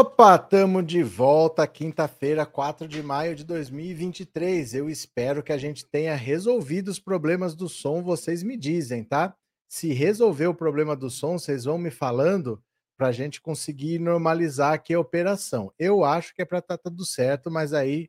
Opa, 0.00 0.36
estamos 0.36 0.86
de 0.86 1.02
volta, 1.02 1.66
quinta-feira, 1.66 2.46
4 2.46 2.86
de 2.86 3.02
maio 3.02 3.34
de 3.34 3.42
2023. 3.42 4.72
Eu 4.74 4.88
espero 4.88 5.42
que 5.42 5.52
a 5.52 5.58
gente 5.58 5.84
tenha 5.84 6.14
resolvido 6.14 6.86
os 6.86 7.00
problemas 7.00 7.56
do 7.56 7.68
som, 7.68 8.00
vocês 8.00 8.44
me 8.44 8.56
dizem, 8.56 9.02
tá? 9.02 9.34
Se 9.66 9.92
resolver 9.92 10.46
o 10.46 10.54
problema 10.54 10.94
do 10.94 11.10
som, 11.10 11.36
vocês 11.36 11.64
vão 11.64 11.78
me 11.78 11.90
falando 11.90 12.62
para 12.96 13.08
a 13.08 13.12
gente 13.12 13.40
conseguir 13.40 13.98
normalizar 13.98 14.72
aqui 14.72 14.94
a 14.94 15.00
operação. 15.00 15.72
Eu 15.76 16.04
acho 16.04 16.32
que 16.32 16.42
é 16.42 16.44
para 16.44 16.60
estar 16.60 16.78
tá 16.78 16.82
tudo 16.84 17.04
certo, 17.04 17.50
mas 17.50 17.72
aí 17.72 18.08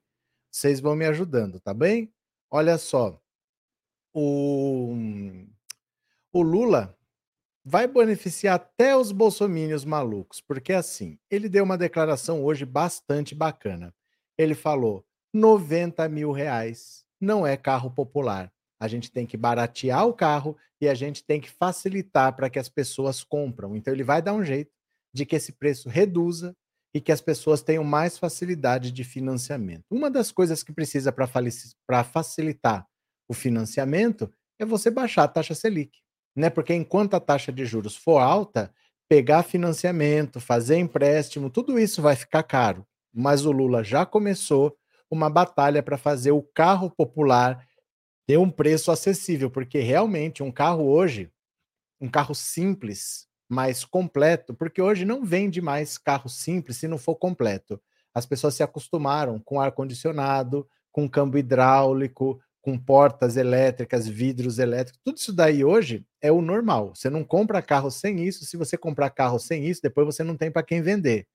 vocês 0.52 0.80
vão 0.80 0.96
me 0.96 1.08
ajudando, 1.08 1.60
tá 1.60 1.74
bem? 1.74 2.14
Olha 2.52 2.78
só, 2.78 3.20
o, 4.14 4.94
o 6.32 6.42
Lula 6.44 6.96
vai 7.64 7.88
beneficiar 7.88 8.56
até 8.56 8.96
os 8.96 9.12
bolsomínios 9.12 9.86
malucos, 9.86 10.42
porque 10.42 10.74
assim, 10.74 11.18
ele 11.30 11.50
deu 11.50 11.64
uma 11.64 11.78
declaração 11.78 12.44
hoje 12.44 12.66
bastante 12.66 13.36
bacana. 13.36 13.94
Ele 14.38 14.56
falou: 14.56 15.06
90 15.34 16.08
mil 16.10 16.32
reais 16.32 17.04
não 17.20 17.46
é 17.46 17.58
carro 17.58 17.92
popular. 17.92 18.52
A 18.80 18.88
gente 18.88 19.12
tem 19.12 19.26
que 19.26 19.36
baratear 19.36 20.08
o 20.08 20.14
carro 20.14 20.56
e 20.80 20.88
a 20.88 20.94
gente 20.94 21.24
tem 21.24 21.42
que 21.42 21.50
facilitar 21.50 22.34
para 22.36 22.50
que 22.50 22.58
as 22.58 22.70
pessoas 22.70 23.24
compram. 23.24 23.76
Então 23.76 23.94
ele 23.94 24.04
vai 24.04 24.22
dar 24.22 24.34
um 24.34 24.44
jeito 24.44 24.72
de 25.14 25.26
que 25.26 25.36
esse 25.36 25.52
preço 25.52 25.90
reduza 25.90 26.56
e 26.94 27.02
que 27.02 27.12
as 27.12 27.22
pessoas 27.22 27.62
tenham 27.62 27.84
mais 27.84 28.18
facilidade 28.18 28.92
de 28.92 29.04
financiamento. 29.04 29.84
Uma 29.92 30.10
das 30.10 30.32
coisas 30.32 30.64
que 30.64 30.72
precisa 30.72 31.12
para 31.12 32.04
facilitar 32.04 32.88
o 33.28 33.34
financiamento 33.34 34.32
é 34.58 34.66
você 34.66 34.90
baixar 34.90 35.26
a 35.26 35.28
taxa 35.28 35.54
Selic 35.54 36.00
né? 36.36 36.50
Porque 36.50 36.74
enquanto 36.74 37.14
a 37.16 37.20
taxa 37.20 37.52
de 37.52 37.66
juros 37.66 37.96
for 37.96 38.20
alta, 38.20 38.74
pegar 39.08 39.44
financiamento, 39.44 40.40
fazer 40.40 40.78
empréstimo, 40.78 41.50
tudo 41.50 41.80
isso 41.80 42.02
vai 42.02 42.16
ficar 42.16 42.44
caro. 42.44 42.86
Mas 43.14 43.46
o 43.46 43.52
Lula 43.52 43.84
já 43.84 44.06
começou 44.06 44.78
uma 45.10 45.30
batalha 45.30 45.82
para 45.82 45.98
fazer 45.98 46.32
o 46.32 46.44
carro 46.44 46.90
popular 46.90 47.66
ter 48.28 48.38
um 48.38 48.52
preço 48.52 48.92
acessível, 48.92 49.50
porque 49.50 49.80
realmente 49.80 50.44
um 50.44 50.52
carro 50.52 50.88
hoje, 50.88 51.32
um 52.00 52.08
carro 52.08 52.36
simples, 52.36 53.28
mais 53.50 53.84
completo, 53.84 54.54
porque 54.54 54.80
hoje 54.80 55.04
não 55.04 55.26
vende 55.26 55.60
mais 55.60 55.98
carro 55.98 56.30
simples 56.30 56.78
se 56.78 56.88
não 56.88 57.00
for 57.00 57.16
completo. 57.16 57.82
As 58.14 58.28
pessoas 58.28 58.54
se 58.54 58.62
acostumaram 58.62 59.40
com 59.40 59.60
ar 59.60 59.72
condicionado, 59.72 60.68
com 60.92 61.10
câmbio 61.10 61.40
hidráulico, 61.40 62.40
com 62.62 62.78
portas 62.78 63.38
elétricas, 63.38 64.08
vidros 64.08 64.60
elétricos, 64.60 65.00
tudo 65.04 65.18
isso 65.18 65.34
daí 65.34 65.64
hoje 65.64 66.06
é 66.22 66.32
o 66.32 66.42
normal. 66.42 66.94
Você 66.96 67.10
não 67.10 67.24
compra 67.24 67.62
carro 67.62 67.90
sem 67.90 68.24
isso. 68.26 68.46
Se 68.46 68.58
você 68.58 68.78
comprar 68.78 69.10
carro 69.10 69.40
sem 69.40 69.66
isso, 69.66 69.82
depois 69.82 70.06
você 70.06 70.24
não 70.24 70.36
tem 70.36 70.52
para 70.52 70.64
quem 70.64 70.82
vender. 70.82 71.26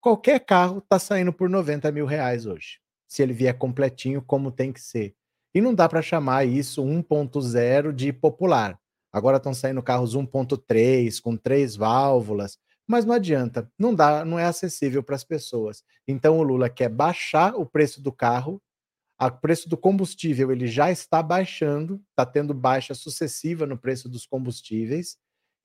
Qualquer 0.00 0.40
carro 0.40 0.78
está 0.78 0.98
saindo 0.98 1.32
por 1.32 1.50
90 1.50 1.90
mil 1.90 2.06
reais 2.06 2.46
hoje, 2.46 2.78
se 3.08 3.22
ele 3.22 3.32
vier 3.32 3.56
completinho 3.56 4.22
como 4.22 4.52
tem 4.52 4.72
que 4.72 4.80
ser. 4.80 5.14
E 5.54 5.60
não 5.60 5.74
dá 5.74 5.88
para 5.88 6.02
chamar 6.02 6.46
isso 6.46 6.84
1.0 6.84 7.92
de 7.92 8.12
popular. 8.12 8.78
Agora 9.12 9.38
estão 9.38 9.52
saindo 9.52 9.82
carros 9.82 10.14
1.3 10.14 11.20
com 11.20 11.36
três 11.36 11.74
válvulas, 11.74 12.58
mas 12.86 13.04
não 13.04 13.14
adianta, 13.14 13.70
não 13.78 13.94
dá, 13.94 14.24
não 14.24 14.38
é 14.38 14.44
acessível 14.44 15.02
para 15.02 15.16
as 15.16 15.24
pessoas. 15.24 15.82
Então 16.06 16.38
o 16.38 16.42
Lula 16.42 16.70
quer 16.70 16.88
baixar 16.88 17.54
o 17.56 17.66
preço 17.66 18.00
do 18.00 18.12
carro 18.12 18.62
o 19.26 19.30
preço 19.32 19.68
do 19.68 19.76
combustível 19.76 20.52
ele 20.52 20.66
já 20.66 20.90
está 20.90 21.22
baixando, 21.22 22.00
está 22.10 22.24
tendo 22.24 22.54
baixa 22.54 22.94
sucessiva 22.94 23.66
no 23.66 23.76
preço 23.76 24.08
dos 24.08 24.24
combustíveis, 24.24 25.16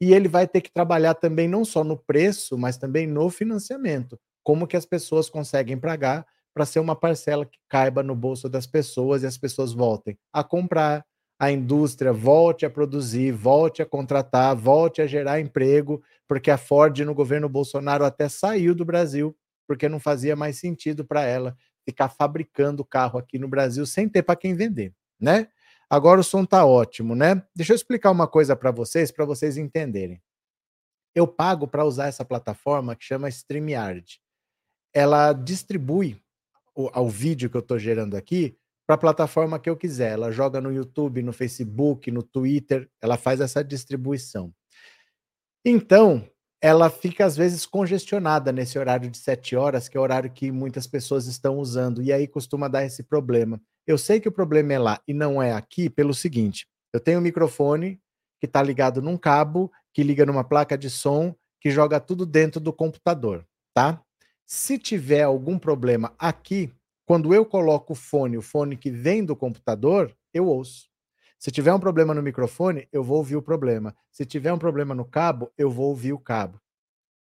e 0.01 0.13
ele 0.13 0.27
vai 0.27 0.47
ter 0.47 0.61
que 0.61 0.71
trabalhar 0.73 1.13
também 1.13 1.47
não 1.47 1.63
só 1.63 1.83
no 1.83 1.97
preço, 1.97 2.57
mas 2.57 2.77
também 2.77 3.05
no 3.05 3.29
financiamento. 3.29 4.19
Como 4.43 4.67
que 4.67 4.75
as 4.75 4.85
pessoas 4.85 5.29
conseguem 5.29 5.77
pagar 5.77 6.25
para 6.53 6.65
ser 6.65 6.79
uma 6.79 6.95
parcela 6.95 7.45
que 7.45 7.57
caiba 7.69 8.03
no 8.03 8.15
bolso 8.15 8.49
das 8.49 8.67
pessoas 8.67 9.23
e 9.23 9.27
as 9.27 9.37
pessoas 9.37 9.71
voltem 9.71 10.17
a 10.31 10.43
comprar, 10.43 11.05
a 11.39 11.51
indústria 11.51 12.11
volte 12.11 12.65
a 12.65 12.69
produzir, 12.69 13.31
volte 13.31 13.81
a 13.81 13.85
contratar, 13.85 14.55
volte 14.55 15.01
a 15.01 15.07
gerar 15.07 15.39
emprego, 15.39 16.01
porque 16.27 16.51
a 16.51 16.57
Ford 16.57 16.97
no 16.99 17.13
governo 17.13 17.49
Bolsonaro 17.49 18.05
até 18.05 18.29
saiu 18.29 18.75
do 18.75 18.85
Brasil, 18.85 19.35
porque 19.67 19.89
não 19.89 19.99
fazia 19.99 20.35
mais 20.35 20.57
sentido 20.59 21.05
para 21.05 21.23
ela 21.23 21.55
ficar 21.85 22.09
fabricando 22.09 22.85
carro 22.85 23.19
aqui 23.19 23.37
no 23.37 23.47
Brasil 23.47 23.85
sem 23.85 24.07
ter 24.07 24.23
para 24.23 24.35
quem 24.35 24.55
vender, 24.55 24.93
né? 25.19 25.47
Agora 25.89 26.21
o 26.21 26.23
som 26.23 26.45
tá 26.45 26.65
ótimo, 26.65 27.15
né? 27.15 27.43
Deixa 27.55 27.73
eu 27.73 27.75
explicar 27.75 28.09
uma 28.11 28.27
coisa 28.27 28.55
para 28.55 28.71
vocês, 28.71 29.11
para 29.11 29.25
vocês 29.25 29.57
entenderem. 29.57 30.21
Eu 31.13 31.27
pago 31.27 31.67
para 31.67 31.85
usar 31.85 32.07
essa 32.07 32.25
plataforma 32.25 32.95
que 32.95 33.05
chama 33.05 33.29
StreamYard. 33.29 34.19
Ela 34.91 35.33
distribui 35.33 36.19
o, 36.73 36.89
o 36.99 37.09
vídeo 37.09 37.49
que 37.49 37.57
eu 37.57 37.61
estou 37.61 37.77
gerando 37.77 38.17
aqui 38.17 38.57
para 38.85 38.95
a 38.95 38.97
plataforma 38.97 39.59
que 39.59 39.69
eu 39.69 39.77
quiser. 39.77 40.13
Ela 40.13 40.31
joga 40.31 40.59
no 40.59 40.71
YouTube, 40.71 41.21
no 41.21 41.31
Facebook, 41.31 42.09
no 42.09 42.23
Twitter, 42.23 42.89
ela 43.01 43.17
faz 43.17 43.39
essa 43.39 43.63
distribuição. 43.63 44.53
Então, 45.63 46.27
ela 46.63 46.89
fica 46.89 47.25
às 47.25 47.35
vezes 47.35 47.65
congestionada 47.65 48.49
nesse 48.49 48.79
horário 48.79 49.09
de 49.09 49.17
sete 49.17 49.53
horas, 49.53 49.89
que 49.89 49.97
é 49.97 49.99
o 49.99 50.03
horário 50.03 50.31
que 50.31 50.49
muitas 50.49 50.87
pessoas 50.87 51.27
estão 51.27 51.57
usando, 51.57 52.01
e 52.01 52.13
aí 52.13 52.25
costuma 52.25 52.69
dar 52.69 52.85
esse 52.85 53.03
problema. 53.03 53.61
Eu 53.85 53.97
sei 53.97 54.21
que 54.21 54.29
o 54.29 54.31
problema 54.31 54.71
é 54.71 54.79
lá 54.79 55.01
e 55.05 55.13
não 55.13 55.43
é 55.43 55.51
aqui 55.51 55.89
pelo 55.89 56.13
seguinte: 56.13 56.65
eu 56.93 57.01
tenho 57.01 57.19
um 57.19 57.21
microfone 57.21 57.99
que 58.39 58.45
está 58.45 58.63
ligado 58.63 59.01
num 59.01 59.17
cabo, 59.17 59.69
que 59.93 60.03
liga 60.03 60.25
numa 60.25 60.45
placa 60.45 60.77
de 60.77 60.89
som, 60.89 61.35
que 61.59 61.69
joga 61.69 61.99
tudo 61.99 62.25
dentro 62.25 62.61
do 62.61 62.71
computador, 62.71 63.45
tá? 63.73 64.01
Se 64.45 64.77
tiver 64.77 65.23
algum 65.23 65.59
problema 65.59 66.13
aqui, 66.17 66.71
quando 67.05 67.33
eu 67.33 67.45
coloco 67.45 67.91
o 67.91 67.95
fone, 67.95 68.37
o 68.37 68.41
fone 68.41 68.77
que 68.77 68.89
vem 68.89 69.25
do 69.25 69.35
computador, 69.35 70.15
eu 70.33 70.47
ouço. 70.47 70.92
Se 71.43 71.51
tiver 71.51 71.73
um 71.73 71.79
problema 71.79 72.13
no 72.13 72.23
microfone, 72.23 72.87
eu 72.89 73.03
vou 73.03 73.17
ouvir 73.17 73.35
o 73.35 73.41
problema. 73.41 73.93
Se 74.09 74.25
tiver 74.25 74.53
um 74.53 74.57
problema 74.57 74.95
no 74.95 75.03
cabo, 75.03 75.51
eu 75.57 75.69
vou 75.69 75.89
ouvir 75.89 76.13
o 76.13 76.17
cabo. 76.17 76.57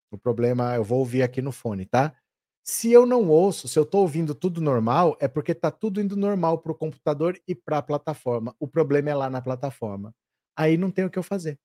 O 0.09 0.17
problema 0.17 0.73
eu 0.75 0.83
vou 0.85 0.99
ouvir 0.99 1.23
aqui 1.23 1.41
no 1.41 1.51
fone, 1.51 1.85
tá? 1.85 2.15
Se 2.63 2.89
eu 2.89 3.05
não 3.05 3.27
ouço, 3.27 3.67
se 3.67 3.77
eu 3.77 3.83
estou 3.83 3.99
ouvindo 3.99 4.33
tudo 4.33 4.61
normal, 4.61 5.17
é 5.19 5.27
porque 5.27 5.51
está 5.51 5.69
tudo 5.69 5.99
indo 5.99 6.15
normal 6.15 6.59
para 6.59 6.71
o 6.71 6.75
computador 6.75 7.37
e 7.45 7.53
para 7.53 7.79
a 7.79 7.81
plataforma. 7.81 8.55
O 8.61 8.65
problema 8.65 9.09
é 9.09 9.13
lá 9.13 9.29
na 9.29 9.41
plataforma. 9.41 10.15
Aí 10.55 10.77
não 10.77 10.89
tem 10.89 11.03
o 11.03 11.09
que 11.09 11.19
eu 11.19 11.23
fazer. 11.23 11.59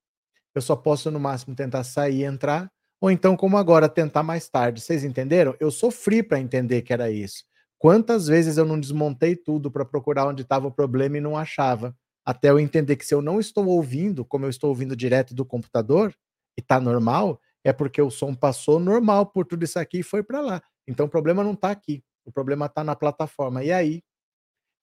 Eu 0.53 0.61
só 0.61 0.75
posso, 0.75 1.13
no 1.13 1.21
máximo, 1.21 1.55
tentar 1.55 1.85
sair 1.85 2.23
e 2.23 2.25
entrar, 2.25 2.69
ou 3.01 3.09
então, 3.09 3.37
como 3.37 3.57
agora, 3.57 3.89
tentar 3.89 4.25
mais 4.25 4.49
tarde. 4.49 4.81
Vocês 4.81 5.05
entenderam? 5.05 5.55
Eu 5.61 5.71
sofri 5.71 6.25
para 6.25 6.41
entender 6.41 6.83
que 6.83 6.93
era 6.93 7.09
isso. 7.09 7.45
Quantas 7.79 8.27
vezes 8.27 8.59
eu 8.59 8.65
não 8.65 8.81
desmontei 8.81 9.37
tudo 9.37 9.71
para 9.71 9.85
procurar 9.85 10.27
onde 10.27 10.43
estava 10.43 10.67
o 10.67 10.73
problema 10.73 11.19
e 11.19 11.21
não 11.21 11.37
achava? 11.37 11.95
Até 12.29 12.51
eu 12.51 12.61
entender 12.61 12.97
que 12.97 13.07
se 13.07 13.15
eu 13.15 13.23
não 13.23 13.41
estou 13.41 13.67
ouvindo, 13.67 14.23
como 14.23 14.45
eu 14.45 14.51
estou 14.51 14.69
ouvindo 14.69 14.95
direto 14.95 15.35
do 15.35 15.47
computador, 15.47 16.15
e 16.59 16.61
está 16.61 16.79
normal, 16.79 17.41
é 17.65 17.73
porque 17.73 18.03
o 18.03 18.11
som 18.11 18.35
passou 18.35 18.79
normal 18.79 19.25
por 19.25 19.47
tudo 19.47 19.65
isso 19.65 19.79
aqui 19.79 20.01
e 20.01 20.03
foi 20.03 20.23
para 20.23 20.43
lá. 20.43 20.63
Então 20.87 21.07
o 21.07 21.09
problema 21.09 21.43
não 21.43 21.55
está 21.55 21.71
aqui, 21.71 22.05
o 22.27 22.31
problema 22.31 22.67
está 22.67 22.85
na 22.85 22.95
plataforma. 22.95 23.65
E 23.65 23.73
aí, 23.73 24.03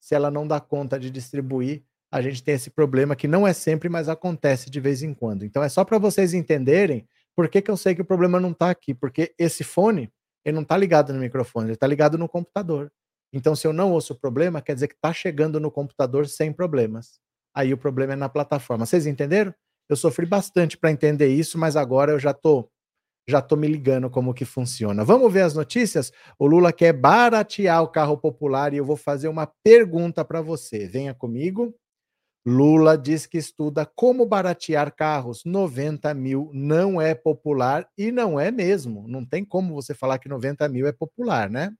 se 0.01 0.15
ela 0.15 0.31
não 0.31 0.47
dá 0.47 0.59
conta 0.59 0.99
de 0.99 1.11
distribuir, 1.11 1.83
a 2.11 2.19
gente 2.19 2.41
tem 2.41 2.55
esse 2.55 2.71
problema 2.71 3.15
que 3.15 3.27
não 3.27 3.45
é 3.45 3.53
sempre, 3.53 3.89
mas 3.89 4.09
acontece 4.09 4.67
de 4.67 4.79
vez 4.79 5.03
em 5.03 5.13
quando. 5.13 5.45
Então 5.45 5.61
é 5.61 5.69
só 5.69 5.85
para 5.85 5.99
vocês 5.99 6.33
entenderem 6.33 7.07
por 7.35 7.47
que, 7.47 7.61
que 7.61 7.69
eu 7.69 7.77
sei 7.77 7.93
que 7.93 8.01
o 8.01 8.05
problema 8.05 8.39
não 8.39 8.53
está 8.53 8.71
aqui, 8.71 8.91
porque 8.91 9.35
esse 9.37 9.63
fone, 9.63 10.11
ele 10.43 10.55
não 10.55 10.63
está 10.63 10.75
ligado 10.75 11.13
no 11.13 11.19
microfone, 11.19 11.67
ele 11.67 11.73
está 11.75 11.85
ligado 11.85 12.17
no 12.17 12.27
computador. 12.27 12.91
Então, 13.31 13.55
se 13.55 13.67
eu 13.67 13.73
não 13.73 13.91
ouço 13.91 14.13
o 14.13 14.19
problema, 14.19 14.63
quer 14.63 14.73
dizer 14.73 14.87
que 14.87 14.95
está 14.95 15.13
chegando 15.13 15.59
no 15.59 15.69
computador 15.69 16.27
sem 16.27 16.51
problemas 16.51 17.23
aí 17.55 17.73
o 17.73 17.77
problema 17.77 18.13
é 18.13 18.15
na 18.15 18.29
plataforma. 18.29 18.85
Vocês 18.85 19.07
entenderam? 19.07 19.53
Eu 19.89 19.95
sofri 19.95 20.25
bastante 20.25 20.77
para 20.77 20.91
entender 20.91 21.27
isso, 21.27 21.57
mas 21.57 21.75
agora 21.75 22.11
eu 22.11 22.19
já 22.19 22.33
tô 22.33 22.69
já 23.27 23.41
tô 23.41 23.55
me 23.55 23.67
ligando 23.67 24.09
como 24.09 24.35
que 24.35 24.45
funciona. 24.45 25.03
Vamos 25.03 25.33
ver 25.33 25.41
as 25.41 25.55
notícias? 25.55 26.11
O 26.37 26.45
Lula 26.45 26.71
quer 26.71 26.93
baratear 26.93 27.81
o 27.81 27.87
carro 27.87 28.17
popular 28.17 28.71
e 28.73 28.77
eu 28.77 28.85
vou 28.85 28.95
fazer 28.95 29.27
uma 29.27 29.51
pergunta 29.63 30.23
para 30.23 30.41
você. 30.41 30.87
Venha 30.87 31.13
comigo. 31.13 31.73
Lula 32.45 32.95
diz 32.95 33.25
que 33.25 33.39
estuda 33.39 33.85
como 33.95 34.25
baratear 34.27 34.93
carros. 34.95 35.43
90 35.43 36.13
mil 36.13 36.51
não 36.53 37.01
é 37.01 37.15
popular 37.15 37.89
e 37.97 38.11
não 38.11 38.39
é 38.39 38.51
mesmo. 38.51 39.07
Não 39.07 39.25
tem 39.25 39.43
como 39.43 39.73
você 39.73 39.95
falar 39.95 40.19
que 40.19 40.29
90 40.29 40.69
mil 40.69 40.85
é 40.85 40.91
popular, 40.91 41.49
né? 41.49 41.73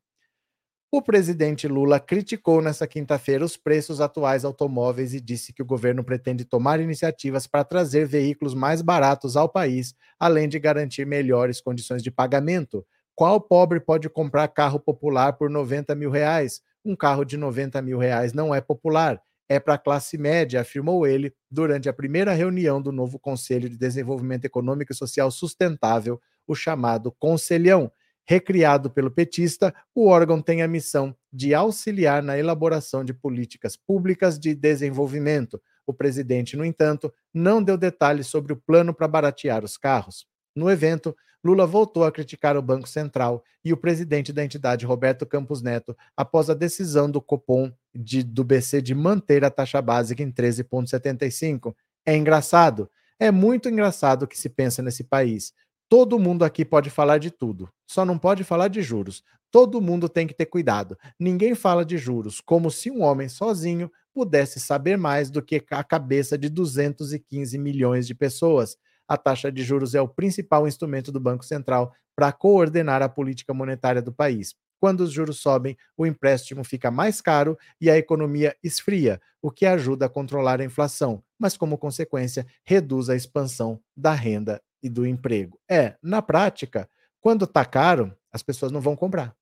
O 0.91 1.01
presidente 1.01 1.67
Lula 1.67 1.99
criticou 1.99 2.61
nesta 2.61 2.87
quinta-feira 2.87 3.43
os 3.43 3.57
preços 3.57 3.99
atuais 3.99 4.45
automóveis 4.45 5.13
e 5.13 5.19
disse 5.19 5.51
que 5.51 5.61
o 5.61 5.65
governo 5.65 6.03
pretende 6.03 6.45
tomar 6.45 6.79
iniciativas 6.79 7.45
para 7.45 7.65
trazer 7.65 8.07
veículos 8.07 8.53
mais 8.53 8.81
baratos 8.81 9.35
ao 9.35 9.49
país, 9.49 9.93
além 10.19 10.47
de 10.47 10.57
garantir 10.57 11.05
melhores 11.05 11.59
condições 11.59 12.01
de 12.01 12.09
pagamento. 12.11 12.85
Qual 13.13 13.41
pobre 13.41 13.79
pode 13.79 14.09
comprar 14.09 14.47
carro 14.47 14.79
popular 14.79 15.33
por 15.33 15.49
90 15.49 15.93
mil 15.95 16.09
reais? 16.09 16.61
Um 16.83 16.95
carro 16.95 17.25
de 17.25 17.35
90 17.35 17.81
mil 17.81 17.97
reais 17.97 18.31
não 18.31 18.53
é 18.55 18.61
popular, 18.61 19.21
é 19.49 19.59
para 19.59 19.73
a 19.73 19.77
classe 19.79 20.17
média, 20.17 20.61
afirmou 20.61 21.05
ele 21.05 21.33
durante 21.51 21.89
a 21.89 21.93
primeira 21.93 22.33
reunião 22.33 22.81
do 22.81 22.91
novo 22.91 23.19
Conselho 23.19 23.69
de 23.69 23.77
Desenvolvimento 23.77 24.45
Econômico 24.45 24.93
e 24.93 24.95
Social 24.95 25.29
Sustentável, 25.29 26.21
o 26.47 26.55
chamado 26.55 27.11
Conselhão 27.11 27.91
Recriado 28.27 28.89
pelo 28.89 29.11
petista, 29.11 29.73
o 29.93 30.07
órgão 30.07 30.41
tem 30.41 30.63
a 30.63 30.67
missão 30.67 31.15
de 31.31 31.53
auxiliar 31.53 32.23
na 32.23 32.37
elaboração 32.37 33.03
de 33.03 33.13
políticas 33.13 33.77
públicas 33.77 34.39
de 34.39 34.55
desenvolvimento. 34.55 35.61
O 35.85 35.93
presidente, 35.93 36.57
no 36.57 36.65
entanto, 36.65 37.13
não 37.31 37.61
deu 37.61 37.77
detalhes 37.77 38.25
sobre 38.25 38.51
o 38.51 38.57
plano 38.57 38.93
para 38.93 39.07
baratear 39.07 39.63
os 39.63 39.77
carros. 39.77 40.25
No 40.55 40.71
evento, 40.71 41.15
Lula 41.43 41.67
voltou 41.67 42.03
a 42.03 42.11
criticar 42.11 42.57
o 42.57 42.61
Banco 42.61 42.89
Central 42.89 43.43
e 43.63 43.71
o 43.71 43.77
presidente 43.77 44.33
da 44.33 44.43
entidade, 44.43 44.87
Roberto 44.87 45.27
Campos 45.27 45.61
Neto, 45.61 45.95
após 46.17 46.49
a 46.49 46.55
decisão 46.55 47.09
do 47.09 47.21
Copom 47.21 47.71
de, 47.93 48.23
do 48.23 48.43
BC 48.43 48.81
de 48.81 48.95
manter 48.95 49.45
a 49.45 49.51
taxa 49.51 49.79
básica 49.79 50.23
em 50.23 50.31
13,75. 50.31 51.75
É 52.03 52.17
engraçado. 52.17 52.89
É 53.19 53.29
muito 53.29 53.69
engraçado 53.69 54.23
o 54.23 54.27
que 54.27 54.37
se 54.37 54.49
pensa 54.49 54.81
nesse 54.81 55.03
país. 55.03 55.53
Todo 55.87 56.17
mundo 56.17 56.43
aqui 56.43 56.65
pode 56.65 56.89
falar 56.89 57.19
de 57.19 57.29
tudo, 57.29 57.69
só 57.87 58.03
não 58.03 58.17
pode 58.17 58.43
falar 58.43 58.69
de 58.69 58.81
juros. 58.81 59.23
Todo 59.51 59.79
mundo 59.79 60.09
tem 60.09 60.25
que 60.25 60.33
ter 60.33 60.47
cuidado. 60.47 60.97
Ninguém 61.19 61.53
fala 61.53 61.85
de 61.85 61.97
juros 61.97 62.41
como 62.41 62.71
se 62.71 62.89
um 62.89 63.03
homem 63.03 63.29
sozinho 63.29 63.91
pudesse 64.13 64.59
saber 64.59 64.97
mais 64.97 65.29
do 65.29 65.41
que 65.41 65.63
a 65.69 65.83
cabeça 65.83 66.37
de 66.37 66.49
215 66.49 67.57
milhões 67.57 68.07
de 68.07 68.15
pessoas. 68.15 68.77
A 69.07 69.15
taxa 69.15 69.51
de 69.51 69.63
juros 69.63 69.93
é 69.93 70.01
o 70.01 70.07
principal 70.07 70.67
instrumento 70.67 71.11
do 71.11 71.19
Banco 71.19 71.45
Central 71.45 71.93
para 72.15 72.31
coordenar 72.31 73.03
a 73.03 73.09
política 73.09 73.53
monetária 73.53 74.01
do 74.01 74.11
país. 74.11 74.55
Quando 74.79 75.01
os 75.01 75.11
juros 75.11 75.39
sobem, 75.39 75.77
o 75.95 76.05
empréstimo 76.05 76.63
fica 76.63 76.89
mais 76.89 77.21
caro 77.21 77.57
e 77.79 77.89
a 77.89 77.97
economia 77.97 78.55
esfria, 78.63 79.21
o 79.41 79.51
que 79.51 79.65
ajuda 79.65 80.07
a 80.07 80.09
controlar 80.09 80.59
a 80.61 80.65
inflação, 80.65 81.23
mas, 81.39 81.55
como 81.55 81.77
consequência, 81.77 82.45
reduz 82.63 83.09
a 83.09 83.15
expansão 83.15 83.79
da 83.95 84.13
renda 84.13 84.61
e 84.85 84.89
do 84.89 85.03
emprego. 85.03 85.59
É, 85.67 85.95
na 85.99 86.21
prática, 86.21 86.87
quando 87.19 87.45
está 87.45 87.65
caro, 87.65 88.15
as 88.31 88.43
pessoas 88.43 88.71
não 88.71 88.79
vão 88.79 88.95
comprar. 88.95 89.35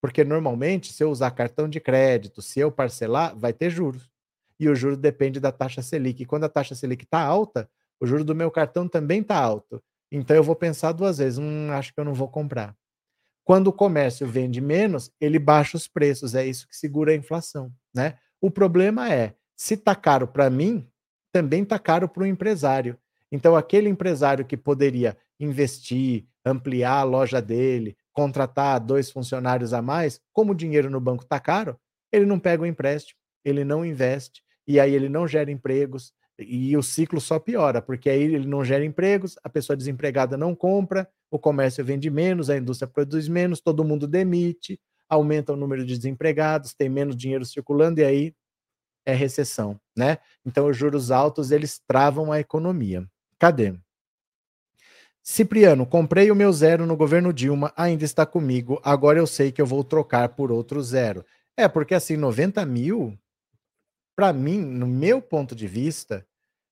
Porque 0.00 0.24
normalmente, 0.24 0.92
se 0.92 1.04
eu 1.04 1.10
usar 1.10 1.30
cartão 1.30 1.68
de 1.68 1.78
crédito, 1.78 2.42
se 2.42 2.58
eu 2.58 2.72
parcelar, 2.72 3.38
vai 3.38 3.52
ter 3.52 3.70
juros. 3.70 4.10
E 4.58 4.68
o 4.68 4.74
juro 4.74 4.96
depende 4.96 5.38
da 5.38 5.52
taxa 5.52 5.82
Selic. 5.82 6.20
E 6.20 6.26
quando 6.26 6.42
a 6.42 6.48
taxa 6.48 6.74
Selic 6.74 7.04
está 7.04 7.20
alta, 7.20 7.70
o 8.00 8.06
juro 8.06 8.24
do 8.24 8.34
meu 8.34 8.50
cartão 8.50 8.88
também 8.88 9.20
está 9.20 9.38
alto. 9.38 9.80
Então 10.10 10.34
eu 10.34 10.42
vou 10.42 10.56
pensar 10.56 10.90
duas 10.90 11.18
vezes, 11.18 11.38
hum, 11.38 11.70
acho 11.70 11.94
que 11.94 12.00
eu 12.00 12.04
não 12.04 12.12
vou 12.12 12.26
comprar. 12.26 12.76
Quando 13.44 13.68
o 13.68 13.72
comércio 13.72 14.26
vende 14.26 14.60
menos, 14.60 15.12
ele 15.20 15.38
baixa 15.38 15.76
os 15.76 15.86
preços, 15.86 16.34
é 16.34 16.44
isso 16.44 16.66
que 16.66 16.76
segura 16.76 17.12
a 17.12 17.14
inflação, 17.14 17.72
né? 17.94 18.18
O 18.40 18.50
problema 18.50 19.12
é, 19.12 19.34
se 19.56 19.74
está 19.74 19.94
caro 19.94 20.26
para 20.26 20.50
mim, 20.50 20.88
também 21.32 21.62
está 21.62 21.78
caro 21.78 22.08
para 22.08 22.24
o 22.24 22.26
empresário. 22.26 22.98
Então, 23.32 23.56
aquele 23.56 23.88
empresário 23.88 24.44
que 24.44 24.58
poderia 24.58 25.16
investir, 25.40 26.26
ampliar 26.44 26.98
a 26.98 27.02
loja 27.02 27.40
dele, 27.40 27.96
contratar 28.12 28.78
dois 28.78 29.10
funcionários 29.10 29.72
a 29.72 29.80
mais, 29.80 30.20
como 30.32 30.52
o 30.52 30.54
dinheiro 30.54 30.90
no 30.90 31.00
banco 31.00 31.22
está 31.22 31.40
caro, 31.40 31.78
ele 32.12 32.26
não 32.26 32.38
pega 32.38 32.62
o 32.62 32.66
empréstimo, 32.66 33.18
ele 33.42 33.64
não 33.64 33.84
investe, 33.84 34.42
e 34.68 34.78
aí 34.78 34.94
ele 34.94 35.08
não 35.08 35.26
gera 35.26 35.50
empregos, 35.50 36.12
e 36.38 36.76
o 36.76 36.82
ciclo 36.82 37.20
só 37.20 37.38
piora, 37.38 37.80
porque 37.80 38.10
aí 38.10 38.22
ele 38.22 38.46
não 38.46 38.64
gera 38.64 38.84
empregos, 38.84 39.36
a 39.42 39.48
pessoa 39.48 39.76
desempregada 39.76 40.36
não 40.36 40.54
compra, 40.54 41.08
o 41.30 41.38
comércio 41.38 41.82
vende 41.84 42.10
menos, 42.10 42.50
a 42.50 42.56
indústria 42.56 42.88
produz 42.88 43.28
menos, 43.28 43.60
todo 43.60 43.84
mundo 43.84 44.06
demite, 44.06 44.78
aumenta 45.08 45.52
o 45.52 45.56
número 45.56 45.84
de 45.86 45.96
desempregados, 45.96 46.74
tem 46.74 46.88
menos 46.88 47.16
dinheiro 47.16 47.44
circulando, 47.46 48.00
e 48.00 48.04
aí 48.04 48.34
é 49.06 49.14
recessão, 49.14 49.80
né? 49.96 50.18
Então, 50.44 50.68
os 50.68 50.76
juros 50.76 51.10
altos, 51.10 51.50
eles 51.50 51.80
travam 51.86 52.30
a 52.30 52.38
economia. 52.38 53.06
Cadê? 53.42 53.74
Cipriano, 55.20 55.84
comprei 55.84 56.30
o 56.30 56.36
meu 56.36 56.52
zero 56.52 56.86
no 56.86 56.96
governo 56.96 57.32
Dilma, 57.32 57.72
ainda 57.76 58.04
está 58.04 58.24
comigo. 58.24 58.80
Agora 58.84 59.18
eu 59.18 59.26
sei 59.26 59.50
que 59.50 59.60
eu 59.60 59.66
vou 59.66 59.82
trocar 59.82 60.28
por 60.28 60.52
outro 60.52 60.80
zero. 60.80 61.26
É, 61.56 61.66
porque 61.66 61.92
assim, 61.92 62.16
90 62.16 62.64
mil, 62.64 63.18
para 64.14 64.32
mim, 64.32 64.60
no 64.60 64.86
meu 64.86 65.20
ponto 65.20 65.56
de 65.56 65.66
vista, 65.66 66.24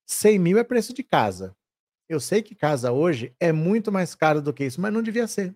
100 0.07 0.39
mil 0.39 0.59
é 0.59 0.63
preço 0.63 0.95
de 0.95 1.03
casa. 1.03 1.57
Eu 2.09 2.21
sei 2.21 2.41
que 2.41 2.55
casa 2.55 2.93
hoje 2.93 3.35
é 3.41 3.51
muito 3.51 3.91
mais 3.91 4.15
caro 4.15 4.41
do 4.41 4.55
que 4.55 4.65
isso, 4.65 4.81
mas 4.81 4.93
não 4.93 5.03
devia 5.03 5.27
ser. 5.27 5.53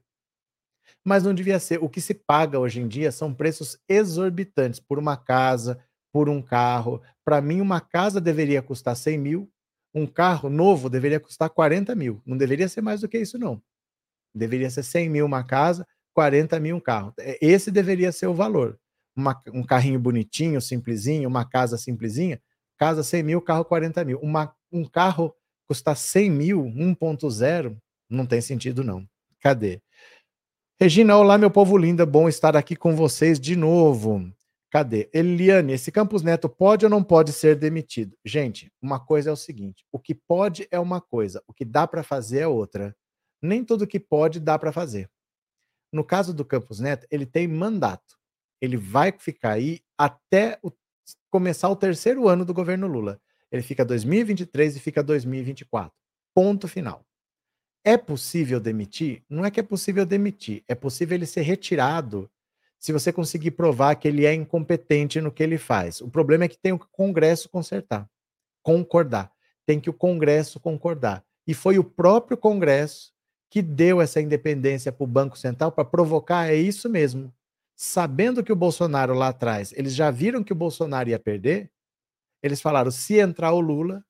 Mas 1.04 1.22
não 1.22 1.32
devia 1.32 1.60
ser. 1.60 1.80
O 1.80 1.88
que 1.88 2.00
se 2.00 2.12
paga 2.14 2.58
hoje 2.58 2.80
em 2.80 2.88
dia 2.88 3.12
são 3.12 3.32
preços 3.32 3.78
exorbitantes 3.88 4.80
por 4.80 4.98
uma 4.98 5.16
casa, 5.16 5.78
por 6.12 6.28
um 6.28 6.42
carro. 6.42 7.00
Para 7.24 7.40
mim, 7.40 7.60
uma 7.60 7.80
casa 7.80 8.20
deveria 8.20 8.60
custar 8.60 8.96
100 8.96 9.16
mil, 9.16 9.53
um 9.94 10.06
carro 10.06 10.50
novo 10.50 10.90
deveria 10.90 11.20
custar 11.20 11.48
40 11.48 11.94
mil. 11.94 12.20
Não 12.26 12.36
deveria 12.36 12.68
ser 12.68 12.80
mais 12.80 13.00
do 13.02 13.08
que 13.08 13.18
isso, 13.18 13.38
não. 13.38 13.62
Deveria 14.34 14.68
ser 14.68 14.82
100 14.82 15.08
mil 15.08 15.24
uma 15.24 15.44
casa, 15.44 15.86
40 16.12 16.58
mil 16.58 16.76
um 16.76 16.80
carro. 16.80 17.14
É, 17.18 17.38
esse 17.40 17.70
deveria 17.70 18.10
ser 18.10 18.26
o 18.26 18.34
valor. 18.34 18.78
Uma, 19.16 19.40
um 19.52 19.62
carrinho 19.62 20.00
bonitinho, 20.00 20.60
simplesinho, 20.60 21.28
uma 21.28 21.44
casa 21.44 21.78
simplesinha, 21.78 22.42
casa 22.76 23.04
100 23.04 23.22
mil, 23.22 23.40
carro 23.40 23.64
40 23.64 24.04
mil. 24.04 24.18
Uma, 24.18 24.52
um 24.72 24.84
carro 24.84 25.32
custar 25.68 25.96
100 25.96 26.30
mil, 26.30 26.64
1.0, 26.64 27.76
não 28.10 28.26
tem 28.26 28.40
sentido, 28.40 28.82
não. 28.82 29.06
Cadê? 29.40 29.80
Regina, 30.80 31.16
olá, 31.16 31.38
meu 31.38 31.50
povo 31.50 31.78
lindo, 31.78 32.04
bom 32.04 32.28
estar 32.28 32.56
aqui 32.56 32.74
com 32.74 32.96
vocês 32.96 33.38
de 33.38 33.54
novo. 33.54 34.28
Cadê? 34.74 35.08
Eliane, 35.14 35.74
esse 35.74 35.92
Campos 35.92 36.24
Neto 36.24 36.48
pode 36.48 36.84
ou 36.84 36.90
não 36.90 37.00
pode 37.00 37.32
ser 37.32 37.54
demitido? 37.54 38.18
Gente, 38.24 38.72
uma 38.82 38.98
coisa 38.98 39.30
é 39.30 39.32
o 39.32 39.36
seguinte: 39.36 39.86
o 39.92 40.00
que 40.00 40.16
pode 40.16 40.66
é 40.68 40.80
uma 40.80 41.00
coisa, 41.00 41.40
o 41.46 41.54
que 41.54 41.64
dá 41.64 41.86
para 41.86 42.02
fazer 42.02 42.40
é 42.40 42.48
outra. 42.48 42.92
Nem 43.40 43.64
tudo 43.64 43.86
que 43.86 44.00
pode 44.00 44.40
dá 44.40 44.58
para 44.58 44.72
fazer. 44.72 45.08
No 45.92 46.02
caso 46.02 46.34
do 46.34 46.44
Campos 46.44 46.80
Neto, 46.80 47.06
ele 47.08 47.24
tem 47.24 47.46
mandato. 47.46 48.18
Ele 48.60 48.76
vai 48.76 49.14
ficar 49.16 49.52
aí 49.52 49.78
até 49.96 50.58
o, 50.60 50.72
começar 51.30 51.68
o 51.68 51.76
terceiro 51.76 52.26
ano 52.26 52.44
do 52.44 52.52
governo 52.52 52.88
Lula. 52.88 53.20
Ele 53.52 53.62
fica 53.62 53.84
2023 53.84 54.74
e 54.74 54.80
fica 54.80 55.04
2024. 55.04 55.92
Ponto 56.34 56.66
final. 56.66 57.06
É 57.84 57.96
possível 57.96 58.58
demitir? 58.58 59.22
Não 59.30 59.44
é 59.44 59.52
que 59.52 59.60
é 59.60 59.62
possível 59.62 60.04
demitir, 60.04 60.64
é 60.66 60.74
possível 60.74 61.14
ele 61.14 61.26
ser 61.26 61.42
retirado 61.42 62.28
se 62.84 62.92
você 62.92 63.10
conseguir 63.10 63.52
provar 63.52 63.94
que 63.94 64.06
ele 64.06 64.26
é 64.26 64.34
incompetente 64.34 65.18
no 65.18 65.32
que 65.32 65.42
ele 65.42 65.56
faz. 65.56 66.02
O 66.02 66.10
problema 66.10 66.44
é 66.44 66.48
que 66.48 66.58
tem 66.58 66.70
o 66.70 66.78
Congresso 66.78 67.48
consertar, 67.48 68.06
concordar. 68.62 69.32
Tem 69.64 69.80
que 69.80 69.88
o 69.88 69.94
Congresso 69.94 70.60
concordar. 70.60 71.24
E 71.46 71.54
foi 71.54 71.78
o 71.78 71.82
próprio 71.82 72.36
Congresso 72.36 73.10
que 73.48 73.62
deu 73.62 74.02
essa 74.02 74.20
independência 74.20 74.92
para 74.92 75.02
o 75.02 75.06
Banco 75.06 75.38
Central 75.38 75.72
para 75.72 75.82
provocar, 75.82 76.50
é 76.50 76.56
isso 76.56 76.86
mesmo. 76.90 77.32
Sabendo 77.74 78.44
que 78.44 78.52
o 78.52 78.56
Bolsonaro 78.56 79.14
lá 79.14 79.28
atrás, 79.28 79.72
eles 79.72 79.94
já 79.94 80.10
viram 80.10 80.44
que 80.44 80.52
o 80.52 80.56
Bolsonaro 80.56 81.08
ia 81.08 81.18
perder, 81.18 81.70
eles 82.42 82.60
falaram: 82.60 82.90
se 82.90 83.14
entrar 83.14 83.52
o 83.52 83.60
Lula, 83.60 84.04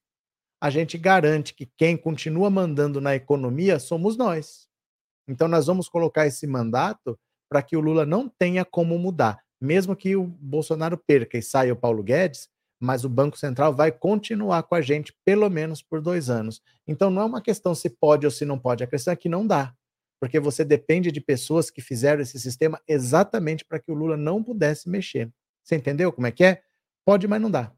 a 0.61 0.69
gente 0.69 0.99
garante 0.99 1.55
que 1.55 1.71
quem 1.77 1.97
continua 1.97 2.51
mandando 2.51 3.01
na 3.01 3.15
economia 3.15 3.79
somos 3.79 4.17
nós. 4.17 4.69
Então, 5.29 5.47
nós 5.47 5.67
vamos 5.69 5.89
colocar 5.89 6.27
esse 6.27 6.45
mandato 6.45 7.17
para 7.49 7.63
que 7.63 7.77
o 7.77 7.81
Lula 7.81 8.05
não 8.05 8.29
tenha 8.29 8.65
como 8.65 8.99
mudar. 8.99 9.39
Mesmo 9.61 9.97
que 9.97 10.17
o 10.17 10.25
Bolsonaro 10.25 10.99
perca 10.99 11.39
e 11.39 11.43
saia 11.43 11.73
o 11.73 11.77
Paulo 11.77 12.03
Guedes, 12.03 12.49
mas 12.79 13.05
o 13.05 13.09
Banco 13.09 13.39
Central 13.39 13.75
vai 13.75 13.91
continuar 13.91 14.63
com 14.65 14.75
a 14.75 14.81
gente 14.81 15.15
pelo 15.25 15.49
menos 15.49 15.83
por 15.83 16.01
dois 16.01 16.29
anos. 16.29 16.61
Então 16.87 17.11
não 17.11 17.23
é 17.23 17.25
uma 17.25 17.41
questão 17.41 17.75
se 17.75 17.89
pode 17.89 18.27
ou 18.27 18.31
se 18.31 18.45
não 18.45 18.59
pode, 18.59 18.85
a 18.85 18.87
questão 18.87 19.13
é 19.13 19.17
que 19.17 19.29
não 19.29 19.47
dá. 19.47 19.75
Porque 20.21 20.39
você 20.39 20.65
depende 20.65 21.11
de 21.11 21.21
pessoas 21.21 21.71
que 21.71 21.81
fizeram 21.81 22.23
esse 22.23 22.39
sistema 22.39 22.81
exatamente 22.87 23.65
para 23.65 23.79
que 23.79 23.91
o 23.91 23.95
Lula 23.95 24.17
não 24.17 24.43
pudesse 24.43 24.89
mexer. 24.89 25.31
Você 25.63 25.77
entendeu 25.77 26.13
como 26.13 26.27
é 26.27 26.31
que 26.31 26.45
é? 26.45 26.63
Pode, 27.05 27.27
mas 27.27 27.41
não 27.41 27.51
dá. 27.51 27.73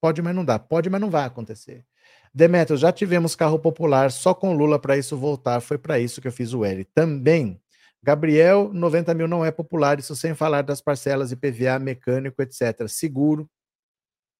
Pode, 0.00 0.22
mas 0.22 0.34
não 0.34 0.44
dá. 0.44 0.58
Pode, 0.58 0.88
mas 0.88 1.00
não 1.00 1.10
vai 1.10 1.24
acontecer. 1.24 1.84
Demetrio, 2.32 2.76
já 2.76 2.92
tivemos 2.92 3.34
carro 3.34 3.58
popular 3.58 4.10
só 4.10 4.32
com 4.34 4.54
Lula 4.54 4.78
para 4.78 4.96
isso 4.96 5.16
voltar. 5.16 5.60
Foi 5.60 5.78
para 5.78 5.98
isso 5.98 6.20
que 6.20 6.28
eu 6.28 6.32
fiz 6.32 6.52
o 6.52 6.64
L. 6.64 6.84
Também 6.84 7.60
Gabriel, 8.02 8.72
90 8.72 9.12
mil 9.14 9.28
não 9.28 9.44
é 9.44 9.50
popular, 9.50 9.98
isso 9.98 10.14
sem 10.14 10.34
falar 10.34 10.62
das 10.62 10.80
parcelas 10.80 11.32
IPVA, 11.32 11.78
mecânico, 11.78 12.40
etc. 12.40 12.88
Seguro, 12.88 13.48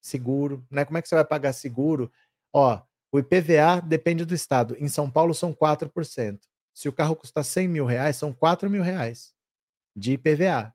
seguro, 0.00 0.64
né? 0.70 0.84
Como 0.84 0.98
é 0.98 1.02
que 1.02 1.08
você 1.08 1.14
vai 1.14 1.24
pagar 1.24 1.52
seguro? 1.52 2.10
Ó, 2.52 2.80
o 3.12 3.18
IPVA 3.18 3.80
depende 3.80 4.24
do 4.24 4.34
estado. 4.34 4.76
Em 4.78 4.88
São 4.88 5.10
Paulo 5.10 5.34
são 5.34 5.52
4%. 5.52 6.38
Se 6.74 6.88
o 6.88 6.92
carro 6.92 7.16
custar 7.16 7.44
100 7.44 7.68
mil 7.68 7.84
reais, 7.84 8.16
são 8.16 8.32
4 8.32 8.70
mil 8.70 8.82
reais 8.82 9.34
de 9.96 10.12
IPVA. 10.12 10.72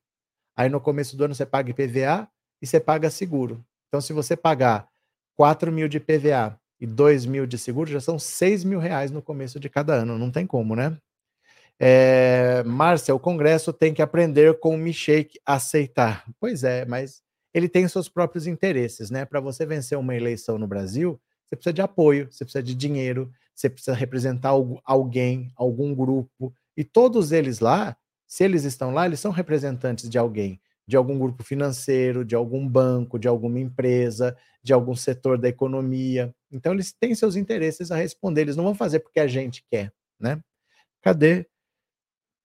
Aí 0.56 0.70
no 0.70 0.82
começo 0.82 1.16
do 1.16 1.24
ano 1.24 1.34
você 1.34 1.46
paga 1.46 1.72
IPVA 1.72 2.28
e 2.62 2.68
você 2.68 2.80
paga 2.80 3.10
seguro. 3.10 3.66
Então, 3.88 4.02
se 4.02 4.12
você 4.14 4.36
pagar 4.36 4.88
4 5.36 5.72
mil 5.72 5.88
de 5.88 5.98
IPVA 5.98 6.60
e 6.80 6.86
2 6.86 7.26
mil 7.26 7.46
de 7.46 7.58
seguro, 7.58 7.90
já 7.90 8.02
são 8.02 8.20
6 8.20 8.64
mil 8.64 8.80
reais 8.80 9.12
no 9.12 9.22
começo 9.22 9.60
de 9.60 9.70
cada 9.70 9.94
ano. 9.94 10.18
Não 10.18 10.32
tem 10.32 10.46
como, 10.46 10.76
né? 10.76 10.98
É, 11.80 12.64
Márcia, 12.64 13.14
o 13.16 13.20
Congresso 13.20 13.74
tem 13.74 13.94
que 13.94 14.02
aprender 14.02 14.60
com 14.60 14.76
o 14.78 14.80
a 15.46 15.54
aceitar. 15.56 16.24
Pois 16.40 16.64
é, 16.64 16.86
mas 16.86 17.22
ele 17.54 17.68
tem 17.70 17.88
seus 17.88 18.08
próprios 18.10 18.48
interesses, 18.48 19.10
né? 19.10 19.26
Para 19.26 19.40
você 19.40 19.66
vencer 19.66 19.98
uma 19.98 20.16
eleição 20.16 20.58
no 20.58 20.68
Brasil, 20.68 21.20
você 21.46 21.56
precisa 21.56 21.74
de 21.74 21.82
apoio, 21.82 22.28
você 22.32 22.44
precisa 22.46 22.64
de 22.64 22.74
dinheiro, 22.76 23.32
você 23.56 23.70
precisa 23.70 23.96
representar 23.96 24.52
alguém, 24.86 25.52
algum 25.56 25.94
grupo, 25.94 26.54
e 26.76 26.84
todos 26.84 27.32
eles 27.32 27.60
lá 27.60 27.96
Se 28.28 28.44
eles 28.44 28.64
estão 28.64 28.92
lá, 28.94 29.06
eles 29.06 29.20
são 29.20 29.32
representantes 29.32 30.10
de 30.10 30.18
alguém, 30.18 30.60
de 30.88 30.96
algum 30.98 31.20
grupo 31.20 31.44
financeiro, 31.44 32.26
de 32.26 32.34
algum 32.36 32.68
banco, 32.68 33.20
de 33.20 33.28
alguma 33.28 33.60
empresa, 33.60 34.36
de 34.64 34.74
algum 34.74 34.96
setor 34.96 35.38
da 35.38 35.48
economia. 35.50 36.34
Então, 36.52 36.74
eles 36.74 36.92
têm 36.94 37.14
seus 37.14 37.36
interesses 37.36 37.92
a 37.92 37.96
responder, 37.98 38.42
eles 38.42 38.56
não 38.56 38.64
vão 38.64 38.74
fazer 38.76 39.00
porque 39.02 39.20
a 39.20 39.28
gente 39.28 39.64
quer, 39.70 39.92
né? 40.20 40.42
Cadê? 41.02 41.46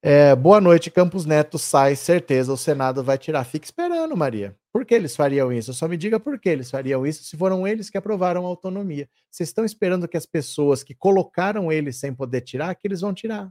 É, 0.00 0.32
boa 0.36 0.60
noite, 0.60 0.92
Campos 0.92 1.26
Neto 1.26 1.58
sai, 1.58 1.96
certeza, 1.96 2.52
o 2.52 2.56
Senado 2.56 3.02
vai 3.02 3.18
tirar. 3.18 3.42
Fique 3.42 3.66
esperando, 3.66 4.16
Maria. 4.16 4.56
Por 4.72 4.86
que 4.86 4.94
eles 4.94 5.16
fariam 5.16 5.52
isso? 5.52 5.74
Só 5.74 5.88
me 5.88 5.96
diga 5.96 6.20
por 6.20 6.38
que 6.38 6.48
eles 6.48 6.70
fariam 6.70 7.04
isso 7.04 7.24
se 7.24 7.36
foram 7.36 7.66
eles 7.66 7.90
que 7.90 7.98
aprovaram 7.98 8.44
a 8.46 8.48
autonomia. 8.48 9.08
Vocês 9.28 9.48
estão 9.48 9.64
esperando 9.64 10.06
que 10.06 10.16
as 10.16 10.24
pessoas 10.24 10.84
que 10.84 10.94
colocaram 10.94 11.72
eles 11.72 11.96
sem 11.96 12.14
poder 12.14 12.42
tirar, 12.42 12.72
que 12.76 12.86
eles 12.86 13.00
vão 13.00 13.12
tirar. 13.12 13.50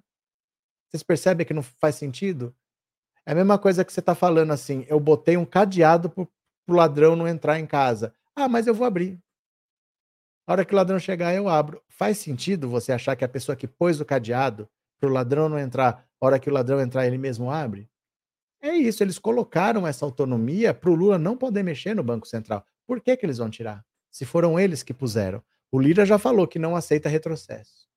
Vocês 0.88 1.04
percebem 1.04 1.46
que 1.46 1.54
não 1.54 1.62
faz 1.64 1.96
sentido? 1.96 2.56
É 3.26 3.34
a 3.34 3.36
mesma 3.36 3.60
coisa 3.60 3.84
que 3.84 3.92
você 3.92 4.00
está 4.00 4.16
falando 4.16 4.54
assim, 4.54 4.86
eu 4.88 5.02
botei 5.02 5.36
um 5.36 5.46
cadeado 5.46 6.10
para 6.10 6.24
o 6.24 6.74
ladrão 6.74 7.14
não 7.14 7.28
entrar 7.28 7.60
em 7.60 7.66
casa. 7.66 8.14
Ah, 8.34 8.48
mas 8.48 8.68
eu 8.68 8.74
vou 8.74 8.88
abrir. 8.88 9.20
A 10.48 10.54
hora 10.54 10.64
que 10.64 10.74
o 10.74 10.78
ladrão 10.78 10.98
chegar, 10.98 11.36
eu 11.36 11.50
abro. 11.50 11.84
Faz 11.90 12.20
sentido 12.20 12.70
você 12.70 12.94
achar 12.94 13.18
que 13.18 13.26
a 13.26 13.30
pessoa 13.30 13.54
que 13.54 13.68
pôs 13.68 14.00
o 14.00 14.06
cadeado 14.06 14.70
para 14.98 15.10
o 15.10 15.12
ladrão 15.12 15.50
não 15.50 15.60
entrar, 15.60 16.07
hora 16.20 16.40
que 16.40 16.50
o 16.50 16.54
ladrão 16.54 16.80
entrar, 16.82 17.06
ele 17.06 17.18
mesmo 17.18 17.52
abre? 17.52 17.90
É 18.62 18.74
isso, 18.74 19.04
eles 19.04 19.20
colocaram 19.20 19.86
essa 19.86 20.04
autonomia 20.04 20.74
para 20.74 20.90
o 20.90 20.96
Lula 20.96 21.20
não 21.20 21.38
poder 21.38 21.64
mexer 21.64 21.96
no 21.96 22.04
Banco 22.04 22.28
Central. 22.28 22.66
Por 22.86 23.00
que, 23.02 23.16
que 23.16 23.26
eles 23.26 23.38
vão 23.38 23.50
tirar? 23.50 23.86
Se 24.10 24.26
foram 24.26 24.60
eles 24.60 24.82
que 24.82 24.94
puseram. 24.94 25.44
O 25.72 25.80
Lira 25.80 26.06
já 26.06 26.18
falou 26.18 26.48
que 26.48 26.58
não 26.58 26.76
aceita 26.76 27.10
retrocesso. 27.10 27.88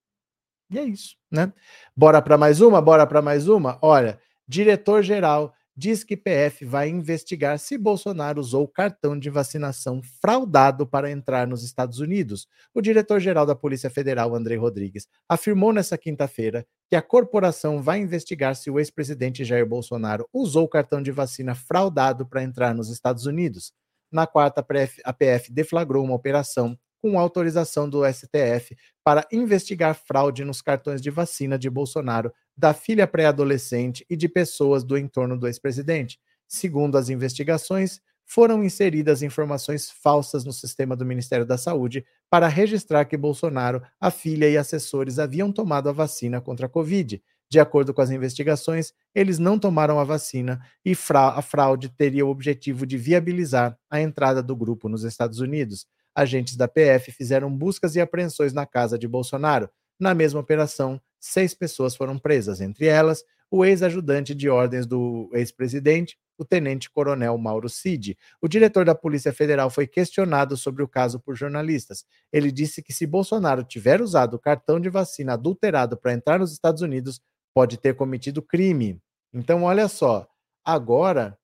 E 0.70 0.78
é 0.78 0.84
isso, 0.84 1.16
né? 1.30 1.52
Bora 1.96 2.20
para 2.20 2.36
mais 2.36 2.60
uma? 2.60 2.80
Bora 2.80 3.06
para 3.06 3.22
mais 3.22 3.48
uma? 3.48 3.78
Olha, 3.80 4.20
diretor-geral 4.46 5.54
diz 5.76 6.04
que 6.04 6.16
PF 6.16 6.64
vai 6.64 6.88
investigar 6.88 7.58
se 7.58 7.78
Bolsonaro 7.78 8.38
usou 8.38 8.68
cartão 8.68 9.18
de 9.18 9.30
vacinação 9.30 10.02
fraudado 10.20 10.86
para 10.86 11.10
entrar 11.10 11.46
nos 11.46 11.64
Estados 11.64 12.00
Unidos. 12.00 12.46
O 12.74 12.82
diretor-geral 12.82 13.46
da 13.46 13.54
Polícia 13.54 13.88
Federal, 13.88 14.34
André 14.34 14.56
Rodrigues, 14.56 15.08
afirmou 15.28 15.72
nesta 15.72 15.96
quinta-feira 15.96 16.66
que 16.90 16.96
a 16.96 17.02
corporação 17.02 17.80
vai 17.80 18.00
investigar 18.00 18.56
se 18.56 18.68
o 18.68 18.80
ex-presidente 18.80 19.44
Jair 19.44 19.64
Bolsonaro 19.64 20.28
usou 20.32 20.66
cartão 20.66 21.00
de 21.00 21.12
vacina 21.12 21.54
fraudado 21.54 22.26
para 22.26 22.42
entrar 22.42 22.74
nos 22.74 22.90
Estados 22.90 23.26
Unidos. 23.26 23.72
Na 24.10 24.26
quarta, 24.26 24.66
a 25.04 25.12
PF 25.12 25.52
deflagrou 25.52 26.04
uma 26.04 26.16
operação 26.16 26.76
com 27.00 27.16
autorização 27.16 27.88
do 27.88 28.02
STF 28.04 28.76
para 29.04 29.24
investigar 29.30 29.94
fraude 29.94 30.44
nos 30.44 30.60
cartões 30.60 31.00
de 31.00 31.10
vacina 31.10 31.56
de 31.56 31.70
Bolsonaro, 31.70 32.32
da 32.56 32.74
filha 32.74 33.06
pré-adolescente 33.06 34.04
e 34.10 34.16
de 34.16 34.28
pessoas 34.28 34.82
do 34.82 34.98
entorno 34.98 35.38
do 35.38 35.46
ex-presidente. 35.46 36.18
Segundo 36.48 36.98
as 36.98 37.08
investigações, 37.08 38.00
foram 38.32 38.62
inseridas 38.62 39.22
informações 39.22 39.90
falsas 39.90 40.44
no 40.44 40.52
sistema 40.52 40.94
do 40.94 41.04
Ministério 41.04 41.44
da 41.44 41.58
Saúde 41.58 42.04
para 42.30 42.46
registrar 42.46 43.04
que 43.04 43.16
Bolsonaro, 43.16 43.82
a 44.00 44.08
filha 44.10 44.48
e 44.48 44.56
assessores 44.56 45.18
haviam 45.18 45.50
tomado 45.50 45.88
a 45.88 45.92
vacina 45.92 46.40
contra 46.40 46.66
a 46.66 46.68
Covid. 46.68 47.20
De 47.50 47.58
acordo 47.58 47.92
com 47.92 48.00
as 48.00 48.10
investigações, 48.10 48.92
eles 49.12 49.40
não 49.40 49.58
tomaram 49.58 49.98
a 49.98 50.04
vacina 50.04 50.60
e 50.84 50.96
a 51.12 51.42
fraude 51.42 51.88
teria 51.88 52.24
o 52.24 52.30
objetivo 52.30 52.86
de 52.86 52.96
viabilizar 52.96 53.76
a 53.90 54.00
entrada 54.00 54.40
do 54.40 54.54
grupo 54.54 54.88
nos 54.88 55.02
Estados 55.02 55.40
Unidos 55.40 55.86
agentes 56.14 56.56
da 56.56 56.68
PF 56.68 57.12
fizeram 57.12 57.54
buscas 57.54 57.96
e 57.96 58.00
apreensões 58.00 58.52
na 58.52 58.66
casa 58.66 58.98
de 58.98 59.08
Bolsonaro. 59.08 59.68
Na 59.98 60.14
mesma 60.14 60.40
operação, 60.40 61.00
seis 61.18 61.54
pessoas 61.54 61.94
foram 61.94 62.18
presas, 62.18 62.60
entre 62.60 62.86
elas 62.86 63.24
o 63.50 63.64
ex-ajudante 63.64 64.34
de 64.34 64.48
ordens 64.48 64.86
do 64.86 65.28
ex-presidente, 65.34 66.16
o 66.38 66.44
tenente-coronel 66.44 67.36
Mauro 67.36 67.68
Cid. 67.68 68.16
O 68.40 68.48
diretor 68.48 68.84
da 68.84 68.94
Polícia 68.94 69.32
Federal 69.32 69.68
foi 69.68 69.86
questionado 69.86 70.56
sobre 70.56 70.82
o 70.82 70.88
caso 70.88 71.20
por 71.20 71.34
jornalistas. 71.34 72.04
Ele 72.32 72.50
disse 72.52 72.82
que 72.82 72.92
se 72.92 73.06
Bolsonaro 73.06 73.62
tiver 73.64 74.00
usado 74.00 74.34
o 74.34 74.38
cartão 74.38 74.80
de 74.80 74.88
vacina 74.88 75.34
adulterado 75.34 75.98
para 75.98 76.12
entrar 76.12 76.38
nos 76.38 76.52
Estados 76.52 76.80
Unidos, 76.80 77.20
pode 77.52 77.76
ter 77.76 77.94
cometido 77.94 78.40
crime. 78.40 79.00
Então, 79.34 79.64
olha 79.64 79.88
só, 79.88 80.26
agora 80.64 81.36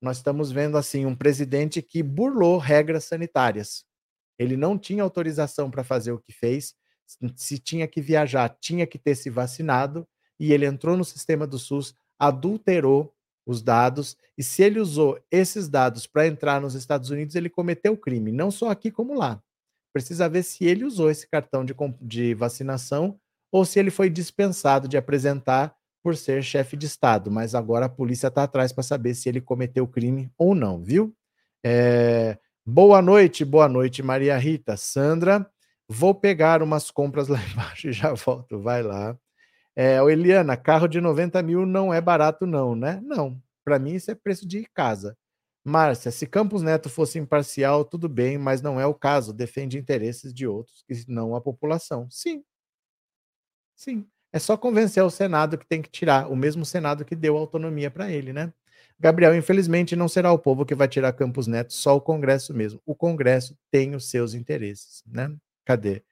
nós 0.00 0.18
estamos 0.18 0.52
vendo 0.52 0.76
assim 0.76 1.06
um 1.06 1.16
presidente 1.16 1.80
que 1.80 2.02
burlou 2.02 2.58
regras 2.58 3.04
sanitárias. 3.04 3.84
Ele 4.38 4.56
não 4.56 4.78
tinha 4.78 5.02
autorização 5.02 5.70
para 5.70 5.82
fazer 5.82 6.12
o 6.12 6.18
que 6.18 6.32
fez. 6.32 6.74
Se 7.36 7.58
tinha 7.58 7.88
que 7.88 8.00
viajar, 8.00 8.48
tinha 8.60 8.86
que 8.86 8.98
ter 8.98 9.14
se 9.14 9.30
vacinado. 9.30 10.06
E 10.38 10.52
ele 10.52 10.66
entrou 10.66 10.96
no 10.96 11.04
sistema 11.04 11.46
do 11.46 11.58
SUS, 11.58 11.94
adulterou 12.18 13.14
os 13.46 13.62
dados. 13.62 14.16
E 14.36 14.42
se 14.42 14.62
ele 14.62 14.80
usou 14.80 15.18
esses 15.30 15.68
dados 15.68 16.06
para 16.06 16.26
entrar 16.26 16.60
nos 16.60 16.74
Estados 16.74 17.10
Unidos, 17.10 17.34
ele 17.34 17.48
cometeu 17.48 17.96
crime, 17.96 18.32
não 18.32 18.50
só 18.50 18.70
aqui 18.70 18.90
como 18.90 19.14
lá. 19.14 19.42
Precisa 19.92 20.28
ver 20.28 20.42
se 20.42 20.64
ele 20.64 20.84
usou 20.84 21.10
esse 21.10 21.28
cartão 21.28 21.64
de, 21.64 21.74
de 22.00 22.34
vacinação 22.34 23.18
ou 23.52 23.64
se 23.64 23.78
ele 23.78 23.90
foi 23.90 24.10
dispensado 24.10 24.88
de 24.88 24.96
apresentar 24.96 25.74
por 26.02 26.16
ser 26.16 26.42
chefe 26.42 26.76
de 26.76 26.86
Estado. 26.86 27.30
Mas 27.30 27.54
agora 27.54 27.86
a 27.86 27.88
polícia 27.88 28.26
está 28.26 28.42
atrás 28.42 28.72
para 28.72 28.82
saber 28.82 29.14
se 29.14 29.28
ele 29.28 29.40
cometeu 29.40 29.86
crime 29.86 30.30
ou 30.36 30.54
não, 30.54 30.82
viu? 30.82 31.14
É, 31.64 32.36
Boa 32.66 33.02
noite, 33.02 33.44
boa 33.44 33.68
noite, 33.68 34.02
Maria 34.02 34.38
Rita. 34.38 34.74
Sandra, 34.74 35.46
vou 35.86 36.14
pegar 36.14 36.62
umas 36.62 36.90
compras 36.90 37.28
lá 37.28 37.38
embaixo 37.52 37.88
e 37.88 37.92
já 37.92 38.14
volto. 38.14 38.58
Vai 38.58 38.82
lá. 38.82 39.18
É, 39.76 39.96
Eliana, 39.98 40.56
carro 40.56 40.86
de 40.88 41.00
90 41.00 41.42
mil 41.42 41.66
não 41.66 41.92
é 41.92 42.00
barato, 42.00 42.46
não, 42.46 42.74
né? 42.76 43.00
Não. 43.04 43.40
Para 43.64 43.78
mim, 43.78 43.94
isso 43.94 44.10
é 44.10 44.14
preço 44.14 44.46
de 44.46 44.66
casa. 44.74 45.16
Márcia, 45.64 46.10
se 46.10 46.26
Campos 46.26 46.62
Neto 46.62 46.90
fosse 46.90 47.18
imparcial, 47.18 47.84
tudo 47.84 48.08
bem, 48.08 48.36
mas 48.38 48.60
não 48.62 48.80
é 48.80 48.86
o 48.86 48.94
caso. 48.94 49.32
Defende 49.32 49.78
interesses 49.78 50.32
de 50.34 50.46
outros 50.46 50.84
e 50.88 51.04
não 51.08 51.34
a 51.34 51.40
população. 51.40 52.08
Sim. 52.10 52.44
Sim. 53.76 54.06
É 54.32 54.38
só 54.38 54.56
convencer 54.56 55.02
o 55.02 55.10
Senado 55.10 55.56
que 55.56 55.66
tem 55.66 55.80
que 55.80 55.88
tirar, 55.88 56.30
o 56.30 56.36
mesmo 56.36 56.64
Senado 56.64 57.04
que 57.04 57.14
deu 57.14 57.36
autonomia 57.36 57.90
para 57.90 58.10
ele, 58.10 58.32
né? 58.32 58.52
Gabriel, 58.98 59.34
infelizmente 59.34 59.96
não 59.96 60.08
será 60.08 60.32
o 60.32 60.38
povo 60.38 60.64
que 60.64 60.74
vai 60.74 60.88
tirar 60.88 61.12
Campos 61.12 61.46
Neto, 61.46 61.72
só 61.72 61.96
o 61.96 62.00
Congresso 62.00 62.54
mesmo. 62.54 62.80
O 62.86 62.94
Congresso 62.94 63.56
tem 63.70 63.94
os 63.94 64.08
seus 64.10 64.34
interesses, 64.34 65.02
né? 65.06 65.34
Cadê? 65.64 66.02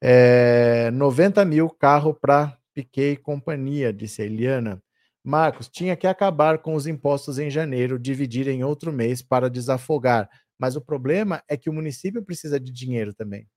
É, 0.00 0.90
90 0.92 1.44
mil 1.44 1.70
carro 1.70 2.14
para 2.14 2.56
Piquet 2.76 3.12
e 3.12 3.16
companhia, 3.16 3.90
disse 3.90 4.20
a 4.20 4.26
Eliana. 4.26 4.82
Marcos, 5.24 5.66
tinha 5.66 5.96
que 5.96 6.06
acabar 6.06 6.58
com 6.58 6.74
os 6.74 6.86
impostos 6.86 7.38
em 7.38 7.50
janeiro, 7.50 7.98
dividir 7.98 8.46
em 8.48 8.62
outro 8.62 8.92
mês 8.92 9.22
para 9.22 9.48
desafogar. 9.48 10.28
Mas 10.58 10.76
o 10.76 10.80
problema 10.80 11.42
é 11.48 11.56
que 11.56 11.70
o 11.70 11.72
município 11.72 12.22
precisa 12.22 12.60
de 12.60 12.70
dinheiro 12.70 13.14
também. 13.14 13.48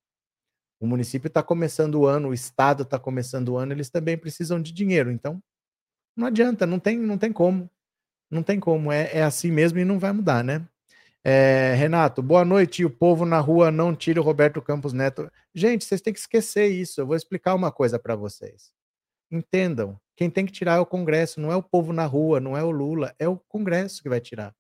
O 0.80 0.88
município 0.88 1.28
está 1.28 1.44
começando 1.44 1.96
o 1.96 2.06
ano, 2.06 2.30
o 2.30 2.34
estado 2.34 2.84
está 2.84 2.98
começando 2.98 3.50
o 3.50 3.58
ano, 3.58 3.74
eles 3.74 3.90
também 3.90 4.18
precisam 4.18 4.62
de 4.62 4.72
dinheiro. 4.72 5.12
Então, 5.12 5.44
não 6.16 6.28
adianta, 6.28 6.66
não 6.66 6.80
tem, 6.80 6.98
não 6.98 7.18
tem 7.18 7.34
como. 7.34 7.70
Não 8.32 8.42
tem 8.42 8.60
como, 8.60 8.92
é, 8.92 9.18
é 9.18 9.24
assim 9.24 9.52
mesmo 9.52 9.80
e 9.80 9.86
não 9.86 10.00
vai 10.00 10.14
mudar, 10.14 10.44
né? 10.44 10.66
É, 11.26 11.74
Renato, 11.76 12.24
boa 12.24 12.46
noite. 12.46 12.86
O 12.86 12.90
povo 12.90 13.26
na 13.26 13.40
rua 13.40 13.70
não 13.70 13.94
tira 13.94 14.22
o 14.22 14.24
Roberto 14.24 14.62
Campos 14.62 14.94
Neto. 14.94 15.30
Gente, 15.54 15.84
vocês 15.84 16.02
têm 16.02 16.14
que 16.14 16.20
esquecer 16.20 16.68
isso. 16.68 17.02
Eu 17.02 17.08
vou 17.08 17.18
explicar 17.18 17.54
uma 17.56 17.72
coisa 17.72 18.00
para 18.00 18.16
vocês. 18.16 18.72
Entendam, 19.32 20.00
quem 20.16 20.30
tem 20.30 20.46
que 20.46 20.52
tirar 20.52 20.78
é 20.78 20.80
o 20.80 20.86
Congresso, 20.86 21.40
não 21.40 21.52
é 21.52 21.56
o 21.56 21.64
povo 21.64 21.94
na 21.94 22.06
rua, 22.06 22.40
não 22.40 22.58
é 22.58 22.64
o 22.64 22.72
Lula, 22.72 23.16
é 23.18 23.28
o 23.28 23.38
Congresso 23.38 24.02
que 24.02 24.10
vai 24.10 24.20
tirar. 24.20 24.56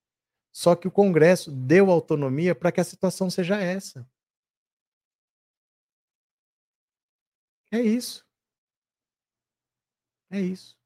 Só 0.51 0.75
que 0.75 0.87
o 0.87 0.91
Congresso 0.91 1.51
deu 1.51 1.91
autonomia 1.91 2.55
para 2.55 2.71
que 2.71 2.79
a 2.79 2.83
situação 2.83 3.29
seja 3.29 3.57
essa. 3.59 4.07
É 7.71 7.79
isso. 7.81 8.25
É 10.31 10.39
isso. 10.39 10.77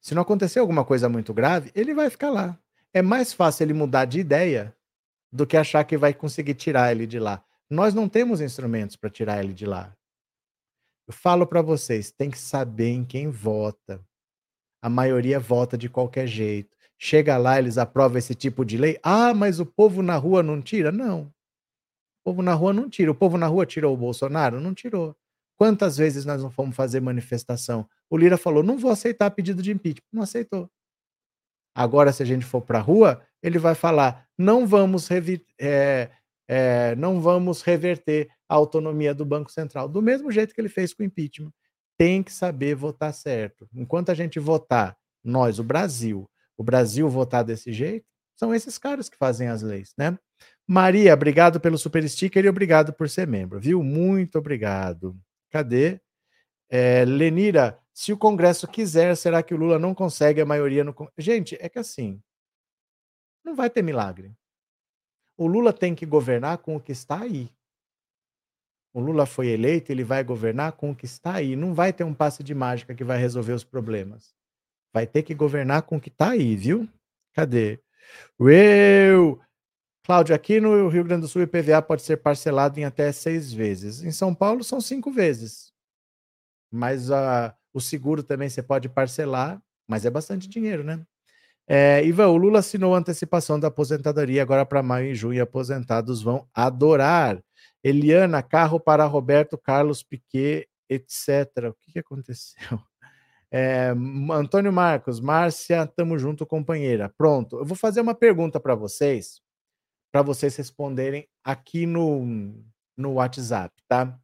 Se 0.00 0.14
não 0.14 0.22
acontecer 0.22 0.58
alguma 0.58 0.84
coisa 0.84 1.08
muito 1.08 1.34
grave, 1.34 1.70
ele 1.74 1.92
vai 1.94 2.08
ficar 2.08 2.30
lá. 2.30 2.58
É 2.94 3.02
mais 3.02 3.32
fácil 3.32 3.64
ele 3.64 3.74
mudar 3.74 4.04
de 4.04 4.20
ideia 4.20 4.74
do 5.30 5.46
que 5.46 5.56
achar 5.56 5.84
que 5.84 5.98
vai 5.98 6.14
conseguir 6.14 6.54
tirar 6.54 6.92
ele 6.92 7.06
de 7.06 7.18
lá. 7.18 7.44
Nós 7.68 7.92
não 7.94 8.08
temos 8.08 8.40
instrumentos 8.40 8.96
para 8.96 9.10
tirar 9.10 9.42
ele 9.44 9.52
de 9.52 9.66
lá. 9.66 9.94
Eu 11.08 11.14
falo 11.14 11.46
para 11.46 11.62
vocês, 11.62 12.12
tem 12.12 12.30
que 12.30 12.38
saber 12.38 12.90
em 12.90 13.02
quem 13.02 13.30
vota. 13.30 14.04
A 14.82 14.90
maioria 14.90 15.40
vota 15.40 15.78
de 15.78 15.88
qualquer 15.88 16.26
jeito. 16.26 16.76
Chega 16.98 17.38
lá, 17.38 17.58
eles 17.58 17.78
aprovam 17.78 18.18
esse 18.18 18.34
tipo 18.34 18.62
de 18.62 18.76
lei. 18.76 18.98
Ah, 19.02 19.32
mas 19.32 19.58
o 19.58 19.64
povo 19.64 20.02
na 20.02 20.16
rua 20.16 20.42
não 20.42 20.60
tira? 20.60 20.92
Não. 20.92 21.22
O 21.22 22.30
povo 22.30 22.42
na 22.42 22.52
rua 22.52 22.74
não 22.74 22.90
tira. 22.90 23.10
O 23.10 23.14
povo 23.14 23.38
na 23.38 23.46
rua 23.46 23.64
tirou 23.64 23.94
o 23.94 23.96
Bolsonaro? 23.96 24.60
Não 24.60 24.74
tirou. 24.74 25.16
Quantas 25.56 25.96
vezes 25.96 26.26
nós 26.26 26.42
não 26.42 26.50
fomos 26.50 26.76
fazer 26.76 27.00
manifestação? 27.00 27.88
O 28.10 28.16
Lira 28.16 28.36
falou: 28.36 28.62
não 28.62 28.76
vou 28.76 28.90
aceitar 28.90 29.30
pedido 29.30 29.62
de 29.62 29.72
impeachment. 29.72 30.06
Não 30.12 30.22
aceitou. 30.22 30.70
Agora, 31.74 32.12
se 32.12 32.22
a 32.22 32.26
gente 32.26 32.44
for 32.44 32.60
para 32.60 32.80
a 32.80 32.82
rua, 32.82 33.22
ele 33.42 33.58
vai 33.58 33.74
falar: 33.74 34.28
não 34.36 34.66
vamos, 34.66 35.08
é, 35.58 36.10
é, 36.46 36.94
não 36.96 37.18
vamos 37.20 37.62
reverter 37.62 38.28
a 38.48 38.54
autonomia 38.54 39.14
do 39.14 39.24
Banco 39.24 39.50
Central. 39.50 39.88
Do 39.88 40.00
mesmo 40.00 40.32
jeito 40.32 40.54
que 40.54 40.60
ele 40.60 40.68
fez 40.68 40.94
com 40.94 41.02
o 41.02 41.06
impeachment. 41.06 41.52
Tem 41.96 42.22
que 42.22 42.32
saber 42.32 42.74
votar 42.74 43.12
certo. 43.12 43.68
Enquanto 43.74 44.10
a 44.10 44.14
gente 44.14 44.38
votar 44.38 44.96
Nós, 45.22 45.58
o 45.58 45.64
Brasil. 45.64 46.30
O 46.56 46.62
Brasil 46.62 47.08
votar 47.08 47.44
desse 47.44 47.72
jeito, 47.72 48.06
são 48.34 48.54
esses 48.54 48.78
caras 48.78 49.08
que 49.08 49.16
fazem 49.16 49.48
as 49.48 49.62
leis, 49.62 49.92
né? 49.98 50.16
Maria, 50.66 51.14
obrigado 51.14 51.60
pelo 51.60 51.78
super 51.78 52.08
sticker 52.08 52.44
e 52.44 52.48
obrigado 52.48 52.92
por 52.92 53.08
ser 53.08 53.26
membro, 53.26 53.58
viu? 53.58 53.82
Muito 53.82 54.38
obrigado. 54.38 55.18
Cadê? 55.50 56.00
É, 56.68 57.04
Lenira, 57.04 57.78
se 57.92 58.12
o 58.12 58.18
Congresso 58.18 58.68
quiser, 58.68 59.16
será 59.16 59.42
que 59.42 59.54
o 59.54 59.56
Lula 59.56 59.78
não 59.78 59.94
consegue 59.94 60.40
a 60.40 60.46
maioria 60.46 60.84
no 60.84 60.94
Gente, 61.16 61.56
é 61.60 61.68
que 61.68 61.78
assim, 61.78 62.22
não 63.44 63.56
vai 63.56 63.70
ter 63.70 63.82
milagre. 63.82 64.32
O 65.36 65.46
Lula 65.46 65.72
tem 65.72 65.94
que 65.94 66.04
governar 66.04 66.58
com 66.58 66.76
o 66.76 66.80
que 66.80 66.92
está 66.92 67.22
aí. 67.22 67.50
O 68.92 69.00
Lula 69.00 69.26
foi 69.26 69.48
eleito, 69.48 69.92
ele 69.92 70.02
vai 70.02 70.24
governar 70.24 70.76
está 71.02 71.34
aí. 71.34 71.54
Não 71.54 71.74
vai 71.74 71.92
ter 71.92 72.04
um 72.04 72.14
passe 72.14 72.42
de 72.42 72.54
mágica 72.54 72.94
que 72.94 73.04
vai 73.04 73.18
resolver 73.18 73.52
os 73.52 73.64
problemas. 73.64 74.34
Vai 74.92 75.06
ter 75.06 75.22
que 75.22 75.34
governar 75.34 75.82
com 75.82 75.96
o 75.96 76.00
que 76.00 76.08
está 76.08 76.30
aí, 76.30 76.56
viu? 76.56 76.88
Cadê? 77.34 77.78
Eu! 78.38 79.40
Cláudio, 80.04 80.34
aqui 80.34 80.58
no 80.58 80.88
Rio 80.88 81.04
Grande 81.04 81.22
do 81.22 81.28
Sul, 81.28 81.42
o 81.42 81.44
IPVA 81.44 81.82
pode 81.82 82.02
ser 82.02 82.16
parcelado 82.16 82.80
em 82.80 82.84
até 82.84 83.12
seis 83.12 83.52
vezes. 83.52 84.02
Em 84.02 84.10
São 84.10 84.34
Paulo, 84.34 84.64
são 84.64 84.80
cinco 84.80 85.10
vezes. 85.10 85.70
Mas 86.72 87.10
uh, 87.10 87.52
o 87.74 87.80
seguro 87.80 88.22
também 88.22 88.48
você 88.48 88.62
pode 88.62 88.88
parcelar, 88.88 89.62
mas 89.86 90.06
é 90.06 90.10
bastante 90.10 90.48
dinheiro, 90.48 90.82
né? 90.82 91.04
É, 91.70 92.02
Ivan, 92.02 92.28
o 92.28 92.36
Lula 92.38 92.60
assinou 92.60 92.94
a 92.94 92.98
antecipação 92.98 93.60
da 93.60 93.68
aposentadoria 93.68 94.40
agora 94.40 94.64
para 94.64 94.82
maio 94.82 95.10
e 95.10 95.14
junho. 95.14 95.42
Aposentados 95.42 96.22
vão 96.22 96.48
adorar. 96.54 97.38
Eliana, 97.82 98.42
carro 98.42 98.80
para 98.80 99.04
Roberto 99.04 99.56
Carlos 99.56 100.02
Piquet, 100.02 100.68
etc. 100.88 101.68
O 101.70 101.74
que, 101.80 101.92
que 101.92 101.98
aconteceu? 101.98 102.80
É, 103.50 103.94
Antônio 104.30 104.70
Marcos, 104.70 105.20
Márcia, 105.20 105.86
tamo 105.86 106.18
junto, 106.18 106.44
companheira. 106.44 107.08
Pronto, 107.16 107.56
eu 107.56 107.64
vou 107.64 107.78
fazer 107.78 108.02
uma 108.02 108.14
pergunta 108.14 108.60
para 108.60 108.74
vocês, 108.74 109.40
para 110.12 110.20
vocês 110.20 110.54
responderem 110.54 111.26
aqui 111.42 111.86
no, 111.86 112.26
no 112.94 113.14
WhatsApp, 113.14 113.74
tá? 113.88 114.20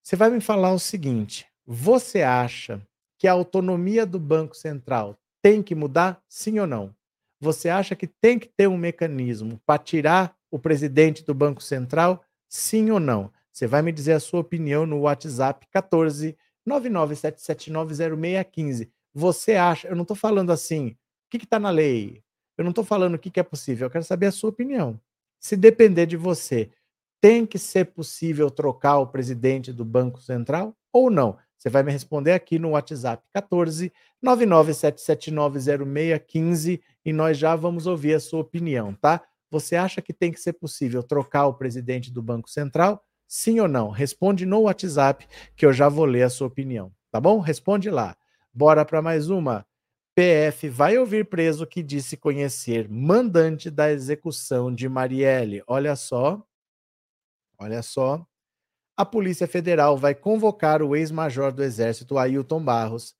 Você 0.00 0.14
vai 0.14 0.30
me 0.30 0.40
falar 0.40 0.72
o 0.72 0.78
seguinte: 0.78 1.44
você 1.66 2.22
acha 2.22 2.80
que 3.18 3.26
a 3.26 3.32
autonomia 3.32 4.06
do 4.06 4.20
Banco 4.20 4.56
Central 4.56 5.18
tem 5.42 5.60
que 5.60 5.74
mudar, 5.74 6.22
sim 6.28 6.60
ou 6.60 6.66
não? 6.66 6.94
Você 7.40 7.68
acha 7.68 7.96
que 7.96 8.06
tem 8.06 8.38
que 8.38 8.48
ter 8.48 8.68
um 8.68 8.76
mecanismo 8.76 9.60
para 9.66 9.82
tirar 9.82 10.36
o 10.50 10.58
presidente 10.58 11.24
do 11.24 11.34
Banco 11.34 11.62
Central, 11.62 12.24
sim 12.48 12.90
ou 12.90 13.00
não? 13.00 13.32
Você 13.52 13.66
vai 13.66 13.82
me 13.82 13.92
dizer 13.92 14.12
a 14.12 14.20
sua 14.20 14.40
opinião 14.40 14.86
no 14.86 15.00
WhatsApp 15.00 15.66
14 15.70 16.36
997790615. 16.68 18.88
Você 19.14 19.54
acha, 19.54 19.88
eu 19.88 19.96
não 19.96 20.02
estou 20.02 20.16
falando 20.16 20.52
assim, 20.52 20.88
o 20.88 20.96
que 21.30 21.38
está 21.38 21.58
na 21.58 21.70
lei? 21.70 22.22
Eu 22.58 22.64
não 22.64 22.70
estou 22.70 22.84
falando 22.84 23.14
o 23.14 23.18
que, 23.18 23.30
que 23.30 23.40
é 23.40 23.42
possível, 23.42 23.86
eu 23.86 23.90
quero 23.90 24.04
saber 24.04 24.26
a 24.26 24.32
sua 24.32 24.50
opinião. 24.50 25.00
Se 25.38 25.56
depender 25.56 26.04
de 26.06 26.16
você, 26.16 26.70
tem 27.20 27.44
que 27.46 27.58
ser 27.58 27.86
possível 27.86 28.50
trocar 28.50 28.98
o 28.98 29.06
presidente 29.06 29.72
do 29.72 29.84
Banco 29.84 30.20
Central 30.20 30.76
ou 30.92 31.10
não? 31.10 31.38
Você 31.56 31.70
vai 31.70 31.82
me 31.82 31.90
responder 31.90 32.32
aqui 32.32 32.58
no 32.58 32.70
WhatsApp 32.70 33.22
14 33.32 33.90
997790615 34.24 36.80
e 37.04 37.12
nós 37.12 37.36
já 37.38 37.54
vamos 37.56 37.86
ouvir 37.86 38.14
a 38.14 38.20
sua 38.20 38.40
opinião, 38.40 38.94
tá? 38.94 39.22
Você 39.50 39.76
acha 39.76 40.02
que 40.02 40.12
tem 40.12 40.32
que 40.32 40.40
ser 40.40 40.54
possível 40.54 41.02
trocar 41.02 41.46
o 41.46 41.54
presidente 41.54 42.12
do 42.12 42.22
Banco 42.22 42.50
Central? 42.50 43.02
Sim 43.28 43.60
ou 43.60 43.68
não? 43.68 43.90
Responde 43.90 44.46
no 44.46 44.62
WhatsApp 44.62 45.26
que 45.56 45.66
eu 45.66 45.72
já 45.72 45.88
vou 45.88 46.04
ler 46.04 46.22
a 46.22 46.30
sua 46.30 46.46
opinião, 46.46 46.92
tá 47.10 47.20
bom? 47.20 47.40
Responde 47.40 47.90
lá. 47.90 48.16
Bora 48.52 48.84
para 48.84 49.02
mais 49.02 49.28
uma. 49.28 49.66
PF 50.14 50.70
vai 50.70 50.96
ouvir 50.96 51.28
preso 51.28 51.66
que 51.66 51.82
disse 51.82 52.16
conhecer 52.16 52.88
mandante 52.88 53.70
da 53.70 53.92
execução 53.92 54.74
de 54.74 54.88
Marielle. 54.88 55.62
Olha 55.66 55.94
só. 55.94 56.42
Olha 57.58 57.82
só. 57.82 58.26
A 58.96 59.04
Polícia 59.04 59.46
Federal 59.46 59.98
vai 59.98 60.14
convocar 60.14 60.82
o 60.82 60.96
ex-major 60.96 61.52
do 61.52 61.62
Exército, 61.62 62.16
Ailton 62.16 62.64
Barros, 62.64 63.14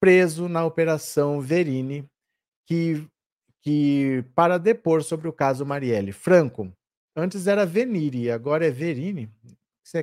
preso 0.00 0.48
na 0.48 0.64
Operação 0.64 1.40
Verini, 1.40 2.04
que, 2.66 3.06
que 3.64 4.24
para 4.34 4.58
depor 4.58 5.02
sobre 5.02 5.26
o 5.26 5.32
caso 5.32 5.64
Marielle. 5.64 6.12
Franco, 6.12 6.70
Antes 7.16 7.46
era 7.46 7.64
Venire, 7.64 8.30
agora 8.30 8.66
é 8.66 8.70
Verini. 8.70 9.30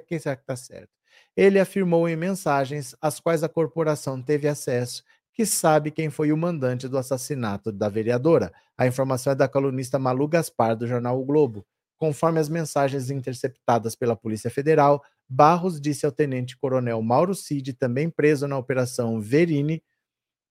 Quem 0.08 0.18
será 0.18 0.36
que 0.36 0.44
está 0.44 0.56
certo? 0.56 0.90
Ele 1.36 1.60
afirmou 1.60 2.08
em 2.08 2.16
mensagens 2.16 2.96
às 3.02 3.20
quais 3.20 3.44
a 3.44 3.50
corporação 3.50 4.22
teve 4.22 4.48
acesso 4.48 5.04
que 5.34 5.46
sabe 5.46 5.92
quem 5.92 6.10
foi 6.10 6.32
o 6.32 6.38
mandante 6.38 6.88
do 6.88 6.98
assassinato 6.98 7.72
da 7.72 7.90
vereadora. 7.90 8.54
A 8.78 8.88
informação 8.88 9.34
é 9.34 9.36
da 9.36 9.48
colunista 9.48 9.98
Malu 10.00 10.28
Gaspar, 10.28 10.76
do 10.76 10.88
jornal 10.88 11.20
O 11.20 11.26
Globo. 11.26 11.66
Conforme 11.98 12.40
as 12.40 12.50
mensagens 12.50 13.10
interceptadas 13.10 13.96
pela 13.96 14.16
Polícia 14.16 14.50
Federal, 14.50 15.04
Barros 15.28 15.80
disse 15.80 16.06
ao 16.06 16.12
tenente-coronel 16.12 17.02
Mauro 17.02 17.36
Cid, 17.36 17.74
também 17.74 18.10
preso 18.10 18.48
na 18.48 18.58
Operação 18.58 19.22
Verini, 19.22 19.84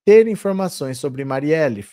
ter 0.04 0.26
informações 0.28 0.98
sobre 0.98 1.24
Marielle. 1.24 1.84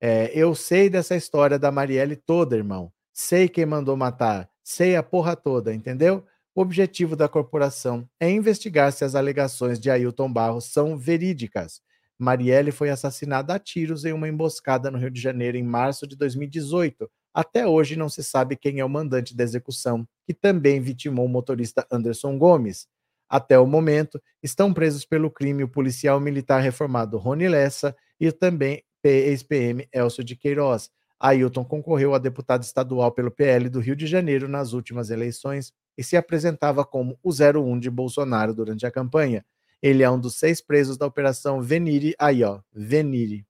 É, 0.00 0.30
eu 0.34 0.54
sei 0.54 0.90
dessa 0.90 1.16
história 1.16 1.58
da 1.58 1.70
Marielle 1.70 2.16
toda, 2.16 2.56
irmão 2.56 2.92
sei 3.14 3.48
quem 3.48 3.64
mandou 3.64 3.96
matar, 3.96 4.50
sei 4.62 4.96
a 4.96 5.02
porra 5.02 5.36
toda, 5.36 5.72
entendeu? 5.72 6.26
O 6.52 6.60
objetivo 6.60 7.14
da 7.14 7.28
corporação 7.28 8.08
é 8.18 8.28
investigar 8.28 8.92
se 8.92 9.04
as 9.04 9.14
alegações 9.14 9.78
de 9.78 9.88
Ailton 9.88 10.32
Barros 10.32 10.64
são 10.72 10.96
verídicas. 10.98 11.80
Marielle 12.18 12.72
foi 12.72 12.90
assassinada 12.90 13.54
a 13.54 13.58
tiros 13.58 14.04
em 14.04 14.12
uma 14.12 14.28
emboscada 14.28 14.90
no 14.90 14.98
Rio 14.98 15.10
de 15.10 15.20
Janeiro 15.20 15.56
em 15.56 15.62
março 15.62 16.06
de 16.06 16.16
2018. 16.16 17.08
Até 17.32 17.66
hoje 17.66 17.96
não 17.96 18.08
se 18.08 18.22
sabe 18.22 18.56
quem 18.56 18.80
é 18.80 18.84
o 18.84 18.88
mandante 18.88 19.34
da 19.36 19.44
execução, 19.44 20.06
que 20.26 20.34
também 20.34 20.80
vitimou 20.80 21.26
o 21.26 21.28
motorista 21.28 21.86
Anderson 21.90 22.36
Gomes. 22.36 22.88
Até 23.28 23.58
o 23.58 23.66
momento, 23.66 24.20
estão 24.42 24.72
presos 24.72 25.04
pelo 25.04 25.30
crime 25.30 25.64
o 25.64 25.68
policial 25.68 26.20
militar 26.20 26.60
reformado 26.60 27.16
Rony 27.16 27.48
Lessa 27.48 27.96
e 28.20 28.30
também 28.30 28.82
ex-PM 29.08 29.88
Elcio 29.92 30.24
de 30.24 30.36
Queiroz. 30.36 30.90
Ailton 31.18 31.64
concorreu 31.64 32.14
a 32.14 32.18
deputado 32.18 32.62
estadual 32.62 33.12
pelo 33.12 33.30
PL 33.30 33.68
do 33.68 33.80
Rio 33.80 33.96
de 33.96 34.06
Janeiro 34.06 34.48
nas 34.48 34.72
últimas 34.72 35.10
eleições 35.10 35.72
e 35.96 36.04
se 36.04 36.16
apresentava 36.16 36.84
como 36.84 37.18
o 37.22 37.30
01 37.30 37.78
de 37.78 37.90
Bolsonaro 37.90 38.54
durante 38.54 38.84
a 38.84 38.90
campanha. 38.90 39.44
Ele 39.80 40.02
é 40.02 40.10
um 40.10 40.18
dos 40.18 40.36
seis 40.36 40.60
presos 40.60 40.96
da 40.96 41.06
Operação 41.06 41.60
Venire. 41.60 42.14
Aí, 42.18 42.42
ó, 42.42 42.60
Venire. 42.72 43.46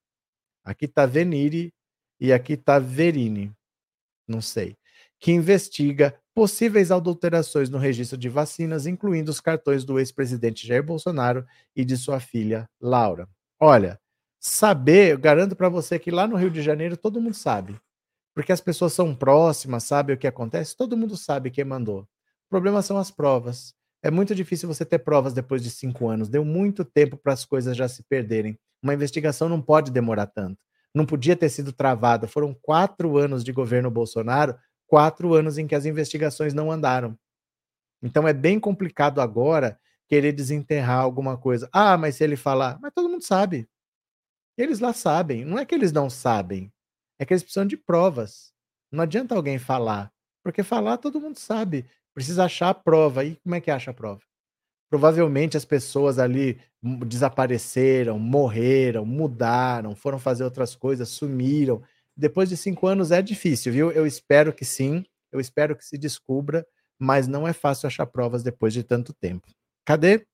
Aqui 0.64 0.88
tá 0.88 1.06
Venire 1.06 1.72
e 2.18 2.32
aqui 2.32 2.56
tá 2.56 2.78
Verini. 2.78 3.52
Não 4.26 4.40
sei. 4.40 4.76
Que 5.20 5.32
investiga 5.32 6.14
possíveis 6.34 6.90
adulterações 6.90 7.70
no 7.70 7.78
registro 7.78 8.18
de 8.18 8.28
vacinas, 8.28 8.86
incluindo 8.86 9.30
os 9.30 9.40
cartões 9.40 9.84
do 9.84 9.98
ex-presidente 9.98 10.66
Jair 10.66 10.82
Bolsonaro 10.82 11.46
e 11.74 11.84
de 11.84 11.96
sua 11.96 12.18
filha 12.18 12.68
Laura. 12.80 13.28
Olha, 13.60 14.00
saber, 14.44 15.12
eu 15.12 15.18
garanto 15.18 15.56
para 15.56 15.70
você 15.70 15.98
que 15.98 16.10
lá 16.10 16.26
no 16.26 16.36
Rio 16.36 16.50
de 16.50 16.60
Janeiro 16.60 16.98
todo 16.98 17.20
mundo 17.20 17.34
sabe. 17.34 17.80
Porque 18.34 18.52
as 18.52 18.60
pessoas 18.60 18.92
são 18.92 19.14
próximas, 19.14 19.84
sabe 19.84 20.12
o 20.12 20.18
que 20.18 20.26
acontece, 20.26 20.76
todo 20.76 20.96
mundo 20.96 21.16
sabe 21.16 21.50
quem 21.50 21.64
mandou. 21.64 22.00
O 22.00 22.50
problema 22.50 22.82
são 22.82 22.98
as 22.98 23.10
provas. 23.10 23.74
É 24.02 24.10
muito 24.10 24.34
difícil 24.34 24.68
você 24.68 24.84
ter 24.84 24.98
provas 24.98 25.32
depois 25.32 25.62
de 25.62 25.70
cinco 25.70 26.08
anos. 26.08 26.28
Deu 26.28 26.44
muito 26.44 26.84
tempo 26.84 27.16
para 27.16 27.32
as 27.32 27.44
coisas 27.44 27.74
já 27.74 27.88
se 27.88 28.02
perderem. 28.02 28.58
Uma 28.82 28.92
investigação 28.92 29.48
não 29.48 29.62
pode 29.62 29.90
demorar 29.90 30.26
tanto. 30.26 30.58
Não 30.94 31.06
podia 31.06 31.34
ter 31.34 31.48
sido 31.48 31.72
travada. 31.72 32.28
Foram 32.28 32.54
quatro 32.60 33.16
anos 33.16 33.42
de 33.42 33.50
governo 33.50 33.90
Bolsonaro, 33.90 34.56
quatro 34.86 35.32
anos 35.32 35.56
em 35.56 35.66
que 35.66 35.74
as 35.74 35.86
investigações 35.86 36.52
não 36.52 36.70
andaram. 36.70 37.16
Então 38.02 38.28
é 38.28 38.34
bem 38.34 38.60
complicado 38.60 39.22
agora 39.22 39.78
querer 40.06 40.32
desenterrar 40.32 41.00
alguma 41.00 41.38
coisa. 41.38 41.68
Ah, 41.72 41.96
mas 41.96 42.16
se 42.16 42.24
ele 42.24 42.36
falar, 42.36 42.78
mas 42.80 42.92
todo 42.94 43.08
mundo 43.08 43.24
sabe. 43.24 43.66
Eles 44.56 44.80
lá 44.80 44.92
sabem. 44.92 45.44
Não 45.44 45.58
é 45.58 45.64
que 45.64 45.74
eles 45.74 45.92
não 45.92 46.08
sabem. 46.08 46.72
É 47.18 47.24
que 47.24 47.32
eles 47.32 47.42
precisam 47.42 47.66
de 47.66 47.76
provas. 47.76 48.52
Não 48.90 49.02
adianta 49.02 49.34
alguém 49.34 49.58
falar. 49.58 50.12
Porque 50.42 50.62
falar 50.62 50.98
todo 50.98 51.20
mundo 51.20 51.38
sabe. 51.38 51.86
Precisa 52.14 52.44
achar 52.44 52.70
a 52.70 52.74
prova. 52.74 53.24
E 53.24 53.36
como 53.36 53.54
é 53.54 53.60
que 53.60 53.70
acha 53.70 53.90
a 53.90 53.94
prova? 53.94 54.20
Provavelmente 54.90 55.56
as 55.56 55.64
pessoas 55.64 56.18
ali 56.18 56.60
desapareceram, 57.06 58.18
morreram, 58.18 59.04
mudaram, 59.04 59.96
foram 59.96 60.18
fazer 60.18 60.44
outras 60.44 60.76
coisas, 60.76 61.08
sumiram. 61.08 61.82
Depois 62.16 62.48
de 62.48 62.56
cinco 62.56 62.86
anos 62.86 63.10
é 63.10 63.20
difícil, 63.20 63.72
viu? 63.72 63.90
Eu 63.90 64.06
espero 64.06 64.52
que 64.52 64.64
sim, 64.64 65.04
eu 65.32 65.40
espero 65.40 65.74
que 65.74 65.84
se 65.84 65.98
descubra, 65.98 66.64
mas 66.98 67.26
não 67.26 67.48
é 67.48 67.52
fácil 67.52 67.86
achar 67.86 68.06
provas 68.06 68.42
depois 68.42 68.72
de 68.72 68.84
tanto 68.84 69.12
tempo. 69.12 69.48
Cadê? 69.84 70.24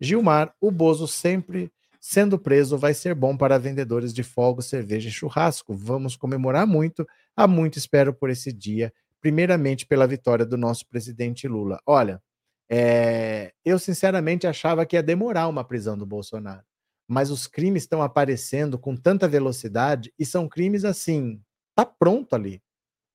Gilmar, 0.00 0.54
o 0.60 0.70
Bozo 0.70 1.06
sempre 1.06 1.72
Sendo 2.00 2.38
preso, 2.38 2.78
vai 2.78 2.94
ser 2.94 3.14
bom 3.14 3.36
para 3.36 3.58
vendedores 3.58 4.14
de 4.14 4.22
fogos, 4.22 4.66
cerveja 4.66 5.08
e 5.08 5.12
churrasco. 5.12 5.74
Vamos 5.74 6.16
comemorar 6.16 6.66
muito. 6.66 7.06
Há 7.36 7.46
muito 7.46 7.78
espero 7.78 8.14
por 8.14 8.30
esse 8.30 8.52
dia. 8.52 8.92
Primeiramente, 9.20 9.86
pela 9.86 10.06
vitória 10.06 10.46
do 10.46 10.56
nosso 10.56 10.86
presidente 10.88 11.46
Lula. 11.46 11.78
Olha, 11.86 12.22
é, 12.70 13.52
eu 13.64 13.78
sinceramente 13.78 14.46
achava 14.46 14.86
que 14.86 14.96
ia 14.96 15.02
demorar 15.02 15.48
uma 15.48 15.64
prisão 15.64 15.98
do 15.98 16.06
Bolsonaro. 16.06 16.62
mas 17.08 17.30
os 17.30 17.46
crimes 17.48 17.82
estão 17.82 18.02
aparecendo 18.02 18.78
com 18.78 18.96
tanta 18.96 19.26
velocidade 19.28 20.12
e 20.18 20.24
são 20.24 20.48
crimes 20.48 20.84
assim, 20.84 21.42
tá 21.74 21.84
pronto 21.84 22.34
ali. 22.36 22.62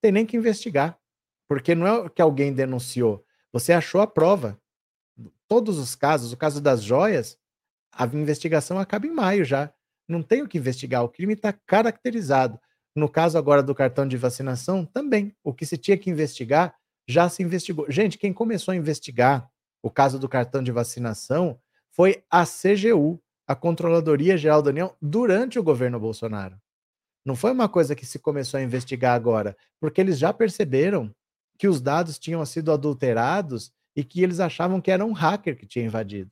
Tem 0.02 0.12
nem 0.12 0.26
que 0.26 0.38
investigar, 0.38 1.00
porque 1.48 1.76
não 1.76 1.88
é 1.88 2.10
que 2.10 2.21
alguém 2.21 2.54
denunciou, 2.54 3.26
você 3.54 3.74
achou 3.74 4.02
a 4.02 4.08
prova. 4.08 4.60
Todos 5.48 5.78
os 5.80 5.95
casos, 5.95 6.34
o 6.34 6.38
caso 6.38 6.62
das 6.62 6.84
joias, 6.84 7.38
a 7.95 8.05
investigação 8.05 8.77
acaba 8.77 9.08
em 9.08 9.12
maio 9.12 9.45
já. 9.45 9.73
Não 10.08 10.21
tem 10.21 10.43
o 10.43 10.47
que 10.47 10.58
investigar, 10.58 11.03
o 11.03 11.10
crime 11.10 11.34
está 11.34 11.53
caracterizado. 11.53 12.60
No 12.95 13.10
caso 13.10 13.38
agora 13.38 13.63
do 13.63 13.73
cartão 13.73 14.08
de 14.08 14.17
vacinação, 14.17 14.86
também. 14.86 15.36
O 15.43 15.53
que 15.53 15.65
se 15.65 15.77
tinha 15.77 15.97
que 15.97 16.10
investigar, 16.10 16.75
já 17.08 17.29
se 17.29 17.41
investigou. 17.41 17.89
Gente, 17.89 18.17
quem 18.17 18.34
começou 18.34 18.71
a 18.71 18.75
investigar 18.75 19.49
o 19.81 19.89
caso 19.89 20.19
do 20.19 20.29
cartão 20.29 20.63
de 20.63 20.71
vacinação 20.71 21.60
foi 21.91 22.23
a 22.29 22.43
CGU, 22.45 23.21
a 23.47 23.55
Controladoria 23.55 24.38
Geral 24.38 24.62
da 24.62 24.69
União, 24.69 24.95
durante 25.01 25.58
o 25.58 25.63
governo 25.63 25.99
Bolsonaro. 25.99 26.58
Não 27.25 27.36
foi 27.36 27.51
uma 27.51 27.69
coisa 27.69 27.95
que 27.95 28.05
se 28.05 28.19
começou 28.19 28.60
a 28.60 28.63
investigar 28.63 29.15
agora, 29.15 29.55
porque 29.79 30.01
eles 30.01 30.17
já 30.17 30.34
perceberam 30.34 31.13
que 31.58 31.67
os 31.67 31.81
dados 31.81 32.19
tinham 32.19 32.45
sido 32.45 32.71
adulterados 32.71 33.71
e 33.95 34.03
que 34.03 34.21
eles 34.21 34.39
achavam 34.39 34.81
que 34.81 34.91
era 34.91 35.05
um 35.05 35.13
hacker 35.13 35.58
que 35.58 35.65
tinha 35.65 35.86
invadido. 35.86 36.31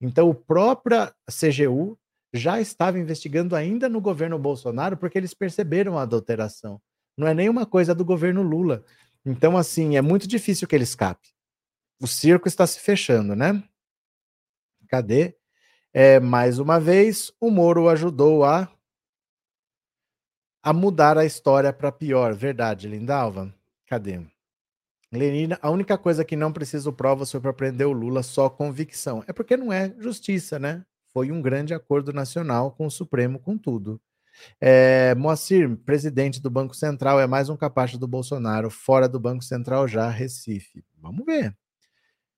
Então, 0.00 0.28
o 0.28 0.34
própria 0.34 1.14
CGU 1.28 1.98
já 2.32 2.60
estava 2.60 2.98
investigando 2.98 3.54
ainda 3.54 3.88
no 3.88 4.00
governo 4.00 4.38
Bolsonaro 4.38 4.96
porque 4.96 5.16
eles 5.16 5.32
perceberam 5.32 5.96
a 5.96 6.02
adulteração. 6.02 6.80
Não 7.16 7.28
é 7.28 7.34
nenhuma 7.34 7.64
coisa 7.64 7.94
do 7.94 8.04
governo 8.04 8.42
Lula. 8.42 8.84
Então, 9.24 9.56
assim, 9.56 9.96
é 9.96 10.02
muito 10.02 10.26
difícil 10.26 10.66
que 10.66 10.74
ele 10.74 10.84
escape. 10.84 11.28
O 12.00 12.06
circo 12.06 12.48
está 12.48 12.66
se 12.66 12.80
fechando, 12.80 13.36
né? 13.36 13.62
Cadê? 14.88 15.36
É, 15.92 16.18
mais 16.18 16.58
uma 16.58 16.80
vez, 16.80 17.32
o 17.40 17.50
Moro 17.50 17.88
ajudou 17.88 18.44
a, 18.44 18.68
a 20.62 20.72
mudar 20.72 21.16
a 21.16 21.24
história 21.24 21.72
para 21.72 21.92
pior. 21.92 22.34
Verdade, 22.34 22.88
Lindalva? 22.88 23.54
Cadê? 23.86 24.20
Lenina, 25.14 25.58
a 25.62 25.70
única 25.70 25.96
coisa 25.96 26.24
que 26.24 26.36
não 26.36 26.52
precisa 26.52 26.92
provas 26.92 27.30
foi 27.30 27.40
para 27.40 27.52
prender 27.52 27.86
o 27.86 27.92
Lula 27.92 28.22
só 28.22 28.48
convicção. 28.48 29.24
É 29.26 29.32
porque 29.32 29.56
não 29.56 29.72
é 29.72 29.92
justiça, 29.98 30.58
né? 30.58 30.84
foi 31.14 31.30
um 31.30 31.40
grande 31.40 31.72
acordo 31.72 32.12
nacional 32.12 32.72
com 32.72 32.86
o 32.86 32.90
Supremo, 32.90 33.38
com 33.38 33.56
tudo. 33.56 34.00
É, 34.60 35.14
Moacir, 35.14 35.76
presidente 35.86 36.42
do 36.42 36.50
Banco 36.50 36.74
Central, 36.74 37.20
é 37.20 37.26
mais 37.26 37.48
um 37.48 37.56
capacho 37.56 37.96
do 37.96 38.08
Bolsonaro, 38.08 38.68
fora 38.68 39.08
do 39.08 39.20
Banco 39.20 39.44
Central 39.44 39.86
já, 39.86 40.10
Recife. 40.10 40.84
Vamos 40.98 41.24
ver. 41.24 41.56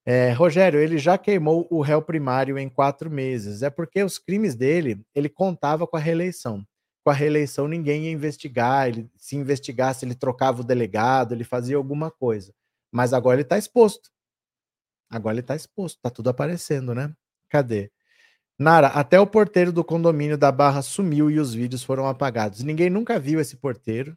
É, 0.05 0.31
Rogério, 0.33 0.79
ele 0.79 0.99
já 0.99 1.17
queimou 1.17 1.67
o 1.71 1.81
réu 1.81 2.03
primário 2.03 2.59
em 2.59 2.69
quatro 2.69 3.11
meses. 3.11 3.63
É 3.63 3.71
porque 3.71 4.05
os 4.05 4.19
crimes 4.19 4.55
dele, 4.55 5.01
ele 5.15 5.31
contava 5.31 5.87
com 5.87 5.97
a 5.97 6.01
reeleição. 6.01 6.63
Com 7.03 7.11
a 7.11 7.15
reeleição, 7.15 7.67
ninguém 7.67 8.05
ia 8.05 8.13
investigar. 8.13 8.89
Ele, 8.89 9.11
se 9.17 9.37
investigasse, 9.37 10.05
ele 10.05 10.15
trocava 10.15 10.61
o 10.61 10.65
delegado, 10.65 11.33
ele 11.33 11.45
fazia 11.45 11.79
alguma 11.79 12.11
coisa. 12.11 12.53
Mas 12.91 13.13
agora 13.13 13.37
ele 13.37 13.43
está 13.43 13.59
exposto. 13.59 14.11
Agora 15.11 15.35
ele 15.35 15.41
está 15.41 15.55
exposto, 15.55 15.97
está 15.97 16.11
tudo 16.11 16.31
aparecendo, 16.31 16.95
né? 16.95 17.15
Cadê? 17.49 17.91
Nara, 18.59 18.89
até 18.89 19.21
o 19.21 19.27
porteiro 19.27 19.71
do 19.71 19.85
condomínio 19.85 20.39
da 20.39 20.51
Barra 20.51 20.81
sumiu 20.81 21.31
e 21.31 21.39
os 21.39 21.53
vídeos 21.53 21.83
foram 21.83 22.07
apagados. 22.09 22.63
Ninguém 22.63 22.89
nunca 22.89 23.19
viu 23.21 23.39
esse 23.39 23.57
porteiro. 23.57 24.17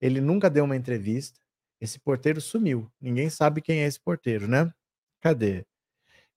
Ele 0.00 0.20
nunca 0.20 0.48
deu 0.48 0.64
uma 0.64 0.76
entrevista. 0.76 1.38
Esse 1.80 1.98
porteiro 1.98 2.40
sumiu. 2.40 2.90
Ninguém 3.00 3.28
sabe 3.28 3.60
quem 3.60 3.80
é 3.80 3.86
esse 3.86 4.00
porteiro, 4.00 4.48
né? 4.48 4.72
Cadê? 5.20 5.66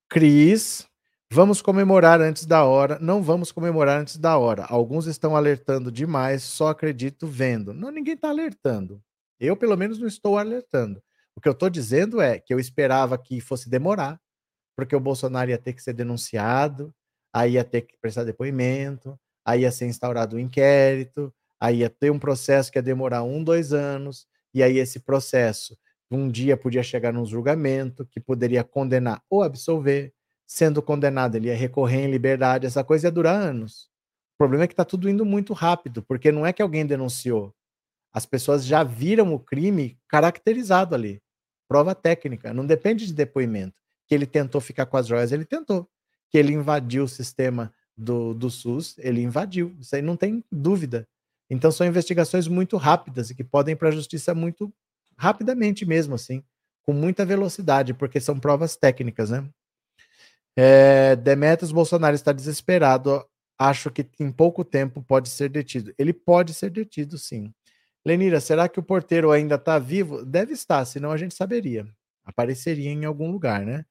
Cris, 0.10 0.86
vamos 1.32 1.62
comemorar 1.62 2.20
antes 2.20 2.46
da 2.46 2.66
hora. 2.66 3.00
Não 3.00 3.24
vamos 3.24 3.52
comemorar 3.52 4.02
antes 4.02 4.18
da 4.18 4.38
hora. 4.38 4.66
Alguns 4.66 5.08
estão 5.08 5.36
alertando 5.36 5.90
demais, 5.92 6.44
só 6.44 6.68
acredito 6.68 7.28
vendo. 7.28 7.74
Não, 7.74 7.92
ninguém 7.92 8.16
está 8.16 8.30
alertando. 8.30 9.02
Eu, 9.40 9.56
pelo 9.56 9.78
menos, 9.78 10.00
não 10.00 10.08
estou 10.08 10.38
alertando. 10.38 11.02
O 11.36 11.42
que 11.42 11.48
eu 11.48 11.54
estou 11.54 11.70
dizendo 11.70 12.22
é 12.22 12.40
que 12.40 12.54
eu 12.54 12.60
esperava 12.60 13.18
que 13.18 13.40
fosse 13.40 13.70
demorar, 13.70 14.20
porque 14.76 14.96
o 14.96 15.00
Bolsonaro 15.00 15.50
ia 15.50 15.58
ter 15.58 15.74
que 15.74 15.82
ser 15.82 15.94
denunciado, 15.94 16.94
aí 17.34 17.54
ia 17.54 17.64
ter 17.64 17.82
que 17.82 17.96
prestar 18.02 18.24
depoimento, 18.24 19.18
aí 19.46 19.62
ia 19.62 19.72
ser 19.72 19.88
instaurado 19.88 20.36
um 20.36 20.40
inquérito, 20.40 21.34
aí 21.60 21.78
ia 21.80 21.90
ter 21.90 22.12
um 22.12 22.20
processo 22.20 22.72
que 22.72 22.78
ia 22.78 22.84
demorar 22.84 23.24
um, 23.24 23.44
dois 23.44 23.74
anos, 23.74 24.28
e 24.54 24.62
aí 24.62 24.78
esse 24.78 25.00
processo 25.00 25.78
um 26.12 26.30
dia 26.30 26.58
podia 26.58 26.84
chegar 26.84 27.14
num 27.14 27.26
julgamento 27.26 28.06
que 28.06 28.20
poderia 28.20 28.64
condenar 28.64 29.24
ou 29.30 29.44
absolver. 29.44 30.14
Sendo 30.46 30.82
condenado, 30.82 31.36
ele 31.36 31.48
ia 31.48 31.56
recorrer 31.56 32.02
em 32.02 32.12
liberdade, 32.12 32.68
essa 32.68 32.84
coisa 32.84 33.08
ia 33.08 33.12
durar 33.12 33.36
anos. 33.36 33.90
O 34.36 34.38
problema 34.38 34.66
é 34.66 34.68
que 34.68 34.74
está 34.74 34.84
tudo 34.84 35.10
indo 35.10 35.26
muito 35.26 35.54
rápido, 35.54 36.04
porque 36.04 36.30
não 36.32 36.46
é 36.46 36.52
que 36.52 36.62
alguém 36.62 36.86
denunciou. 36.86 37.56
As 38.14 38.26
pessoas 38.26 38.66
já 38.66 38.84
viram 38.84 39.34
o 39.34 39.40
crime 39.40 39.98
caracterizado 40.08 40.96
ali. 40.96 41.22
Prova 41.68 41.96
técnica, 41.96 42.54
não 42.54 42.66
depende 42.66 43.06
de 43.06 43.14
depoimento. 43.14 43.82
Que 44.08 44.16
ele 44.16 44.26
tentou 44.26 44.60
ficar 44.60 44.86
com 44.86 44.98
as 44.98 45.08
joias, 45.08 45.32
ele 45.32 45.46
tentou 45.46 45.90
que 46.32 46.38
ele 46.38 46.54
invadiu 46.54 47.04
o 47.04 47.10
sistema 47.10 47.74
do, 47.96 48.34
do 48.34 48.50
SUS, 48.50 48.96
ele 48.98 49.22
invadiu, 49.22 49.76
isso 49.80 49.96
aí 49.96 50.02
não 50.02 50.16
tem 50.16 50.44
dúvida. 50.50 51.06
Então 51.50 51.70
são 51.72 51.86
investigações 51.86 52.48
muito 52.48 52.78
rápidas 52.78 53.30
e 53.30 53.36
que 53.36 53.44
podem 53.44 53.74
ir 53.74 53.76
para 53.76 53.90
a 53.90 53.92
justiça 53.92 54.34
muito 54.34 54.74
rapidamente 55.18 55.86
mesmo, 55.86 56.16
assim, 56.16 56.42
com 56.84 56.94
muita 56.94 57.26
velocidade, 57.26 57.94
porque 57.94 58.22
são 58.22 58.40
provas 58.40 58.78
técnicas, 58.78 59.30
né? 59.30 59.48
É, 60.56 61.16
Demetrios 61.18 61.72
Bolsonaro 61.72 62.16
está 62.16 62.32
desesperado. 62.32 63.26
Acho 63.60 63.92
que 63.92 64.08
em 64.20 64.32
pouco 64.32 64.64
tempo 64.64 65.04
pode 65.04 65.30
ser 65.30 65.50
detido. 65.50 65.94
Ele 65.98 66.14
pode 66.14 66.54
ser 66.54 66.70
detido, 66.70 67.18
sim. 67.18 67.54
Lenira, 68.06 68.40
será 68.40 68.68
que 68.68 68.80
o 68.80 68.84
porteiro 68.84 69.32
ainda 69.32 69.56
está 69.56 69.78
vivo? 69.78 70.26
Deve 70.26 70.54
estar, 70.54 70.84
senão 70.86 71.12
a 71.12 71.18
gente 71.18 71.36
saberia. 71.36 71.86
Apareceria 72.24 72.90
em 72.90 73.06
algum 73.06 73.32
lugar, 73.32 73.66
né? 73.66 73.86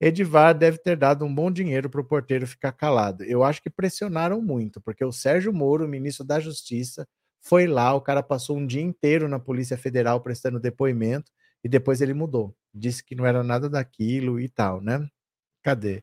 Edivar 0.00 0.54
deve 0.54 0.78
ter 0.78 0.96
dado 0.96 1.24
um 1.24 1.34
bom 1.34 1.50
dinheiro 1.50 1.88
para 1.88 2.00
o 2.00 2.04
porteiro 2.04 2.46
ficar 2.46 2.72
calado. 2.72 3.24
Eu 3.24 3.42
acho 3.42 3.62
que 3.62 3.70
pressionaram 3.70 4.42
muito, 4.42 4.80
porque 4.80 5.04
o 5.04 5.12
Sérgio 5.12 5.52
Moro, 5.52 5.88
ministro 5.88 6.24
da 6.24 6.38
Justiça, 6.38 7.08
foi 7.40 7.66
lá, 7.66 7.94
o 7.94 8.00
cara 8.00 8.22
passou 8.22 8.56
um 8.56 8.66
dia 8.66 8.82
inteiro 8.82 9.28
na 9.28 9.38
Polícia 9.38 9.78
Federal 9.78 10.20
prestando 10.20 10.60
depoimento 10.60 11.32
e 11.64 11.68
depois 11.68 12.00
ele 12.00 12.12
mudou. 12.12 12.54
Disse 12.74 13.02
que 13.02 13.14
não 13.14 13.24
era 13.24 13.42
nada 13.42 13.70
daquilo 13.70 14.38
e 14.38 14.48
tal, 14.48 14.80
né? 14.80 15.06
Cadê? 15.62 16.02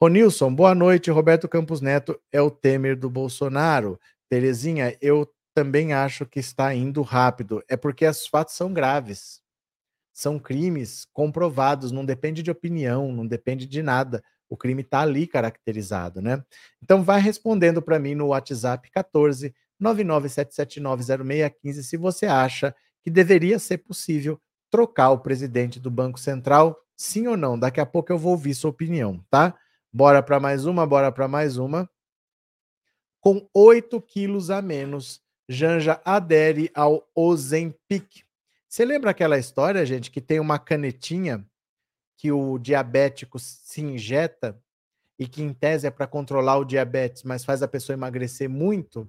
Ronilson, 0.00 0.54
boa 0.54 0.74
noite. 0.74 1.10
Roberto 1.10 1.48
Campos 1.48 1.80
Neto 1.80 2.20
é 2.32 2.40
o 2.40 2.50
Temer 2.50 2.96
do 2.96 3.08
Bolsonaro. 3.08 3.98
Terezinha, 4.28 4.96
eu 5.00 5.26
também 5.56 5.94
acho 5.94 6.26
que 6.26 6.38
está 6.38 6.74
indo 6.74 7.00
rápido. 7.00 7.64
É 7.66 7.76
porque 7.76 8.06
os 8.06 8.26
fatos 8.26 8.54
são 8.54 8.72
graves 8.72 9.40
são 10.16 10.38
crimes 10.38 11.06
comprovados, 11.12 11.92
não 11.92 12.02
depende 12.02 12.42
de 12.42 12.50
opinião, 12.50 13.12
não 13.12 13.26
depende 13.26 13.66
de 13.66 13.82
nada. 13.82 14.24
O 14.48 14.56
crime 14.56 14.80
está 14.80 15.02
ali 15.02 15.26
caracterizado, 15.26 16.22
né? 16.22 16.42
Então 16.82 17.02
vai 17.02 17.20
respondendo 17.20 17.82
para 17.82 17.98
mim 17.98 18.14
no 18.14 18.28
WhatsApp 18.28 18.90
14 18.90 19.54
997790615 19.78 21.82
se 21.82 21.98
você 21.98 22.24
acha 22.24 22.74
que 23.02 23.10
deveria 23.10 23.58
ser 23.58 23.76
possível 23.78 24.40
trocar 24.70 25.10
o 25.10 25.18
presidente 25.18 25.78
do 25.78 25.90
Banco 25.90 26.18
Central, 26.18 26.80
sim 26.96 27.26
ou 27.26 27.36
não. 27.36 27.58
Daqui 27.58 27.78
a 27.78 27.84
pouco 27.84 28.10
eu 28.10 28.16
vou 28.16 28.32
ouvir 28.32 28.54
sua 28.54 28.70
opinião, 28.70 29.22
tá? 29.28 29.54
Bora 29.92 30.22
para 30.22 30.40
mais 30.40 30.64
uma, 30.64 30.86
bora 30.86 31.12
para 31.12 31.28
mais 31.28 31.58
uma. 31.58 31.86
Com 33.20 33.46
8 33.52 34.00
quilos 34.00 34.48
a 34.48 34.62
menos, 34.62 35.20
Janja 35.48 36.00
adere 36.04 36.70
ao 36.74 37.08
Ozempic. 37.14 38.24
Você 38.68 38.84
lembra 38.84 39.10
aquela 39.12 39.38
história, 39.38 39.86
gente, 39.86 40.10
que 40.10 40.20
tem 40.20 40.40
uma 40.40 40.58
canetinha 40.58 41.44
que 42.16 42.32
o 42.32 42.58
diabético 42.58 43.38
se 43.38 43.80
injeta 43.80 44.58
e 45.18 45.26
que 45.26 45.42
em 45.42 45.52
tese 45.52 45.86
é 45.86 45.90
para 45.90 46.06
controlar 46.06 46.58
o 46.58 46.64
diabetes, 46.64 47.22
mas 47.22 47.44
faz 47.44 47.62
a 47.62 47.68
pessoa 47.68 47.94
emagrecer 47.94 48.48
muito? 48.48 49.08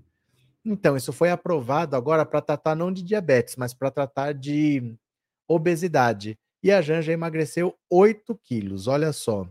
Então, 0.63 0.95
isso 0.95 1.11
foi 1.11 1.29
aprovado 1.29 1.95
agora 1.95 2.25
para 2.25 2.41
tratar 2.41 2.75
não 2.75 2.91
de 2.91 3.01
diabetes, 3.01 3.55
mas 3.55 3.73
para 3.73 3.89
tratar 3.89 4.33
de 4.33 4.95
obesidade. 5.47 6.37
E 6.61 6.71
a 6.71 6.81
Janja 6.81 7.13
emagreceu 7.13 7.75
8 7.89 8.35
quilos, 8.43 8.87
olha 8.87 9.13
só. 9.13 9.47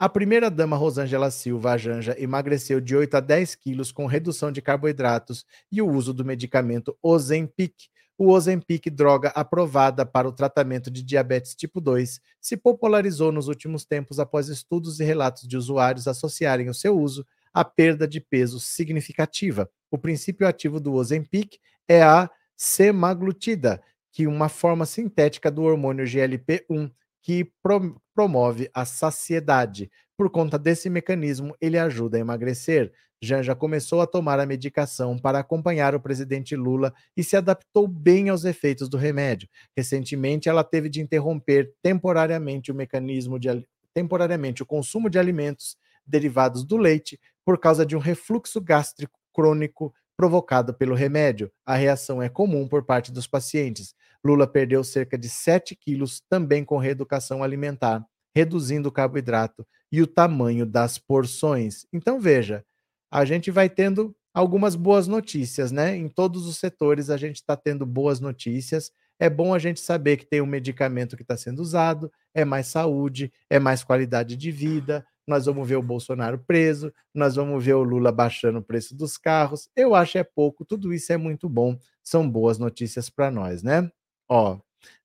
A 0.00 0.08
primeira-dama 0.08 0.76
Rosângela 0.76 1.28
Silva, 1.28 1.76
Janja, 1.76 2.14
emagreceu 2.16 2.80
de 2.80 2.94
8 2.94 3.16
a 3.16 3.20
10 3.20 3.56
quilos 3.56 3.90
com 3.90 4.06
redução 4.06 4.52
de 4.52 4.62
carboidratos 4.62 5.44
e 5.72 5.82
o 5.82 5.90
uso 5.90 6.14
do 6.14 6.24
medicamento 6.24 6.96
Ozempic, 7.02 7.74
o 8.16 8.28
Ozempic, 8.28 8.90
droga 8.90 9.30
aprovada 9.30 10.06
para 10.06 10.28
o 10.28 10.32
tratamento 10.32 10.88
de 10.88 11.02
diabetes 11.02 11.52
tipo 11.52 11.80
2, 11.80 12.20
se 12.40 12.56
popularizou 12.56 13.32
nos 13.32 13.48
últimos 13.48 13.84
tempos 13.84 14.20
após 14.20 14.48
estudos 14.48 15.00
e 15.00 15.04
relatos 15.04 15.48
de 15.48 15.56
usuários 15.56 16.06
associarem 16.06 16.68
o 16.68 16.74
seu 16.74 16.96
uso 16.96 17.26
à 17.52 17.64
perda 17.64 18.06
de 18.06 18.20
peso 18.20 18.60
significativa. 18.60 19.68
O 19.90 19.98
princípio 19.98 20.46
ativo 20.46 20.78
do 20.78 20.94
Ozempic 20.94 21.58
é 21.88 22.04
a 22.04 22.30
semaglutida, 22.56 23.82
que 24.12 24.24
é 24.24 24.28
uma 24.28 24.48
forma 24.48 24.86
sintética 24.86 25.50
do 25.50 25.62
hormônio 25.62 26.04
GLP-1, 26.04 26.88
que 27.22 27.44
pro 27.62 28.00
promove 28.14 28.68
a 28.74 28.84
saciedade. 28.84 29.90
Por 30.16 30.28
conta 30.30 30.58
desse 30.58 30.90
mecanismo, 30.90 31.54
ele 31.60 31.78
ajuda 31.78 32.16
a 32.16 32.20
emagrecer. 32.20 32.92
Janja 33.22 33.54
começou 33.54 34.00
a 34.00 34.06
tomar 34.06 34.40
a 34.40 34.46
medicação 34.46 35.18
para 35.18 35.38
acompanhar 35.38 35.94
o 35.94 36.00
presidente 36.00 36.56
Lula 36.56 36.92
e 37.16 37.22
se 37.22 37.36
adaptou 37.36 37.86
bem 37.86 38.28
aos 38.28 38.44
efeitos 38.44 38.88
do 38.88 38.96
remédio. 38.96 39.48
Recentemente, 39.76 40.48
ela 40.48 40.64
teve 40.64 40.88
de 40.88 41.00
interromper 41.00 41.72
temporariamente 41.82 42.70
o 42.70 42.74
mecanismo 42.74 43.38
de 43.38 43.48
temporariamente 43.94 44.62
o 44.62 44.66
consumo 44.66 45.10
de 45.10 45.18
alimentos 45.18 45.76
derivados 46.06 46.64
do 46.64 46.76
leite 46.76 47.18
por 47.44 47.58
causa 47.58 47.84
de 47.84 47.96
um 47.96 48.00
refluxo 48.00 48.60
gástrico 48.60 49.18
crônico 49.32 49.92
provocado 50.18 50.74
pelo 50.74 50.96
remédio. 50.96 51.48
A 51.64 51.76
reação 51.76 52.20
é 52.20 52.28
comum 52.28 52.66
por 52.66 52.84
parte 52.84 53.12
dos 53.12 53.28
pacientes. 53.28 53.94
Lula 54.24 54.48
perdeu 54.48 54.82
cerca 54.82 55.16
de 55.16 55.28
7 55.28 55.76
quilos 55.76 56.20
também 56.28 56.64
com 56.64 56.76
reeducação 56.76 57.40
alimentar, 57.40 58.04
reduzindo 58.34 58.88
o 58.88 58.92
carboidrato 58.92 59.64
e 59.92 60.02
o 60.02 60.08
tamanho 60.08 60.66
das 60.66 60.98
porções. 60.98 61.86
Então 61.92 62.18
veja, 62.18 62.64
a 63.08 63.24
gente 63.24 63.48
vai 63.52 63.70
tendo 63.70 64.12
algumas 64.34 64.74
boas 64.74 65.06
notícias, 65.06 65.70
né? 65.70 65.96
Em 65.96 66.08
todos 66.08 66.48
os 66.48 66.58
setores 66.58 67.10
a 67.10 67.16
gente 67.16 67.36
está 67.36 67.56
tendo 67.56 67.86
boas 67.86 68.18
notícias. 68.18 68.90
É 69.20 69.30
bom 69.30 69.54
a 69.54 69.58
gente 69.60 69.78
saber 69.78 70.16
que 70.16 70.26
tem 70.26 70.40
um 70.40 70.46
medicamento 70.46 71.16
que 71.16 71.22
está 71.22 71.36
sendo 71.36 71.60
usado, 71.60 72.10
é 72.34 72.44
mais 72.44 72.66
saúde, 72.66 73.32
é 73.48 73.60
mais 73.60 73.84
qualidade 73.84 74.36
de 74.36 74.50
vida, 74.50 75.06
nós 75.28 75.46
vamos 75.46 75.68
ver 75.68 75.76
o 75.76 75.82
Bolsonaro 75.82 76.38
preso, 76.38 76.92
nós 77.14 77.36
vamos 77.36 77.64
ver 77.64 77.74
o 77.74 77.82
Lula 77.82 78.10
baixando 78.10 78.58
o 78.58 78.62
preço 78.62 78.94
dos 78.96 79.18
carros. 79.18 79.68
Eu 79.76 79.94
acho 79.94 80.18
é 80.18 80.24
pouco, 80.24 80.64
tudo 80.64 80.92
isso 80.92 81.12
é 81.12 81.16
muito 81.16 81.48
bom, 81.48 81.78
são 82.02 82.28
boas 82.28 82.58
notícias 82.58 83.10
para 83.10 83.30
nós, 83.30 83.62
né? 83.62 83.90
Ó, 84.28 84.58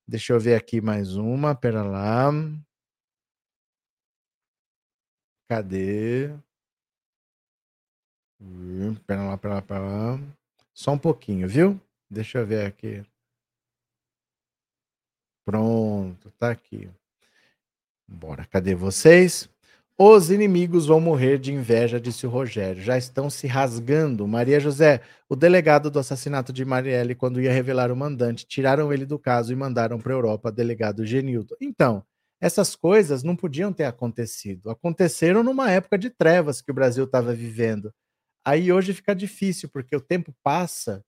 deixa 0.06 0.32
eu 0.32 0.40
ver 0.40 0.54
aqui 0.56 0.80
mais 0.80 1.16
uma, 1.16 1.54
pera 1.54 1.82
lá. 1.82 2.30
Cadê? 5.48 6.30
Hum, 8.40 8.94
pera 9.06 9.22
lá, 9.24 9.36
pera 9.38 9.54
lá, 9.54 9.62
pera 9.62 9.80
lá. 9.80 10.20
Só 10.72 10.92
um 10.92 10.98
pouquinho, 10.98 11.48
viu? 11.48 11.80
Deixa 12.10 12.38
eu 12.38 12.46
ver 12.46 12.66
aqui. 12.66 13.04
Pronto, 15.44 16.30
tá 16.38 16.50
aqui. 16.50 16.90
Bora, 18.08 18.46
cadê 18.46 18.74
vocês? 18.74 19.48
Os 19.96 20.28
inimigos 20.28 20.86
vão 20.86 21.00
morrer 21.00 21.38
de 21.38 21.52
inveja, 21.52 22.00
disse 22.00 22.26
o 22.26 22.30
Rogério. 22.30 22.82
Já 22.82 22.98
estão 22.98 23.30
se 23.30 23.46
rasgando. 23.46 24.26
Maria 24.26 24.58
José, 24.58 25.00
o 25.28 25.36
delegado 25.36 25.88
do 25.88 26.00
assassinato 26.00 26.52
de 26.52 26.64
Marielle, 26.64 27.14
quando 27.14 27.40
ia 27.40 27.52
revelar 27.52 27.92
o 27.92 27.96
mandante, 27.96 28.44
tiraram 28.44 28.92
ele 28.92 29.06
do 29.06 29.18
caso 29.20 29.52
e 29.52 29.56
mandaram 29.56 30.00
para 30.00 30.12
a 30.12 30.16
Europa, 30.16 30.50
delegado 30.50 31.06
Genildo. 31.06 31.56
Então, 31.60 32.04
essas 32.40 32.74
coisas 32.74 33.22
não 33.22 33.36
podiam 33.36 33.72
ter 33.72 33.84
acontecido. 33.84 34.68
Aconteceram 34.68 35.44
numa 35.44 35.70
época 35.70 35.96
de 35.96 36.10
trevas 36.10 36.60
que 36.60 36.72
o 36.72 36.74
Brasil 36.74 37.04
estava 37.04 37.32
vivendo. 37.32 37.92
Aí 38.44 38.72
hoje 38.72 38.94
fica 38.94 39.14
difícil, 39.14 39.68
porque 39.68 39.94
o 39.96 40.00
tempo 40.00 40.34
passa, 40.42 41.04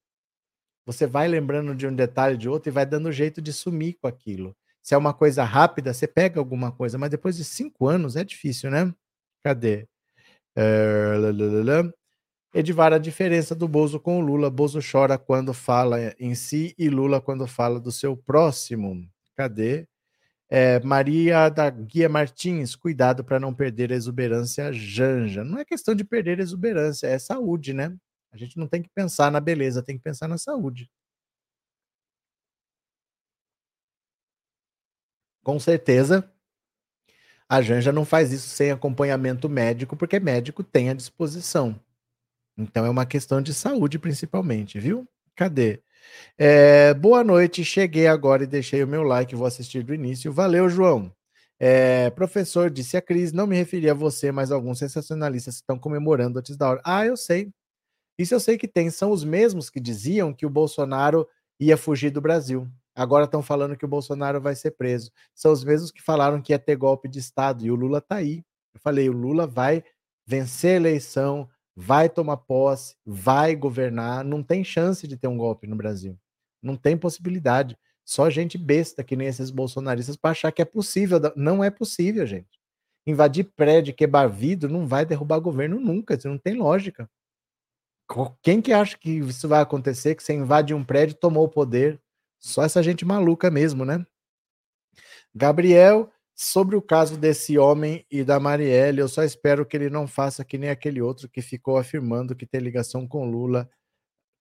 você 0.87 1.07
vai 1.07 1.29
lembrando 1.29 1.75
de 1.75 1.87
um 1.87 1.95
detalhe 1.95 2.37
de 2.37 2.49
outro 2.49 2.71
e 2.71 2.73
vai 2.73 2.87
dando 2.87 3.13
jeito 3.13 3.43
de 3.43 3.53
sumir 3.53 3.99
com 4.01 4.07
aquilo. 4.09 4.57
Se 4.87 4.95
é 4.95 4.97
uma 4.97 5.13
coisa 5.13 5.43
rápida, 5.43 5.93
você 5.93 6.07
pega 6.07 6.39
alguma 6.39 6.71
coisa, 6.71 6.97
mas 6.97 7.11
depois 7.11 7.37
de 7.37 7.45
cinco 7.45 7.89
anos 7.89 8.15
é 8.15 8.23
difícil, 8.23 8.71
né? 8.71 8.95
Cadê? 9.43 9.89
Uh, 10.57 11.93
Edivar, 12.55 12.93
a 12.93 12.99
diferença 12.99 13.53
do 13.53 13.67
Bozo 13.67 13.99
com 13.99 14.19
o 14.19 14.21
Lula. 14.21 14.49
Bozo 14.49 14.79
chora 14.81 15.19
quando 15.19 15.53
fala 15.53 16.15
em 16.21 16.37
si 16.37 16.73
e 16.79 16.89
Lula 16.89 17.21
quando 17.21 17.49
fala 17.49 17.81
do 17.81 17.91
seu 17.91 18.17
próximo. 18.17 19.05
Cadê? 19.37 19.89
É, 20.49 20.79
Maria 20.79 21.49
da 21.49 21.69
Guia 21.69 22.09
Martins, 22.09 22.77
cuidado 22.77 23.25
para 23.25 23.41
não 23.41 23.53
perder 23.53 23.91
a 23.93 23.97
exuberância 23.97 24.73
janja. 24.73 25.43
Não 25.43 25.59
é 25.59 25.65
questão 25.65 25.97
de 25.97 26.05
perder 26.05 26.39
a 26.39 26.45
exuberância, 26.45 27.09
é 27.09 27.19
saúde, 27.19 27.73
né? 27.75 27.93
A 28.33 28.37
gente 28.37 28.57
não 28.57 28.69
tem 28.69 28.85
que 28.85 28.91
pensar 28.95 29.33
na 29.33 29.41
beleza, 29.41 29.83
tem 29.83 29.97
que 29.97 30.05
pensar 30.05 30.29
na 30.29 30.39
saúde. 30.39 30.89
Com 35.47 35.61
certeza 35.61 36.29
a 37.49 37.63
Janja 37.63 37.93
não 37.93 38.05
faz 38.05 38.33
isso 38.33 38.49
sem 38.49 38.73
acompanhamento 38.73 39.49
médico, 39.49 39.97
porque 39.97 40.19
médico 40.19 40.65
tem 40.65 40.91
à 40.91 40.93
disposição. 40.93 41.81
Então 42.59 42.85
é 42.85 42.91
uma 42.91 43.07
questão 43.07 43.41
de 43.41 43.55
saúde, 43.55 43.97
principalmente, 43.97 44.81
viu? 44.81 45.07
Cadê? 45.37 45.81
É, 46.37 46.93
boa 46.95 47.23
noite, 47.23 47.65
cheguei 47.65 48.09
agora 48.09 48.43
e 48.43 48.47
deixei 48.49 48.83
o 48.83 48.89
meu 48.89 49.05
like, 49.05 49.37
vou 49.37 49.47
assistir 49.47 49.85
do 49.85 49.95
início. 49.95 50.33
Valeu, 50.33 50.69
João. 50.69 51.13
É, 51.61 52.11
professor, 52.11 52.69
disse 52.69 52.97
a 52.97 53.01
Cris, 53.01 53.33
não 53.33 53.47
me 53.47 53.55
referi 53.55 53.89
a 53.89 53.95
você, 53.95 54.33
mas 54.33 54.51
alguns 54.51 54.81
sensacionalistas 54.81 55.55
estão 55.55 55.79
comemorando 55.79 56.41
antes 56.41 56.57
da 56.57 56.71
hora. 56.71 56.83
Ah, 56.85 57.07
eu 57.07 57.17
sei. 57.17 57.53
Isso 58.19 58.35
eu 58.35 58.41
sei 58.41 58.59
que 58.59 58.67
tem. 58.67 58.91
São 58.91 59.13
os 59.13 59.23
mesmos 59.23 59.71
que 59.71 59.79
diziam 59.79 60.35
que 60.35 60.45
o 60.45 60.51
Bolsonaro 60.51 61.25
ia 61.61 61.77
fugir 61.77 62.11
do 62.11 62.21
Brasil. 62.21 62.69
Agora 62.97 63.27
estão 63.27 63.43
falando 63.43 63.77
que 63.77 63.85
o 63.85 63.89
Bolsonaro 63.89 64.41
vai 64.41 64.57
ser 64.57 64.71
preso. 64.71 65.13
São 65.35 65.53
os 65.53 65.63
mesmos 65.63 65.91
que 65.91 66.03
falaram 66.03 66.41
que 66.41 66.55
ia 66.55 66.59
ter 66.59 66.77
golpe 66.77 67.09
de 67.09 67.19
Estado. 67.19 67.63
E 67.63 67.71
o 67.71 67.75
Lula 67.75 67.99
está 67.99 68.17
aí. 68.17 68.43
Eu 68.73 68.81
falei: 68.81 69.09
o 69.11 69.13
Lula 69.13 69.47
vai 69.47 69.85
vencer 70.27 70.73
a 70.73 70.77
eleição, 70.77 71.47
vai 71.77 72.09
tomar 72.09 72.39
posse, 72.39 72.97
vai 73.05 73.55
governar. 73.55 74.25
Não 74.25 74.43
tem 74.43 74.65
chance 74.65 75.07
de 75.07 75.15
ter 75.15 75.29
um 75.29 75.37
golpe 75.37 75.67
no 75.67 75.77
Brasil. 75.77 76.19
Não 76.63 76.75
tem 76.75 76.97
possibilidade. 76.97 77.79
Só 78.03 78.31
gente 78.31 78.57
besta 78.57 79.05
que 79.05 79.15
nem 79.15 79.29
esses 79.29 79.51
bolsonaristas 79.51 80.17
para 80.17 80.31
achar 80.31 80.51
que 80.51 80.63
é 80.63 80.65
possível. 80.65 81.21
Não 81.37 81.63
é 81.63 81.71
possível, 81.71 82.27
gente. 82.27 82.59
Invadir 83.07 83.45
prédio, 83.55 83.95
quebrar 83.95 84.27
vidro, 84.27 84.73
não 84.73 84.87
vai 84.87 85.05
derrubar 85.05 85.39
governo 85.39 85.79
nunca. 85.79 86.15
Isso 86.15 86.29
não 86.29 86.39
tem 86.39 86.55
lógica. 86.55 87.11
Quem 88.41 88.63
que 88.63 88.73
acha 88.73 88.97
que 88.97 89.11
isso 89.11 89.49
vai 89.49 89.61
acontecer? 89.61 90.15
Que 90.15 90.23
você 90.23 90.33
invade 90.33 90.73
um 90.73 90.85
prédio, 90.85 91.17
tomou 91.17 91.45
o 91.45 91.49
poder, 91.49 92.01
só 92.47 92.63
essa 92.63 92.81
gente 92.81 93.05
maluca 93.05 93.51
mesmo, 93.51 93.85
né? 93.85 94.07
Gabriel, 95.35 96.13
sobre 96.33 96.77
o 96.77 96.81
caso 96.81 97.19
desse 97.19 97.59
homem 97.59 98.07
e 98.09 98.23
da 98.23 98.39
Marielle, 98.39 99.01
eu 99.01 99.09
só 99.09 99.25
espero 99.25 99.67
que 99.67 99.77
ele 99.77 99.91
não 99.91 100.07
faça 100.07 100.45
que 100.45 100.57
nem 100.57 100.71
aquele 100.71 101.03
outro 101.03 101.29
que 101.29 101.43
ficou 101.43 101.77
afirmando 101.77 102.37
que 102.37 102.47
tem 102.47 102.61
ligação 102.61 103.07
com 103.07 103.29
Lula, 103.29 103.69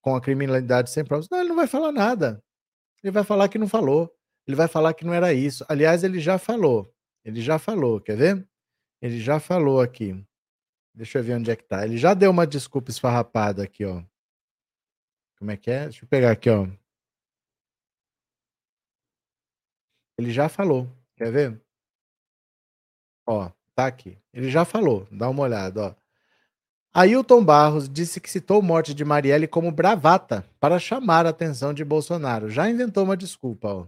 com 0.01 0.15
a 0.15 0.21
criminalidade 0.21 0.91
sem 0.91 1.03
provas. 1.03 1.27
Não, 1.29 1.39
ele 1.39 1.49
não 1.49 1.55
vai 1.55 1.65
falar 1.65 1.91
nada. 1.91 2.43
Ele 3.03 3.11
vai 3.11 3.23
falar 3.23 3.49
que 3.49 3.57
não 3.57 3.67
falou. 3.67 4.13
Ele 4.47 4.55
vai 4.55 4.67
falar 4.67 4.93
que 4.93 5.03
não 5.03 5.13
era 5.13 5.33
isso. 5.33 5.65
Aliás, 5.67 6.03
ele 6.03 6.19
já 6.19 6.37
falou. 6.37 6.93
Ele 7.23 7.41
já 7.41 7.57
falou, 7.57 7.99
quer 7.99 8.15
ver? 8.15 8.47
Ele 9.01 9.19
já 9.19 9.39
falou 9.39 9.81
aqui. 9.81 10.23
Deixa 10.93 11.17
eu 11.17 11.23
ver 11.23 11.37
onde 11.37 11.49
é 11.49 11.55
que 11.55 11.63
tá. 11.63 11.83
Ele 11.83 11.97
já 11.97 12.13
deu 12.13 12.29
uma 12.29 12.45
desculpa 12.45 12.91
esfarrapada 12.91 13.63
aqui, 13.63 13.83
ó. 13.83 14.03
Como 15.39 15.49
é 15.49 15.57
que 15.57 15.71
é? 15.71 15.85
Deixa 15.85 16.05
eu 16.05 16.07
pegar 16.07 16.31
aqui, 16.31 16.51
ó. 16.51 16.67
Ele 20.17 20.31
já 20.31 20.47
falou. 20.49 20.89
Quer 21.17 21.31
ver? 21.31 21.61
Ó, 23.27 23.49
tá 23.73 23.87
aqui. 23.87 24.17
Ele 24.33 24.49
já 24.49 24.65
falou. 24.65 25.07
Dá 25.11 25.29
uma 25.29 25.43
olhada, 25.43 25.81
ó. 25.81 25.95
Ailton 26.93 27.43
Barros 27.43 27.89
disse 27.89 28.21
que 28.21 28.31
citou 28.31 28.59
a 28.59 28.61
morte 28.61 28.93
de 28.93 29.03
Marielle 29.03 29.49
como 29.49 29.69
bravata 29.69 30.45
para 30.61 30.79
chamar 30.79 31.25
a 31.25 31.29
atenção 31.29 31.73
de 31.73 31.83
Bolsonaro. 31.83 32.49
Já 32.49 32.69
inventou 32.69 33.03
uma 33.03 33.17
desculpa, 33.17 33.67
ó. 33.67 33.87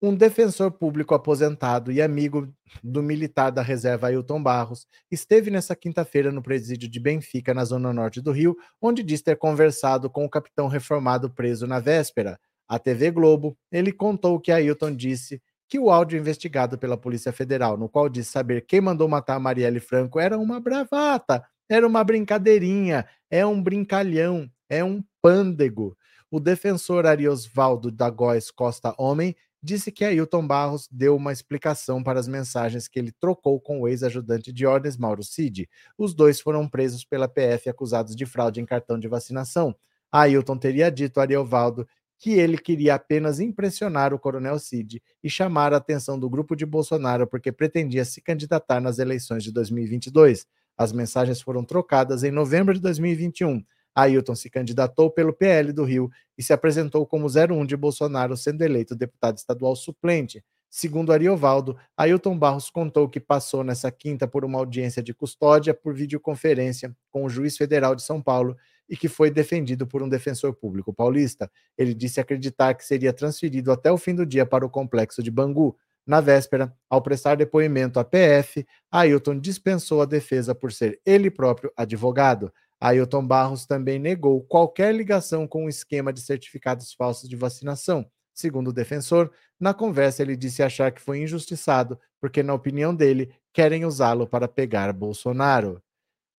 Um 0.00 0.14
defensor 0.14 0.70
público 0.70 1.14
aposentado 1.14 1.92
e 1.92 2.00
amigo 2.00 2.50
do 2.82 3.02
militar 3.02 3.50
da 3.50 3.60
reserva 3.60 4.06
Ailton 4.06 4.42
Barros 4.42 4.86
esteve 5.10 5.50
nessa 5.50 5.76
quinta-feira 5.76 6.32
no 6.32 6.42
presídio 6.42 6.88
de 6.88 6.98
Benfica, 6.98 7.52
na 7.52 7.64
zona 7.64 7.92
norte 7.92 8.22
do 8.22 8.32
Rio, 8.32 8.56
onde 8.80 9.02
diz 9.02 9.20
ter 9.20 9.36
conversado 9.36 10.08
com 10.08 10.24
o 10.24 10.30
capitão 10.30 10.66
reformado 10.66 11.30
preso 11.30 11.66
na 11.66 11.78
véspera. 11.78 12.38
À 12.68 12.78
TV 12.78 13.10
Globo, 13.10 13.56
ele 13.70 13.92
contou 13.92 14.40
que 14.40 14.50
Ailton 14.50 14.94
disse 14.94 15.42
que 15.68 15.78
o 15.78 15.90
áudio 15.90 16.18
investigado 16.18 16.78
pela 16.78 16.96
Polícia 16.96 17.32
Federal, 17.32 17.76
no 17.76 17.88
qual 17.88 18.08
diz 18.08 18.28
saber 18.28 18.64
quem 18.66 18.80
mandou 18.80 19.08
matar 19.08 19.40
Marielle 19.40 19.80
Franco, 19.80 20.20
era 20.20 20.38
uma 20.38 20.60
bravata, 20.60 21.44
era 21.68 21.86
uma 21.86 22.04
brincadeirinha, 22.04 23.06
é 23.30 23.44
um 23.44 23.62
brincalhão, 23.62 24.50
é 24.68 24.84
um 24.84 25.02
pândego. 25.20 25.96
O 26.30 26.40
defensor 26.40 27.06
Ariosvaldo 27.06 27.90
da 27.90 28.10
Góes 28.10 28.50
Costa 28.50 28.94
Homem 28.98 29.34
disse 29.64 29.90
que 29.90 30.04
Ailton 30.04 30.46
Barros 30.46 30.86
deu 30.92 31.16
uma 31.16 31.32
explicação 31.32 32.02
para 32.02 32.20
as 32.20 32.28
mensagens 32.28 32.86
que 32.86 32.98
ele 32.98 33.10
trocou 33.10 33.58
com 33.58 33.80
o 33.80 33.88
ex-ajudante 33.88 34.52
de 34.52 34.66
ordens 34.66 34.98
Mauro 34.98 35.24
Cid. 35.24 35.68
Os 35.96 36.14
dois 36.14 36.38
foram 36.38 36.68
presos 36.68 37.02
pela 37.02 37.26
PF 37.26 37.70
acusados 37.70 38.14
de 38.14 38.26
fraude 38.26 38.60
em 38.60 38.66
cartão 38.66 38.98
de 38.98 39.08
vacinação. 39.08 39.74
Ailton 40.12 40.58
teria 40.58 40.90
dito 40.90 41.18
a 41.18 41.22
Ariovaldo 41.22 41.88
que 42.24 42.32
ele 42.32 42.56
queria 42.56 42.94
apenas 42.94 43.38
impressionar 43.38 44.14
o 44.14 44.18
Coronel 44.18 44.58
Cid 44.58 45.02
e 45.22 45.28
chamar 45.28 45.74
a 45.74 45.76
atenção 45.76 46.18
do 46.18 46.30
grupo 46.30 46.56
de 46.56 46.64
Bolsonaro 46.64 47.26
porque 47.26 47.52
pretendia 47.52 48.02
se 48.02 48.22
candidatar 48.22 48.80
nas 48.80 48.98
eleições 48.98 49.44
de 49.44 49.52
2022. 49.52 50.46
As 50.74 50.90
mensagens 50.90 51.42
foram 51.42 51.62
trocadas 51.62 52.24
em 52.24 52.30
novembro 52.30 52.72
de 52.72 52.80
2021. 52.80 53.62
Ailton 53.94 54.34
se 54.34 54.48
candidatou 54.48 55.10
pelo 55.10 55.34
PL 55.34 55.70
do 55.70 55.84
Rio 55.84 56.10
e 56.38 56.42
se 56.42 56.54
apresentou 56.54 57.06
como 57.06 57.26
01 57.26 57.66
de 57.66 57.76
Bolsonaro, 57.76 58.38
sendo 58.38 58.62
eleito 58.62 58.96
deputado 58.96 59.36
estadual 59.36 59.76
suplente. 59.76 60.42
Segundo 60.70 61.12
Ariovaldo, 61.12 61.76
Ailton 61.94 62.38
Barros 62.38 62.70
contou 62.70 63.06
que 63.06 63.20
passou 63.20 63.62
nessa 63.62 63.92
quinta 63.92 64.26
por 64.26 64.46
uma 64.46 64.58
audiência 64.58 65.02
de 65.02 65.12
custódia 65.12 65.74
por 65.74 65.92
videoconferência 65.92 66.96
com 67.10 67.26
o 67.26 67.28
juiz 67.28 67.54
federal 67.54 67.94
de 67.94 68.02
São 68.02 68.22
Paulo 68.22 68.56
e 68.88 68.96
que 68.96 69.08
foi 69.08 69.30
defendido 69.30 69.86
por 69.86 70.02
um 70.02 70.08
defensor 70.08 70.54
público 70.54 70.92
paulista. 70.92 71.50
Ele 71.76 71.94
disse 71.94 72.20
acreditar 72.20 72.74
que 72.74 72.84
seria 72.84 73.12
transferido 73.12 73.72
até 73.72 73.90
o 73.90 73.98
fim 73.98 74.14
do 74.14 74.26
dia 74.26 74.44
para 74.44 74.64
o 74.64 74.70
complexo 74.70 75.22
de 75.22 75.30
Bangu. 75.30 75.76
Na 76.06 76.20
véspera, 76.20 76.74
ao 76.88 77.00
prestar 77.00 77.36
depoimento 77.36 77.98
à 77.98 78.04
PF, 78.04 78.66
Ailton 78.90 79.38
dispensou 79.38 80.02
a 80.02 80.06
defesa 80.06 80.54
por 80.54 80.72
ser 80.72 81.00
ele 81.04 81.30
próprio 81.30 81.72
advogado. 81.76 82.52
Ailton 82.80 83.26
Barros 83.26 83.66
também 83.66 83.98
negou 83.98 84.42
qualquer 84.42 84.94
ligação 84.94 85.46
com 85.46 85.64
o 85.64 85.68
esquema 85.68 86.12
de 86.12 86.20
certificados 86.20 86.92
falsos 86.92 87.28
de 87.28 87.36
vacinação 87.36 88.06
Segundo 88.34 88.68
o 88.68 88.72
defensor, 88.72 89.30
na 89.60 89.72
conversa 89.72 90.20
ele 90.20 90.36
disse 90.36 90.62
achar 90.62 90.90
que 90.90 91.00
foi 91.00 91.22
injustiçado, 91.22 91.98
porque, 92.20 92.42
na 92.42 92.52
opinião 92.52 92.92
dele, 92.94 93.32
querem 93.52 93.84
usá-lo 93.84 94.26
para 94.26 94.48
pegar 94.48 94.92
Bolsonaro. 94.92 95.80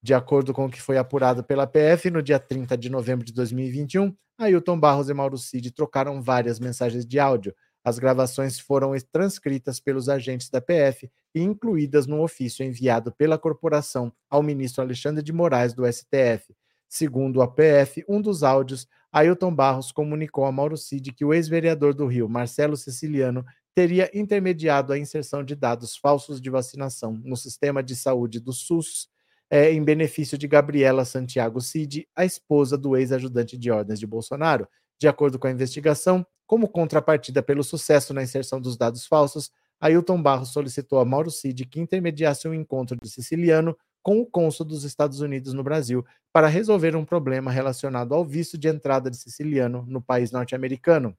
De 0.06 0.14
acordo 0.14 0.54
com 0.54 0.66
o 0.66 0.70
que 0.70 0.80
foi 0.80 1.00
apurado 1.00 1.44
pela 1.44 1.66
PF, 1.66 2.12
no 2.12 2.22
dia 2.22 2.38
30 2.38 2.78
de 2.78 2.92
novembro 2.92 3.26
de 3.26 3.34
2021, 3.34 4.16
Ailton 4.38 4.80
Barros 4.80 5.10
e 5.10 5.14
Mauro 5.16 5.36
Cid 5.36 5.72
trocaram 5.72 6.22
várias 6.22 6.60
mensagens 6.60 7.08
de 7.08 7.18
áudio. 7.18 7.56
As 7.84 7.98
gravações 7.98 8.60
foram 8.60 8.92
transcritas 9.12 9.80
pelos 9.80 10.08
agentes 10.08 10.48
da 10.48 10.62
PF 10.62 11.10
e 11.34 11.42
incluídas 11.42 12.06
no 12.06 12.22
ofício 12.22 12.64
enviado 12.64 13.12
pela 13.14 13.40
corporação 13.40 14.14
ao 14.30 14.44
ministro 14.44 14.84
Alexandre 14.84 15.24
de 15.24 15.34
Moraes 15.34 15.74
do 15.74 15.92
STF. 15.92 16.56
Segundo 16.88 17.42
a 17.42 17.48
PF, 17.48 18.06
um 18.08 18.22
dos 18.22 18.44
áudios 18.44 18.88
Ailton 19.12 19.56
Barros 19.56 19.92
comunicou 19.92 20.46
a 20.46 20.52
Mauro 20.52 20.78
Cid 20.78 21.14
que 21.14 21.26
o 21.26 21.34
ex-vereador 21.34 21.96
do 21.96 22.06
Rio, 22.06 22.30
Marcelo 22.30 22.78
Siciliano, 22.78 23.44
teria 23.74 24.12
intermediado 24.14 24.94
a 24.94 25.00
inserção 25.00 25.44
de 25.44 25.56
dados 25.56 25.98
falsos 25.98 26.40
de 26.40 26.52
vacinação 26.52 27.20
no 27.24 27.36
sistema 27.36 27.82
de 27.82 27.96
saúde 27.96 28.40
do 28.40 28.54
SUS 28.54 29.10
é, 29.50 29.72
em 29.72 29.84
benefício 29.84 30.38
de 30.38 30.48
Gabriela 30.48 31.06
Santiago 31.06 31.62
Cid, 31.62 32.08
a 32.16 32.26
esposa 32.26 32.78
do 32.78 32.98
ex-ajudante 32.98 33.58
de 33.58 33.72
ordens 33.72 34.00
de 34.00 34.08
Bolsonaro. 34.08 34.68
De 35.00 35.08
acordo 35.08 35.38
com 35.38 35.48
a 35.48 35.52
investigação, 35.52 36.26
como 36.48 36.68
contrapartida 36.68 37.44
pelo 37.44 37.64
sucesso 37.64 38.14
na 38.14 38.24
inserção 38.24 38.60
dos 38.62 38.78
dados 38.78 39.06
falsos, 39.06 39.52
Ailton 39.80 40.22
Barros 40.22 40.54
solicitou 40.54 41.00
a 41.00 41.06
Mauro 41.06 41.30
Cid 41.30 41.66
que 41.66 41.80
intermediasse 41.80 42.48
um 42.48 42.54
encontro 42.54 42.98
de 43.02 43.10
Siciliano 43.10 43.78
com 44.06 44.20
o 44.20 44.26
cônsul 44.26 44.66
dos 44.66 44.84
Estados 44.84 45.20
Unidos 45.20 45.54
no 45.54 45.64
Brasil 45.64 46.06
para 46.32 46.48
resolver 46.48 46.96
um 46.96 47.04
problema 47.04 47.50
relacionado 47.50 48.14
ao 48.14 48.24
visto 48.24 48.56
de 48.56 48.68
entrada 48.68 49.10
de 49.10 49.18
siciliano 49.18 49.84
no 49.88 50.00
país 50.00 50.32
norte-americano. 50.32 51.18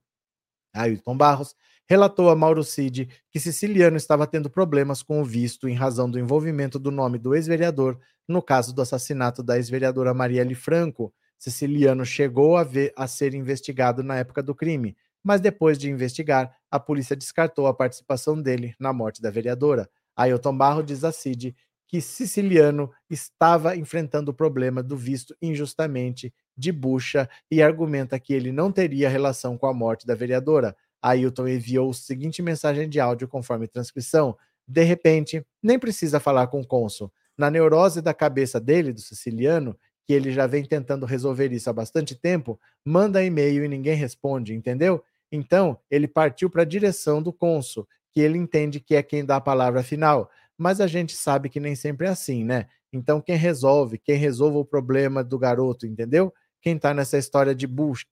Ailton 0.76 1.16
Barros 1.16 1.54
relatou 1.88 2.28
a 2.30 2.36
Mauro 2.36 2.64
Cid 2.64 3.08
que 3.30 3.40
siciliano 3.40 3.96
estava 3.96 4.26
tendo 4.26 4.50
problemas 4.50 5.02
com 5.02 5.20
o 5.20 5.24
visto 5.24 5.68
em 5.68 5.74
razão 5.74 6.10
do 6.10 6.18
envolvimento 6.18 6.78
do 6.78 6.90
nome 6.90 7.18
do 7.18 7.34
ex-vereador 7.34 7.98
no 8.28 8.42
caso 8.42 8.74
do 8.74 8.82
assassinato 8.82 9.42
da 9.42 9.56
ex-vereadora 9.56 10.12
Marielle 10.12 10.54
Franco. 10.54 11.12
Siciliano 11.38 12.04
chegou 12.04 12.56
a, 12.56 12.64
ver, 12.64 12.92
a 12.96 13.06
ser 13.06 13.34
investigado 13.34 14.02
na 14.02 14.16
época 14.16 14.42
do 14.42 14.54
crime, 14.54 14.96
mas 15.22 15.40
depois 15.40 15.78
de 15.78 15.90
investigar, 15.90 16.56
a 16.70 16.80
polícia 16.80 17.14
descartou 17.14 17.66
a 17.66 17.74
participação 17.74 18.40
dele 18.40 18.74
na 18.80 18.92
morte 18.92 19.22
da 19.22 19.30
vereadora. 19.30 19.88
Ailton 20.16 20.56
Barros 20.56 20.86
diz 20.86 21.04
a 21.04 21.12
Cid 21.12 21.54
que 21.88 22.00
Siciliano 22.00 22.90
estava 23.08 23.76
enfrentando 23.76 24.30
o 24.30 24.34
problema 24.34 24.82
do 24.82 24.96
visto 24.96 25.36
injustamente 25.40 26.34
de 26.56 26.72
bucha 26.72 27.28
e 27.50 27.62
argumenta 27.62 28.18
que 28.18 28.32
ele 28.32 28.52
não 28.52 28.72
teria 28.72 29.08
relação 29.08 29.58
com 29.58 29.66
a 29.66 29.74
morte 29.74 30.06
da 30.06 30.14
vereadora. 30.14 30.76
Ailton 31.02 31.48
enviou 31.48 31.90
a 31.90 31.94
seguinte 31.94 32.42
mensagem 32.42 32.88
de 32.88 32.98
áudio 32.98 33.28
conforme 33.28 33.68
transcrição. 33.68 34.36
De 34.66 34.82
repente, 34.82 35.44
nem 35.62 35.78
precisa 35.78 36.18
falar 36.18 36.46
com 36.48 36.60
o 36.60 36.66
cônsul. 36.66 37.12
Na 37.36 37.50
neurose 37.50 38.00
da 38.00 38.14
cabeça 38.14 38.58
dele, 38.58 38.92
do 38.92 39.00
siciliano, 39.00 39.76
que 40.06 40.12
ele 40.12 40.32
já 40.32 40.46
vem 40.46 40.64
tentando 40.64 41.04
resolver 41.04 41.52
isso 41.52 41.68
há 41.68 41.72
bastante 41.72 42.14
tempo, 42.14 42.58
manda 42.84 43.22
e-mail 43.22 43.64
e 43.64 43.68
ninguém 43.68 43.94
responde, 43.94 44.54
entendeu? 44.54 45.02
Então, 45.30 45.78
ele 45.90 46.08
partiu 46.08 46.48
para 46.48 46.62
a 46.62 46.66
direção 46.66 47.22
do 47.22 47.32
cônsul, 47.32 47.86
que 48.12 48.20
ele 48.20 48.38
entende 48.38 48.80
que 48.80 48.94
é 48.94 49.02
quem 49.02 49.24
dá 49.24 49.36
a 49.36 49.40
palavra 49.40 49.82
final 49.82 50.30
mas 50.58 50.80
a 50.80 50.86
gente 50.86 51.14
sabe 51.14 51.48
que 51.48 51.60
nem 51.60 51.74
sempre 51.74 52.06
é 52.06 52.10
assim, 52.10 52.44
né? 52.44 52.66
Então, 52.92 53.20
quem 53.20 53.36
resolve, 53.36 53.98
quem 53.98 54.16
resolve 54.16 54.58
o 54.58 54.64
problema 54.64 55.22
do 55.22 55.38
garoto, 55.38 55.86
entendeu? 55.86 56.32
Quem 56.60 56.78
tá 56.78 56.92
nessa 56.92 57.18
história 57.18 57.54
de 57.54 57.66
bucha, 57.66 58.04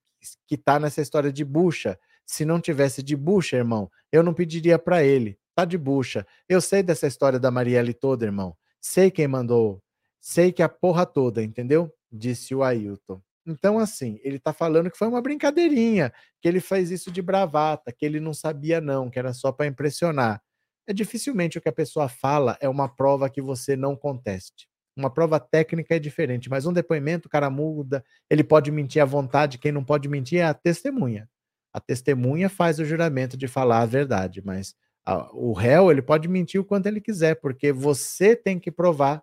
que 0.47 0.57
tá 0.57 0.79
nessa 0.79 1.01
história 1.01 1.33
de 1.33 1.45
bucha. 1.45 1.99
Se 2.27 2.45
não 2.45 2.61
tivesse 2.61 3.03
de 3.03 3.17
bucha, 3.17 3.57
irmão, 3.57 3.91
eu 4.11 4.23
não 4.23 4.33
pediria 4.33 4.79
para 4.79 5.05
ele. 5.05 5.39
Tá 5.55 5.65
de 5.65 5.77
bucha. 5.77 6.27
Eu 6.49 6.61
sei 6.61 6.83
dessa 6.83 7.07
história 7.07 7.39
da 7.39 7.51
Marielle 7.51 7.93
toda, 7.93 8.25
irmão. 8.25 8.57
Sei 8.81 9.11
quem 9.11 9.29
mandou. 9.29 9.83
Sei 10.21 10.53
que 10.53 10.63
a 10.63 10.69
porra 10.69 11.05
toda, 11.05 11.43
entendeu? 11.43 11.93
Disse 12.11 12.55
o 12.55 12.63
Ailton. 12.63 13.21
Então, 13.47 13.79
assim, 13.79 14.19
ele 14.25 14.39
tá 14.39 14.55
falando 14.55 14.91
que 14.91 14.97
foi 14.97 15.07
uma 15.07 15.21
brincadeirinha, 15.21 16.11
que 16.41 16.49
ele 16.49 16.61
fez 16.61 16.91
isso 16.91 17.11
de 17.11 17.21
bravata, 17.21 17.93
que 17.93 18.07
ele 18.07 18.19
não 18.19 18.33
sabia, 18.33 18.81
não, 18.81 19.11
que 19.11 19.19
era 19.19 19.35
só 19.35 19.53
para 19.53 19.67
impressionar 19.67 20.43
é 20.87 20.93
dificilmente 20.93 21.59
o 21.59 21.61
que 21.61 21.69
a 21.69 21.73
pessoa 21.73 22.09
fala 22.09 22.57
é 22.61 22.69
uma 22.69 22.89
prova 22.89 23.31
que 23.31 23.41
você 23.41 23.77
não 23.77 23.97
conteste. 23.97 24.69
Uma 24.97 25.11
prova 25.11 25.41
técnica 25.41 25.97
é 25.97 25.99
diferente, 25.99 26.49
mas 26.49 26.67
um 26.67 26.73
depoimento 26.73 27.27
o 27.27 27.31
cara 27.31 27.51
muda, 27.51 28.05
ele 28.31 28.45
pode 28.45 28.71
mentir 28.71 29.03
à 29.03 29.05
vontade, 29.05 29.59
quem 29.59 29.73
não 29.73 29.85
pode 29.85 30.09
mentir 30.09 30.39
é 30.39 30.45
a 30.45 30.55
testemunha. 30.55 31.29
A 31.73 31.81
testemunha 31.81 32.49
faz 32.49 32.79
o 32.79 32.85
juramento 32.85 33.37
de 33.37 33.49
falar 33.49 33.81
a 33.81 33.87
verdade, 33.87 34.41
mas 34.45 34.75
a, 35.05 35.29
o 35.35 35.53
réu 35.53 35.91
ele 35.91 36.03
pode 36.03 36.29
mentir 36.29 36.61
o 36.61 36.65
quanto 36.65 36.87
ele 36.87 37.01
quiser, 37.01 37.35
porque 37.37 37.73
você 37.73 38.37
tem 38.37 38.59
que 38.59 38.71
provar 38.71 39.23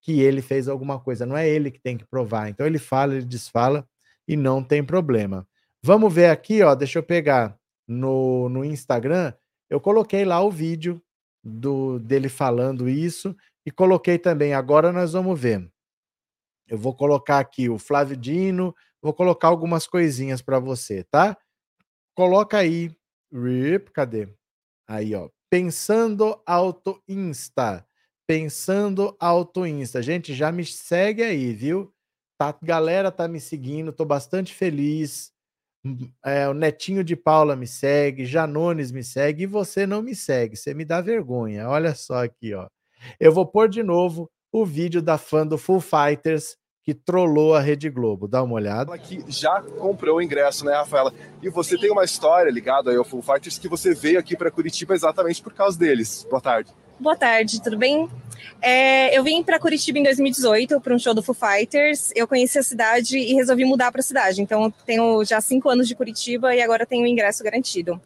que 0.00 0.20
ele 0.20 0.42
fez 0.42 0.68
alguma 0.68 1.00
coisa, 1.00 1.26
não 1.26 1.36
é 1.36 1.48
ele 1.48 1.70
que 1.70 1.80
tem 1.80 1.96
que 1.96 2.04
provar. 2.04 2.48
Então 2.48 2.66
ele 2.66 2.78
fala, 2.78 3.14
ele 3.14 3.24
desfala 3.24 3.88
e 4.26 4.36
não 4.36 4.62
tem 4.62 4.84
problema. 4.84 5.46
Vamos 5.82 6.12
ver 6.12 6.28
aqui, 6.30 6.62
ó, 6.62 6.74
deixa 6.74 6.98
eu 6.98 7.02
pegar 7.02 7.58
no, 7.86 8.48
no 8.48 8.64
Instagram 8.64 9.32
eu 9.70 9.80
coloquei 9.80 10.24
lá 10.24 10.40
o 10.40 10.50
vídeo 10.50 11.02
do 11.44 11.98
dele 11.98 12.28
falando 12.28 12.88
isso 12.88 13.36
e 13.68 13.70
coloquei 13.70 14.18
também. 14.18 14.54
Agora 14.54 14.90
nós 14.90 15.12
vamos 15.12 15.38
ver. 15.38 15.70
Eu 16.66 16.78
vou 16.78 16.94
colocar 16.96 17.38
aqui 17.38 17.68
o 17.68 17.78
Flávio 17.78 18.16
Dino, 18.16 18.74
vou 19.02 19.12
colocar 19.12 19.48
algumas 19.48 19.86
coisinhas 19.86 20.40
para 20.40 20.58
você, 20.58 21.04
tá? 21.04 21.36
Coloca 22.14 22.56
aí, 22.56 22.90
rip, 23.30 23.90
cadê? 23.92 24.26
Aí, 24.88 25.14
ó. 25.14 25.28
Pensando 25.50 26.42
Auto 26.46 27.02
Insta. 27.06 27.86
Pensando 28.26 29.14
Auto 29.20 29.66
Insta. 29.66 30.00
Gente, 30.00 30.34
já 30.34 30.50
me 30.50 30.64
segue 30.64 31.22
aí, 31.22 31.52
viu? 31.52 31.92
Tá, 32.38 32.56
galera 32.62 33.12
tá 33.12 33.28
me 33.28 33.38
seguindo, 33.38 33.92
tô 33.92 34.06
bastante 34.06 34.54
feliz. 34.54 35.30
É, 36.24 36.48
o 36.48 36.54
Netinho 36.54 37.04
de 37.04 37.14
Paula 37.16 37.54
me 37.54 37.66
segue, 37.66 38.24
Janones 38.24 38.90
me 38.90 39.04
segue 39.04 39.42
e 39.44 39.46
você 39.46 39.86
não 39.86 40.02
me 40.02 40.14
segue. 40.14 40.56
Você 40.56 40.72
me 40.72 40.86
dá 40.86 41.02
vergonha. 41.02 41.68
Olha 41.68 41.94
só 41.94 42.24
aqui, 42.24 42.54
ó. 42.54 42.66
Eu 43.18 43.32
vou 43.32 43.46
pôr 43.46 43.68
de 43.68 43.82
novo 43.82 44.30
o 44.52 44.64
vídeo 44.64 45.02
da 45.02 45.18
fã 45.18 45.46
do 45.46 45.58
Full 45.58 45.80
Fighters 45.80 46.56
que 46.88 46.94
trollou 46.94 47.54
a 47.54 47.60
Rede 47.60 47.90
Globo. 47.90 48.26
Dá 48.26 48.42
uma 48.42 48.54
olhada. 48.54 48.96
Que 48.96 49.22
já 49.28 49.60
comprou 49.60 50.16
o 50.16 50.22
ingresso, 50.22 50.64
né, 50.64 50.72
Rafaela? 50.72 51.12
E 51.42 51.50
você 51.50 51.76
tem 51.76 51.90
uma 51.90 52.02
história 52.02 52.50
ligada 52.50 52.90
aí 52.90 52.96
ao 52.96 53.04
Full 53.04 53.20
Fighters 53.20 53.58
que 53.58 53.68
você 53.68 53.92
veio 53.92 54.18
aqui 54.18 54.34
para 54.34 54.50
Curitiba 54.50 54.94
exatamente 54.94 55.42
por 55.42 55.52
causa 55.52 55.78
deles. 55.78 56.26
Boa 56.30 56.40
tarde. 56.40 56.72
Boa 56.98 57.14
tarde, 57.14 57.62
tudo 57.62 57.76
bem? 57.76 58.08
É, 58.62 59.16
eu 59.16 59.22
vim 59.22 59.42
para 59.42 59.58
Curitiba 59.58 59.98
em 59.98 60.02
2018 60.02 60.80
para 60.80 60.94
um 60.94 60.98
show 60.98 61.12
do 61.12 61.22
Foo 61.22 61.34
Fighters. 61.34 62.10
Eu 62.16 62.26
conheci 62.26 62.58
a 62.58 62.62
cidade 62.62 63.18
e 63.18 63.34
resolvi 63.34 63.66
mudar 63.66 63.92
para 63.92 64.00
a 64.00 64.02
cidade. 64.02 64.40
Então, 64.40 64.72
tenho 64.86 65.22
já 65.26 65.42
cinco 65.42 65.68
anos 65.68 65.86
de 65.86 65.94
Curitiba 65.94 66.54
e 66.54 66.62
agora 66.62 66.86
tenho 66.86 67.04
o 67.04 67.06
ingresso 67.06 67.44
garantido. 67.44 68.00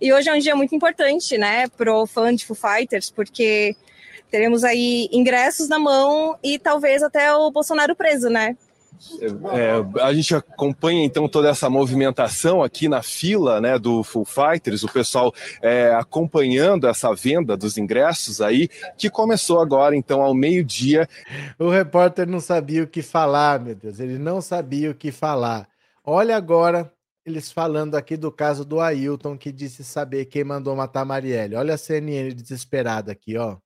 E 0.00 0.12
hoje 0.12 0.28
é 0.28 0.34
um 0.34 0.38
dia 0.38 0.54
muito 0.54 0.74
importante, 0.74 1.36
né, 1.36 1.68
para 1.68 1.92
o 1.92 2.06
fã 2.06 2.34
de 2.34 2.46
Foo 2.46 2.56
Fighters, 2.56 3.10
porque 3.10 3.76
teremos 4.30 4.64
aí 4.64 5.08
ingressos 5.12 5.68
na 5.68 5.78
mão 5.78 6.38
e 6.42 6.58
talvez 6.58 7.02
até 7.02 7.34
o 7.34 7.50
Bolsonaro 7.50 7.94
preso, 7.96 8.28
né? 8.28 8.56
É, 9.52 10.02
a 10.02 10.12
gente 10.12 10.34
acompanha 10.34 11.02
então 11.04 11.26
toda 11.26 11.48
essa 11.48 11.70
movimentação 11.70 12.62
aqui 12.62 12.86
na 12.86 13.02
fila 13.02 13.58
né, 13.58 13.78
do 13.78 14.04
Full 14.04 14.26
Fighters, 14.26 14.82
o 14.82 14.92
pessoal 14.92 15.32
é, 15.62 15.94
acompanhando 15.94 16.86
essa 16.86 17.14
venda 17.14 17.56
dos 17.56 17.78
ingressos 17.78 18.42
aí, 18.42 18.68
que 18.98 19.08
começou 19.08 19.58
agora 19.58 19.96
então 19.96 20.20
ao 20.20 20.34
meio-dia. 20.34 21.08
O 21.58 21.70
repórter 21.70 22.28
não 22.28 22.40
sabia 22.40 22.82
o 22.82 22.86
que 22.86 23.00
falar, 23.00 23.58
meu 23.58 23.74
Deus, 23.74 24.00
ele 24.00 24.18
não 24.18 24.42
sabia 24.42 24.90
o 24.90 24.94
que 24.94 25.10
falar. 25.10 25.66
Olha 26.04 26.36
agora 26.36 26.92
eles 27.24 27.50
falando 27.50 27.94
aqui 27.94 28.16
do 28.16 28.30
caso 28.30 28.64
do 28.64 28.80
Ailton, 28.80 29.36
que 29.36 29.52
disse 29.52 29.84
saber 29.84 30.26
quem 30.26 30.44
mandou 30.44 30.74
matar 30.74 31.04
Marielle. 31.04 31.54
Olha 31.54 31.74
a 31.74 31.78
CNN 31.78 32.34
desesperada 32.34 33.12
aqui, 33.12 33.36
ó. 33.36 33.56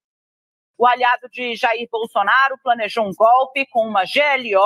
O 0.76 0.86
aliado 0.86 1.28
de 1.30 1.54
Jair 1.54 1.88
Bolsonaro 1.90 2.58
planejou 2.62 3.06
um 3.06 3.14
golpe 3.14 3.66
com 3.66 3.86
uma 3.86 4.02
GLO 4.04 4.60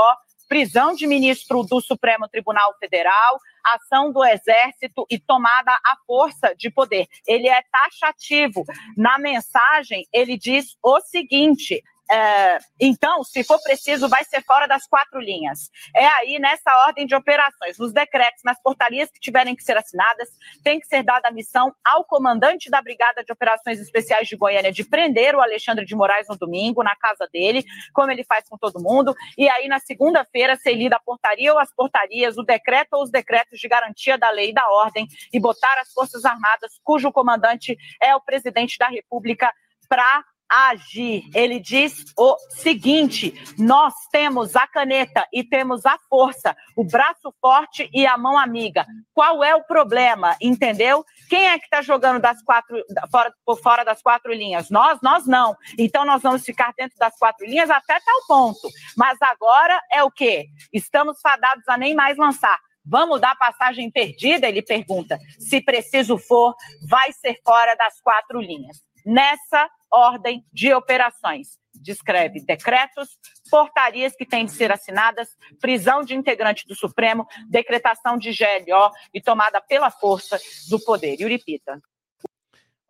prisão 0.49 0.95
de 0.95 1.07
ministro 1.07 1.63
do 1.63 1.81
Supremo 1.81 2.27
Tribunal 2.27 2.75
Federal, 2.81 3.39
ação 3.63 4.11
do 4.11 4.25
exército 4.25 5.07
e 5.11 5.19
tomada 5.19 5.71
à 5.71 5.97
força 6.07 6.55
de 6.57 6.71
poder. 6.71 7.07
Ele 7.27 7.49
é 7.49 7.63
taxativo. 7.71 8.65
Na 8.97 9.19
mensagem, 9.19 10.07
ele 10.13 10.39
diz 10.39 10.77
o 10.83 11.01
seguinte: 11.01 11.83
é, 12.11 12.59
então, 12.81 13.23
se 13.23 13.45
for 13.45 13.61
preciso, 13.63 14.09
vai 14.09 14.25
ser 14.25 14.43
fora 14.43 14.67
das 14.67 14.87
quatro 14.87 15.21
linhas. 15.21 15.71
É 15.95 16.07
aí 16.07 16.39
nessa 16.39 16.71
ordem 16.87 17.07
de 17.07 17.15
operações, 17.15 17.79
nos 17.79 17.93
decretos, 17.93 18.43
nas 18.45 18.61
portarias 18.63 19.11
que 19.11 19.21
tiverem 19.21 19.55
que 19.55 19.63
ser 19.63 19.77
assinadas, 19.77 20.29
tem 20.65 20.81
que 20.81 20.87
ser 20.87 21.03
dada 21.03 21.29
a 21.29 21.33
missão 21.33 21.73
ao 21.85 22.05
comandante 22.05 22.71
da 22.71 22.81
Brigada 22.81 23.23
de 23.23 23.33
Operações 23.33 23.79
Especiais 23.79 24.27
de 24.27 24.37
Goiânia 24.37 24.73
de 24.73 24.85
prender 24.85 25.35
o 25.35 25.41
Alexandre 25.41 25.85
de 25.85 25.95
Moraes 25.95 26.29
no 26.29 26.37
domingo, 26.37 26.83
na 26.83 26.97
casa 26.97 27.29
dele, 27.33 27.65
como 27.93 28.11
ele 28.11 28.25
faz 28.25 28.49
com 28.49 28.57
todo 28.57 28.83
mundo. 28.83 29.15
E 29.37 29.49
aí, 29.49 29.69
na 29.69 29.79
segunda-feira, 29.79 30.57
ser 30.57 30.75
lida 30.75 30.97
a 30.97 31.01
portaria 31.01 31.53
ou 31.53 31.59
as 31.59 31.73
portarias, 31.75 32.39
o 32.39 32.43
decreto 32.43 32.95
ou 32.95 33.03
os 33.03 33.11
decretos 33.11 33.59
de 33.59 33.69
garantia 33.69 34.17
da 34.17 34.31
lei 34.31 34.51
e 34.51 34.55
da 34.55 34.67
ordem 34.71 35.07
e 35.33 35.39
botar 35.39 35.79
as 35.81 35.93
Forças 35.93 36.25
Armadas, 36.25 36.73
cujo 36.83 37.13
comandante 37.13 37.77
é 38.01 38.15
o 38.15 38.21
presidente 38.21 38.79
da 38.79 38.89
República, 38.89 39.53
para 39.89 40.25
agir. 40.49 41.25
Ele 41.35 41.61
diz 41.61 42.05
o 42.17 42.37
seguinte: 42.51 43.35
nós 43.59 43.95
temos 44.11 44.57
a 44.57 44.67
caneta 44.67 45.27
e 45.33 45.45
temos 45.45 45.85
a 45.85 45.99
força, 46.09 46.57
o 46.77 46.85
braço 46.85 47.35
forte 47.41 47.89
e 47.93 48.07
a 48.07 48.17
mão 48.17 48.39
amiga. 48.39 48.87
Qual 49.13 49.45
é 49.45 49.55
o 49.55 49.65
problema? 49.65 50.37
Entendeu? 50.41 51.05
Quem 51.29 51.47
é 51.47 51.59
que 51.59 51.65
está 51.65 51.83
jogando 51.83 52.21
das 52.21 52.43
quatro 52.43 52.83
fora, 53.11 53.33
por 53.45 53.61
fora 53.61 53.85
das 53.85 54.01
quatro 54.01 54.33
linhas? 54.33 54.71
Nós, 54.71 54.99
nós 55.03 55.27
não. 55.27 55.57
Então 55.79 56.05
nós 56.05 56.23
vamos 56.23 56.45
ficar 56.45 56.73
dentro 56.77 56.97
das 56.99 57.17
quatro 57.19 57.47
linhas 57.47 57.71
até 57.71 57.99
tal 58.01 58.27
ponto. 58.27 58.69
Mas 58.97 59.19
agora 59.21 59.81
é 59.93 60.03
o 60.03 60.11
quê? 60.11 60.47
Estamos 60.73 61.21
fadados 61.21 61.69
a 61.69 61.77
nem 61.77 61.95
mais 61.95 62.17
lançar. 62.17 62.59
Vamos 62.91 63.21
dar 63.21 63.37
passagem 63.37 63.91
perdida? 63.91 64.49
Ele 64.49 64.63
pergunta. 64.63 65.19
Se 65.39 65.61
preciso 65.61 66.17
for, 66.17 66.55
vai 66.89 67.13
ser 67.13 67.39
fora 67.45 67.75
das 67.75 68.01
quatro 68.01 68.41
linhas. 68.41 68.79
Nessa 69.05 69.69
ordem 69.93 70.45
de 70.53 70.73
operações. 70.73 71.59
Descreve 71.75 72.41
decretos, 72.41 73.19
portarias 73.51 74.15
que 74.17 74.27
têm 74.27 74.45
de 74.45 74.53
ser 74.53 74.73
assinadas, 74.73 75.29
prisão 75.61 76.03
de 76.03 76.15
integrante 76.15 76.67
do 76.67 76.75
Supremo, 76.75 77.27
decretação 77.49 78.17
de 78.17 78.31
GLO 78.31 78.91
e 79.15 79.21
tomada 79.21 79.61
pela 79.61 79.91
força 79.91 80.39
do 80.69 80.81
poder. 80.81 81.21
Yuripita. 81.21 81.81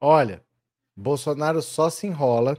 Olha, 0.01 0.43
Bolsonaro 0.97 1.61
só 1.61 1.91
se 1.91 2.07
enrola. 2.07 2.57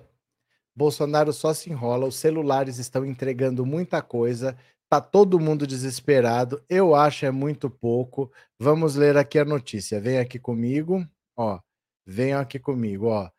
Bolsonaro 0.76 1.34
só 1.34 1.54
se 1.54 1.70
enrola. 1.70 2.08
Os 2.08 2.16
celulares 2.16 2.78
estão 2.78 3.06
entregando 3.06 3.66
muita 3.66 4.02
coisa. 4.02 4.58
Tá 4.90 5.02
todo 5.02 5.40
mundo 5.40 5.68
desesperado. 5.68 6.64
Eu 6.70 6.96
acho 6.96 7.26
é 7.26 7.32
muito 7.32 7.70
pouco. 7.70 8.32
Vamos 8.58 8.96
ler 8.96 9.18
aqui 9.18 9.38
a 9.38 9.46
notícia. 9.46 10.00
Vem 10.00 10.20
aqui 10.20 10.40
comigo, 10.40 11.06
ó. 11.36 11.60
Venham 12.06 12.40
aqui 12.40 12.58
comigo, 12.58 13.08
ó. 13.08 13.30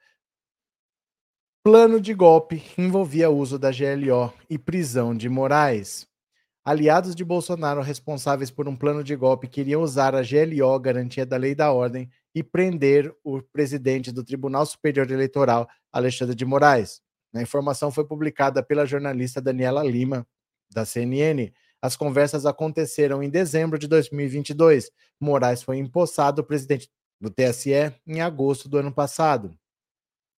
Plano 1.63 2.01
de 2.01 2.15
golpe 2.15 2.65
envolvia 2.79 3.29
uso 3.29 3.59
da 3.59 3.71
GLO 3.71 4.33
e 4.49 4.57
prisão 4.57 5.15
de 5.15 5.29
Moraes. 5.29 6.07
Aliados 6.65 7.15
de 7.15 7.23
Bolsonaro 7.23 7.83
responsáveis 7.83 8.51
por 8.51 8.67
um 8.67 8.75
plano 8.75 9.05
de 9.05 9.15
golpe 9.15 9.47
queriam 9.47 9.83
usar 9.83 10.15
a 10.15 10.23
GLO, 10.23 10.81
garantia 10.81 11.27
da 11.27 11.37
lei 11.37 11.51
e 11.51 11.55
da 11.55 11.71
ordem, 11.71 12.09
e 12.35 12.43
prender 12.43 13.15
o 13.23 13.43
presidente 13.43 14.11
do 14.11 14.25
Tribunal 14.25 14.65
Superior 14.65 15.11
Eleitoral, 15.11 15.69
Alexandre 15.93 16.35
de 16.35 16.47
Moraes. 16.47 17.03
A 17.35 17.43
informação 17.43 17.91
foi 17.91 18.07
publicada 18.07 18.63
pela 18.63 18.87
jornalista 18.87 19.39
Daniela 19.39 19.85
Lima, 19.85 20.27
da 20.73 20.87
CNN. 20.87 21.53
As 21.83 21.95
conversas 21.95 22.47
aconteceram 22.47 23.23
em 23.23 23.29
dezembro 23.29 23.79
de 23.79 23.87
2022. 23.87 24.91
Moraes 25.21 25.63
foi 25.63 25.77
empossado 25.77 26.43
presidente 26.43 26.89
do 27.21 27.29
TSE 27.29 27.95
em 28.07 28.23
agosto 28.23 28.67
do 28.67 28.79
ano 28.79 28.91
passado. 28.91 29.55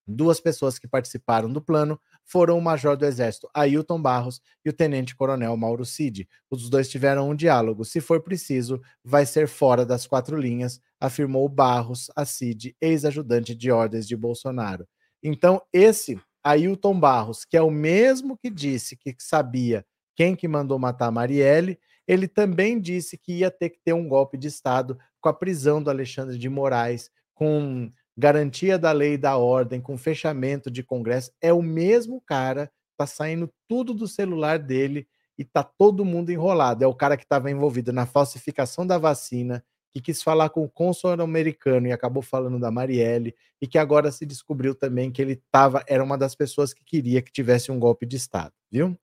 Duas 0.07 0.41
pessoas 0.41 0.79
que 0.79 0.89
participaram 0.89 1.53
do 1.53 1.63
plano 1.63 2.01
foram 2.25 2.59
o 2.59 2.63
major 2.63 2.97
do 2.97 3.07
Exército 3.07 3.49
Ailton 3.55 4.01
Barros 4.01 4.41
e 4.65 4.69
o 4.69 4.73
tenente-coronel 4.73 5.57
Mauro 5.57 5.85
Cid. 5.85 6.29
Os 6.51 6.69
dois 6.69 6.89
tiveram 6.89 7.31
um 7.31 7.35
diálogo. 7.35 7.85
Se 7.85 8.01
for 8.01 8.21
preciso, 8.21 8.81
vai 9.05 9.25
ser 9.25 9.47
fora 9.47 9.87
das 9.87 10.07
quatro 10.07 10.37
linhas, 10.37 10.81
afirmou 11.01 11.49
Barros 11.49 12.11
a 12.17 12.25
Cid, 12.25 12.77
ex-ajudante 12.81 13.55
de 13.55 13.71
ordens 13.71 14.07
de 14.07 14.17
Bolsonaro. 14.17 14.87
Então, 15.23 15.63
esse 15.73 16.21
Ailton 16.43 16.99
Barros, 16.99 17.45
que 17.45 17.57
é 17.57 17.63
o 17.63 17.71
mesmo 17.71 18.37
que 18.37 18.51
disse 18.51 18.97
que 18.97 19.15
sabia 19.19 19.87
quem 20.17 20.35
que 20.35 20.49
mandou 20.49 20.79
matar 20.79 21.11
Marielle, 21.11 21.79
ele 22.07 22.27
também 22.27 22.81
disse 22.81 23.17
que 23.17 23.39
ia 23.39 23.51
ter 23.51 23.71
que 23.71 23.81
ter 23.85 23.93
um 23.93 24.09
golpe 24.09 24.37
de 24.37 24.49
Estado 24.49 24.99
com 25.21 25.29
a 25.29 25.33
prisão 25.33 25.83
do 25.83 25.89
Alexandre 25.89 26.37
de 26.37 26.49
Moraes, 26.49 27.11
com 27.35 27.91
garantia 28.17 28.79
da 28.79 28.93
lei 28.93 29.15
e 29.15 29.19
da 29.19 29.37
ordem, 29.37 29.81
com 29.81 29.97
fechamento 29.97 30.71
de 30.71 30.83
Congresso, 30.83 31.33
é 31.41 31.53
o 31.53 31.63
mesmo 31.63 32.21
cara, 32.21 32.71
tá 32.97 33.07
saindo 33.07 33.51
tudo 33.69 33.95
do 33.95 34.07
celular 34.07 34.59
dele 34.59 35.07
e 35.39 35.45
tá 35.45 35.63
todo 35.63 36.05
mundo 36.05 36.31
enrolado. 36.31 36.85
É 36.85 36.87
o 36.87 36.95
cara 36.95 37.17
que 37.17 37.25
estava 37.25 37.51
envolvido 37.51 37.93
na 37.93 38.07
falsificação 38.07 38.87
da 38.87 38.99
vacina, 38.99 39.65
que 39.91 40.01
quis 40.01 40.23
falar 40.23 40.49
com 40.51 40.65
o 40.65 40.69
cônsul 40.69 41.11
americano 41.11 41.87
e 41.87 41.93
acabou 41.93 42.23
falando 42.23 42.59
da 42.59 42.71
Marielle, 42.71 43.35
e 43.61 43.67
que 43.67 43.79
agora 43.79 44.11
se 44.11 44.25
descobriu 44.25 44.75
também 44.75 45.11
que 45.11 45.21
ele 45.21 45.43
tava, 45.51 45.85
era 45.87 46.03
uma 46.03 46.17
das 46.17 46.35
pessoas 46.35 46.73
que 46.73 46.85
queria 46.85 47.21
que 47.23 47.33
tivesse 47.33 47.71
um 47.71 47.79
golpe 47.79 48.07
de 48.07 48.17
Estado, 48.17 48.53
viu? 48.71 48.97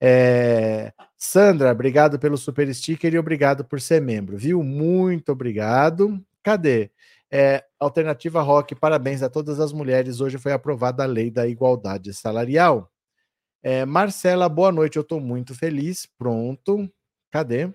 É... 0.00 0.92
Sandra, 1.16 1.70
obrigado 1.70 2.18
pelo 2.18 2.36
super 2.36 2.72
sticker 2.74 3.14
e 3.14 3.18
obrigado 3.18 3.64
por 3.64 3.80
ser 3.80 4.02
membro, 4.02 4.36
viu? 4.36 4.62
Muito 4.62 5.32
obrigado. 5.32 6.22
Cadê? 6.42 6.90
É, 7.36 7.66
Alternativa 7.80 8.40
Rock, 8.42 8.76
parabéns 8.76 9.20
a 9.20 9.28
todas 9.28 9.58
as 9.58 9.72
mulheres. 9.72 10.20
Hoje 10.20 10.38
foi 10.38 10.52
aprovada 10.52 11.02
a 11.02 11.06
lei 11.06 11.32
da 11.32 11.48
igualdade 11.48 12.14
salarial. 12.14 12.88
É, 13.60 13.84
Marcela, 13.84 14.48
boa 14.48 14.70
noite. 14.70 14.98
Eu 14.98 15.02
estou 15.02 15.18
muito 15.18 15.52
feliz. 15.52 16.06
Pronto. 16.16 16.88
Cadê? 17.32 17.74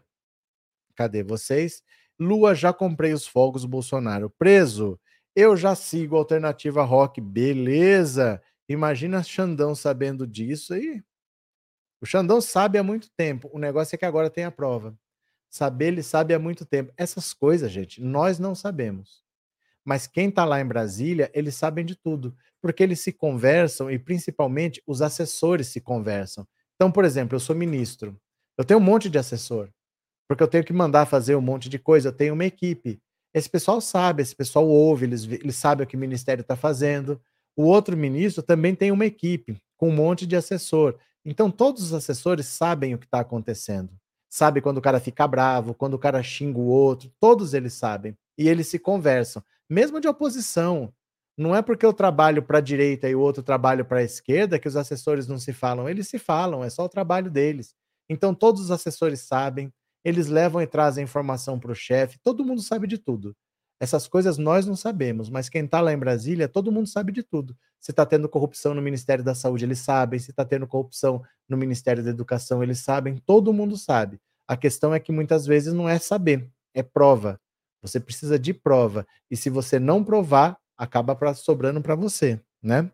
Cadê 0.95 1.23
vocês? 1.23 1.83
Lua, 2.17 2.55
já 2.55 2.71
comprei 2.71 3.11
os 3.11 3.27
fogos 3.27 3.65
Bolsonaro. 3.65 4.29
Preso. 4.29 4.97
Eu 5.35 5.57
já 5.57 5.75
sigo 5.75 6.15
Alternativa 6.15 6.81
Rock. 6.85 7.19
Beleza. 7.19 8.41
Imagina 8.69 9.21
Xandão 9.21 9.75
sabendo 9.75 10.25
disso 10.25 10.73
aí. 10.73 11.03
O 11.99 12.05
Xandão 12.05 12.39
sabe 12.39 12.77
há 12.77 12.83
muito 12.83 13.09
tempo. 13.11 13.49
O 13.51 13.59
negócio 13.59 13.93
é 13.93 13.97
que 13.97 14.05
agora 14.05 14.29
tem 14.29 14.45
a 14.45 14.51
prova. 14.51 14.97
Saber, 15.49 15.87
ele 15.87 16.01
sabe 16.01 16.33
há 16.33 16.39
muito 16.39 16.65
tempo. 16.65 16.93
Essas 16.95 17.33
coisas, 17.33 17.69
gente, 17.69 18.01
nós 18.01 18.39
não 18.39 18.55
sabemos. 18.55 19.27
Mas 19.85 20.07
quem 20.07 20.29
está 20.29 20.45
lá 20.45 20.59
em 20.61 20.65
Brasília, 20.65 21.31
eles 21.33 21.55
sabem 21.55 21.85
de 21.85 21.95
tudo, 21.95 22.35
porque 22.61 22.83
eles 22.83 22.99
se 22.99 23.11
conversam 23.11 23.89
e 23.89 23.97
principalmente 23.97 24.81
os 24.85 25.01
assessores 25.01 25.67
se 25.67 25.81
conversam. 25.81 26.47
Então, 26.75 26.91
por 26.91 27.05
exemplo, 27.05 27.35
eu 27.35 27.39
sou 27.39 27.55
ministro, 27.55 28.15
eu 28.57 28.63
tenho 28.65 28.79
um 28.79 28.83
monte 28.83 29.09
de 29.09 29.17
assessor, 29.17 29.69
porque 30.27 30.43
eu 30.43 30.47
tenho 30.47 30.63
que 30.63 30.73
mandar 30.73 31.05
fazer 31.05 31.35
um 31.35 31.41
monte 31.41 31.69
de 31.69 31.79
coisa, 31.79 32.09
eu 32.09 32.13
tenho 32.13 32.33
uma 32.33 32.45
equipe. 32.45 33.01
Esse 33.33 33.49
pessoal 33.49 33.81
sabe, 33.81 34.21
esse 34.21 34.35
pessoal 34.35 34.67
ouve, 34.67 35.05
eles, 35.05 35.23
eles 35.25 35.55
sabem 35.55 35.85
o 35.85 35.87
que 35.87 35.95
o 35.95 35.99
ministério 35.99 36.41
está 36.41 36.55
fazendo. 36.55 37.19
O 37.55 37.63
outro 37.63 37.97
ministro 37.97 38.43
também 38.43 38.75
tem 38.75 38.91
uma 38.91 39.05
equipe 39.05 39.57
com 39.77 39.89
um 39.89 39.95
monte 39.95 40.25
de 40.25 40.35
assessor. 40.35 40.95
Então, 41.25 41.49
todos 41.51 41.83
os 41.83 41.93
assessores 41.93 42.45
sabem 42.45 42.93
o 42.93 42.97
que 42.97 43.05
está 43.05 43.19
acontecendo. 43.19 43.91
Sabe 44.29 44.61
quando 44.61 44.77
o 44.77 44.81
cara 44.81 44.99
fica 44.99 45.27
bravo, 45.27 45.73
quando 45.73 45.95
o 45.95 45.99
cara 45.99 46.21
xinga 46.21 46.59
o 46.59 46.67
outro, 46.67 47.11
todos 47.19 47.53
eles 47.53 47.73
sabem. 47.73 48.15
E 48.37 48.47
eles 48.47 48.67
se 48.67 48.77
conversam 48.77 49.43
mesmo 49.69 49.99
de 49.99 50.07
oposição. 50.07 50.93
Não 51.37 51.55
é 51.55 51.61
porque 51.61 51.85
eu 51.85 51.93
trabalho 51.93 52.43
para 52.43 52.57
a 52.57 52.61
direita 52.61 53.07
e 53.07 53.15
o 53.15 53.21
outro 53.21 53.41
trabalho 53.41 53.85
para 53.85 53.99
a 53.99 54.03
esquerda 54.03 54.59
que 54.59 54.67
os 54.67 54.75
assessores 54.75 55.27
não 55.27 55.37
se 55.37 55.53
falam. 55.53 55.87
Eles 55.87 56.07
se 56.07 56.19
falam, 56.19 56.63
é 56.63 56.69
só 56.69 56.83
o 56.83 56.89
trabalho 56.89 57.31
deles. 57.31 57.73
Então, 58.09 58.33
todos 58.33 58.61
os 58.61 58.71
assessores 58.71 59.21
sabem, 59.21 59.71
eles 60.03 60.27
levam 60.27 60.61
e 60.61 60.67
trazem 60.67 61.03
informação 61.03 61.59
para 61.59 61.71
o 61.71 61.75
chefe, 61.75 62.17
todo 62.23 62.43
mundo 62.43 62.61
sabe 62.61 62.87
de 62.87 62.97
tudo. 62.97 63.35
Essas 63.79 64.07
coisas 64.07 64.37
nós 64.37 64.65
não 64.65 64.75
sabemos, 64.75 65.29
mas 65.29 65.47
quem 65.47 65.63
está 65.63 65.79
lá 65.79 65.93
em 65.93 65.97
Brasília, 65.97 66.49
todo 66.49 66.71
mundo 66.71 66.87
sabe 66.87 67.13
de 67.13 67.23
tudo. 67.23 67.55
Se 67.79 67.91
está 67.91 68.05
tendo 68.05 68.27
corrupção 68.27 68.73
no 68.73 68.81
Ministério 68.81 69.23
da 69.23 69.33
Saúde, 69.33 69.63
eles 69.63 69.79
sabem. 69.79 70.19
Se 70.19 70.31
está 70.31 70.43
tendo 70.43 70.67
corrupção 70.67 71.23
no 71.47 71.55
Ministério 71.55 72.03
da 72.03 72.09
Educação, 72.09 72.61
eles 72.61 72.79
sabem. 72.79 73.15
Todo 73.25 73.53
mundo 73.53 73.77
sabe. 73.77 74.19
A 74.45 74.57
questão 74.57 74.93
é 74.93 74.99
que 74.99 75.13
muitas 75.13 75.45
vezes 75.45 75.73
não 75.73 75.87
é 75.87 75.97
saber, 75.97 76.49
é 76.73 76.83
prova. 76.83 77.39
Você 77.81 77.99
precisa 77.99 78.37
de 78.37 78.53
prova. 78.53 79.05
E 79.29 79.37
se 79.37 79.49
você 79.49 79.79
não 79.79 80.03
provar, 80.03 80.57
acaba 80.77 81.15
pra, 81.15 81.33
sobrando 81.33 81.81
para 81.81 81.95
você, 81.95 82.39
né? 82.61 82.91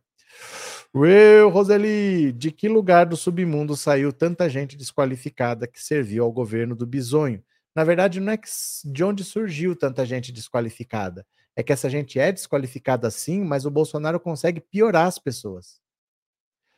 Eu, 0.93 1.49
Roseli, 1.49 2.31
de 2.31 2.51
que 2.51 2.69
lugar 2.69 3.05
do 3.05 3.17
submundo 3.17 3.75
saiu 3.75 4.13
tanta 4.13 4.49
gente 4.49 4.77
desqualificada 4.77 5.67
que 5.67 5.83
serviu 5.83 6.23
ao 6.23 6.31
governo 6.31 6.75
do 6.75 6.85
Bisonho? 6.85 7.43
Na 7.75 7.83
verdade, 7.83 8.21
não 8.21 8.31
é 8.31 8.37
que 8.37 8.47
de 8.85 9.03
onde 9.03 9.23
surgiu 9.23 9.75
tanta 9.75 10.05
gente 10.05 10.31
desqualificada. 10.31 11.25
É 11.55 11.61
que 11.61 11.73
essa 11.73 11.89
gente 11.89 12.17
é 12.17 12.31
desqualificada 12.31 13.09
sim, 13.11 13.41
mas 13.43 13.65
o 13.65 13.71
Bolsonaro 13.71 14.19
consegue 14.19 14.61
piorar 14.61 15.07
as 15.07 15.19
pessoas. 15.19 15.81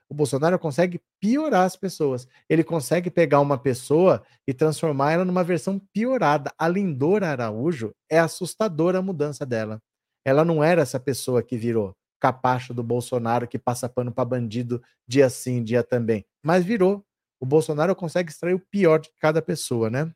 O 0.10 0.14
Bolsonaro 0.14 0.58
consegue 0.58 1.02
piorar 1.20 1.66
as 1.66 1.76
pessoas. 1.76 2.28
Ele 2.50 2.64
consegue 2.64 3.10
pegar 3.10 3.42
uma 3.42 3.58
pessoa 3.58 4.24
e 4.48 4.54
transformar 4.54 5.12
ela 5.12 5.26
numa 5.26 5.44
versão 5.44 5.80
piorada. 5.94 6.52
A 6.58 6.68
Lindora 6.68 7.30
Araújo 7.30 7.94
é 8.10 8.18
assustadora 8.18 9.00
a 9.00 9.02
mudança 9.02 9.46
dela. 9.46 9.82
Ela 10.26 10.46
não 10.46 10.64
era 10.64 10.82
essa 10.82 11.00
pessoa 11.00 11.44
que 11.44 11.58
virou 11.58 11.96
capacho 12.20 12.74
do 12.74 12.84
Bolsonaro 12.84 13.48
que 13.48 13.60
passa 13.60 13.88
pano 13.88 14.12
para 14.12 14.26
bandido 14.26 14.82
dia 15.08 15.30
sim, 15.30 15.64
dia 15.64 15.84
também. 15.84 16.26
Mas 16.44 16.66
virou. 16.66 17.04
O 17.40 17.46
Bolsonaro 17.46 17.96
consegue 17.96 18.32
extrair 18.32 18.56
o 18.56 18.60
pior 18.72 19.00
de 19.00 19.12
cada 19.20 19.42
pessoa, 19.42 19.90
né? 19.90 20.12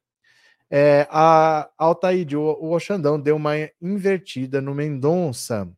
É, 0.69 1.07
a 1.11 1.69
Altaíde, 1.77 2.35
o, 2.35 2.41
o 2.41 2.73
Oxandão 2.73 3.19
deu 3.19 3.35
uma 3.35 3.53
invertida 3.81 4.61
no 4.61 4.73
Mendonça. 4.73 5.69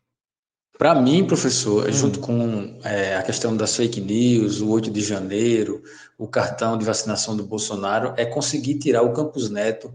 Para 0.79 0.95
mim, 0.95 1.27
professor, 1.27 1.89
hum. 1.89 1.93
junto 1.93 2.21
com 2.21 2.79
é, 2.85 3.17
a 3.17 3.23
questão 3.23 3.57
das 3.57 3.75
fake 3.77 4.01
news, 4.01 4.61
o 4.61 4.71
8 4.71 4.91
de 4.91 5.01
janeiro, 5.01 5.83
o 6.19 6.29
cartão 6.29 6.77
de 6.77 6.85
vacinação 6.85 7.37
do 7.37 7.45
Bolsonaro, 7.45 8.13
é 8.17 8.27
conseguir 8.27 8.79
tirar 8.79 9.03
o 9.03 9.13
Campos 9.13 9.49
Neto 9.49 9.93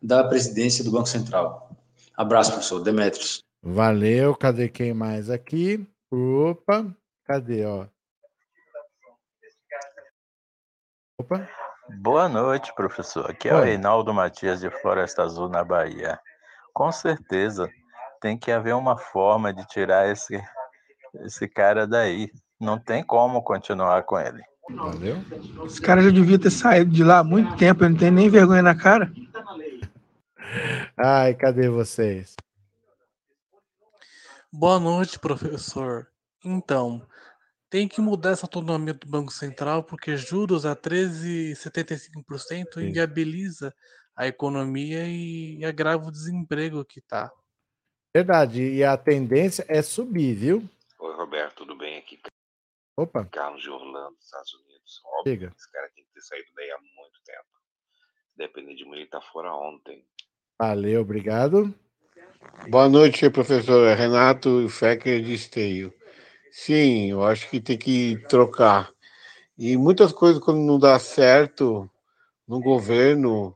da 0.00 0.22
presidência 0.24 0.84
do 0.84 0.90
Banco 0.90 1.08
Central. 1.08 1.70
Abraço, 2.16 2.52
professor. 2.52 2.80
Demetrios. 2.80 3.42
Valeu. 3.62 4.34
Cadê 4.34 4.68
quem 4.68 4.94
mais 4.94 5.28
aqui? 5.28 5.86
Opa, 6.10 6.86
cadê, 7.24 7.64
ó? 7.64 7.86
Opa. 11.18 11.48
Boa 11.98 12.28
noite, 12.28 12.72
professor. 12.74 13.30
Aqui 13.30 13.48
é 13.48 13.54
Oi. 13.54 13.60
o 13.60 13.64
Reinaldo 13.64 14.14
Matias 14.14 14.60
de 14.60 14.70
Floresta 14.70 15.22
Azul, 15.22 15.48
na 15.48 15.64
Bahia. 15.64 16.18
Com 16.72 16.90
certeza, 16.92 17.68
tem 18.20 18.36
que 18.36 18.52
haver 18.52 18.74
uma 18.74 18.96
forma 18.96 19.52
de 19.52 19.66
tirar 19.66 20.10
esse, 20.10 20.40
esse 21.24 21.48
cara 21.48 21.86
daí. 21.86 22.30
Não 22.60 22.78
tem 22.78 23.02
como 23.02 23.42
continuar 23.42 24.02
com 24.02 24.18
ele. 24.18 24.42
Valeu. 24.68 25.16
Esse 25.64 25.80
cara 25.80 26.02
já 26.02 26.10
devia 26.10 26.38
ter 26.38 26.50
saído 26.50 26.90
de 26.90 27.02
lá 27.02 27.20
há 27.20 27.24
muito 27.24 27.56
tempo, 27.56 27.82
ele 27.82 27.94
não 27.94 27.98
tem 27.98 28.10
nem 28.10 28.28
vergonha 28.28 28.62
na 28.62 28.74
cara. 28.74 29.10
Ai, 30.96 31.34
cadê 31.34 31.68
vocês? 31.68 32.36
Boa 34.52 34.78
noite, 34.78 35.18
professor. 35.18 36.06
Então, 36.44 37.06
tem 37.68 37.86
que 37.86 38.00
mudar 38.00 38.30
essa 38.30 38.46
autonomia 38.46 38.94
do 38.94 39.06
Banco 39.06 39.32
Central, 39.32 39.84
porque 39.84 40.16
juros 40.16 40.66
a 40.66 40.74
13,75% 40.74 42.78
inviabiliza 42.78 43.72
a 44.16 44.26
economia 44.26 45.06
e 45.06 45.64
agrava 45.64 46.08
o 46.08 46.12
desemprego 46.12 46.84
que 46.84 46.98
está. 46.98 47.30
Verdade, 48.12 48.60
e 48.60 48.82
a 48.82 48.96
tendência 48.96 49.64
é 49.68 49.80
subir, 49.82 50.34
viu? 50.34 50.68
Oi, 50.98 51.14
Roberto, 51.14 51.58
tudo 51.58 51.76
bem? 51.76 51.96
Aqui 51.96 52.20
Opa. 52.96 53.24
Carlos 53.26 53.62
de 53.62 53.70
Orlando, 53.70 54.16
Estados 54.20 54.52
Unidos. 54.52 55.00
Óbvio, 55.20 55.52
esse 55.56 55.70
cara 55.70 55.88
tem 55.94 56.04
que 56.04 56.10
ter 56.12 56.20
saído 56.20 56.48
daí 56.56 56.72
há 56.72 56.78
muito 56.78 57.20
tempo. 57.24 57.46
Depende 58.36 58.74
de 58.74 58.84
mim, 58.84 58.96
ele 58.96 59.06
tá 59.06 59.20
fora 59.20 59.54
ontem. 59.54 60.04
Valeu, 60.58 61.02
obrigado. 61.02 61.72
Boa 62.68 62.88
noite, 62.88 63.30
professor 63.30 63.96
Renato 63.96 64.68
Fecker 64.68 65.22
de 65.22 65.34
Esteio. 65.34 65.94
Sim, 66.50 67.12
eu 67.12 67.22
acho 67.22 67.48
que 67.48 67.60
tem 67.60 67.78
que 67.78 68.18
trocar. 68.28 68.92
E 69.56 69.76
muitas 69.76 70.12
coisas, 70.12 70.42
quando 70.42 70.58
não 70.58 70.80
dá 70.80 70.98
certo 70.98 71.88
no 72.44 72.58
governo, 72.60 73.54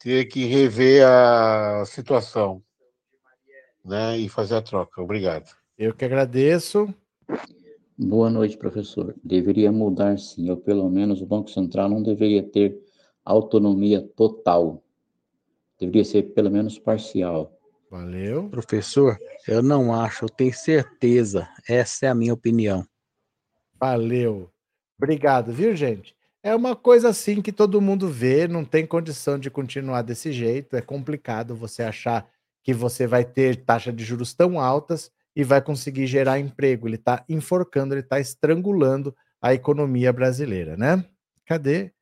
teria 0.00 0.26
que 0.26 0.46
rever 0.46 1.06
a 1.06 1.84
situação 1.86 2.63
né, 3.84 4.18
e 4.18 4.28
fazer 4.28 4.56
a 4.56 4.62
troca. 4.62 5.02
Obrigado. 5.02 5.54
Eu 5.76 5.94
que 5.94 6.04
agradeço. 6.04 6.92
Boa 7.96 8.30
noite, 8.30 8.56
professor. 8.56 9.14
Deveria 9.22 9.70
mudar 9.70 10.18
sim, 10.18 10.50
ou 10.50 10.56
pelo 10.56 10.88
menos 10.88 11.20
o 11.20 11.26
Banco 11.26 11.50
Central 11.50 11.88
não 11.88 12.02
deveria 12.02 12.42
ter 12.42 12.76
autonomia 13.24 14.02
total. 14.16 14.82
Deveria 15.78 16.04
ser 16.04 16.22
pelo 16.34 16.50
menos 16.50 16.78
parcial. 16.78 17.56
Valeu. 17.90 18.48
Professor, 18.48 19.18
eu 19.46 19.62
não 19.62 19.94
acho, 19.94 20.24
eu 20.24 20.28
tenho 20.28 20.52
certeza. 20.52 21.48
Essa 21.68 22.06
é 22.06 22.08
a 22.08 22.14
minha 22.14 22.34
opinião. 22.34 22.84
Valeu. 23.78 24.50
Obrigado, 24.98 25.52
viu, 25.52 25.76
gente? 25.76 26.16
É 26.42 26.54
uma 26.54 26.74
coisa 26.74 27.08
assim 27.08 27.40
que 27.40 27.52
todo 27.52 27.80
mundo 27.80 28.08
vê, 28.08 28.48
não 28.48 28.64
tem 28.64 28.86
condição 28.86 29.38
de 29.38 29.50
continuar 29.50 30.02
desse 30.02 30.32
jeito. 30.32 30.76
É 30.76 30.82
complicado 30.82 31.54
você 31.54 31.82
achar 31.82 32.28
que 32.64 32.74
você 32.74 33.06
vai 33.06 33.24
ter 33.24 33.64
taxa 33.64 33.92
de 33.92 34.02
juros 34.02 34.34
tão 34.34 34.58
altas 34.58 35.12
e 35.36 35.44
vai 35.44 35.60
conseguir 35.60 36.06
gerar 36.06 36.40
emprego. 36.40 36.88
Ele 36.88 36.96
está 36.96 37.24
enforcando, 37.28 37.94
ele 37.94 38.00
está 38.00 38.18
estrangulando 38.18 39.14
a 39.40 39.54
economia 39.54 40.12
brasileira, 40.12 40.76
né? 40.76 41.04
Cadê? 41.46 41.92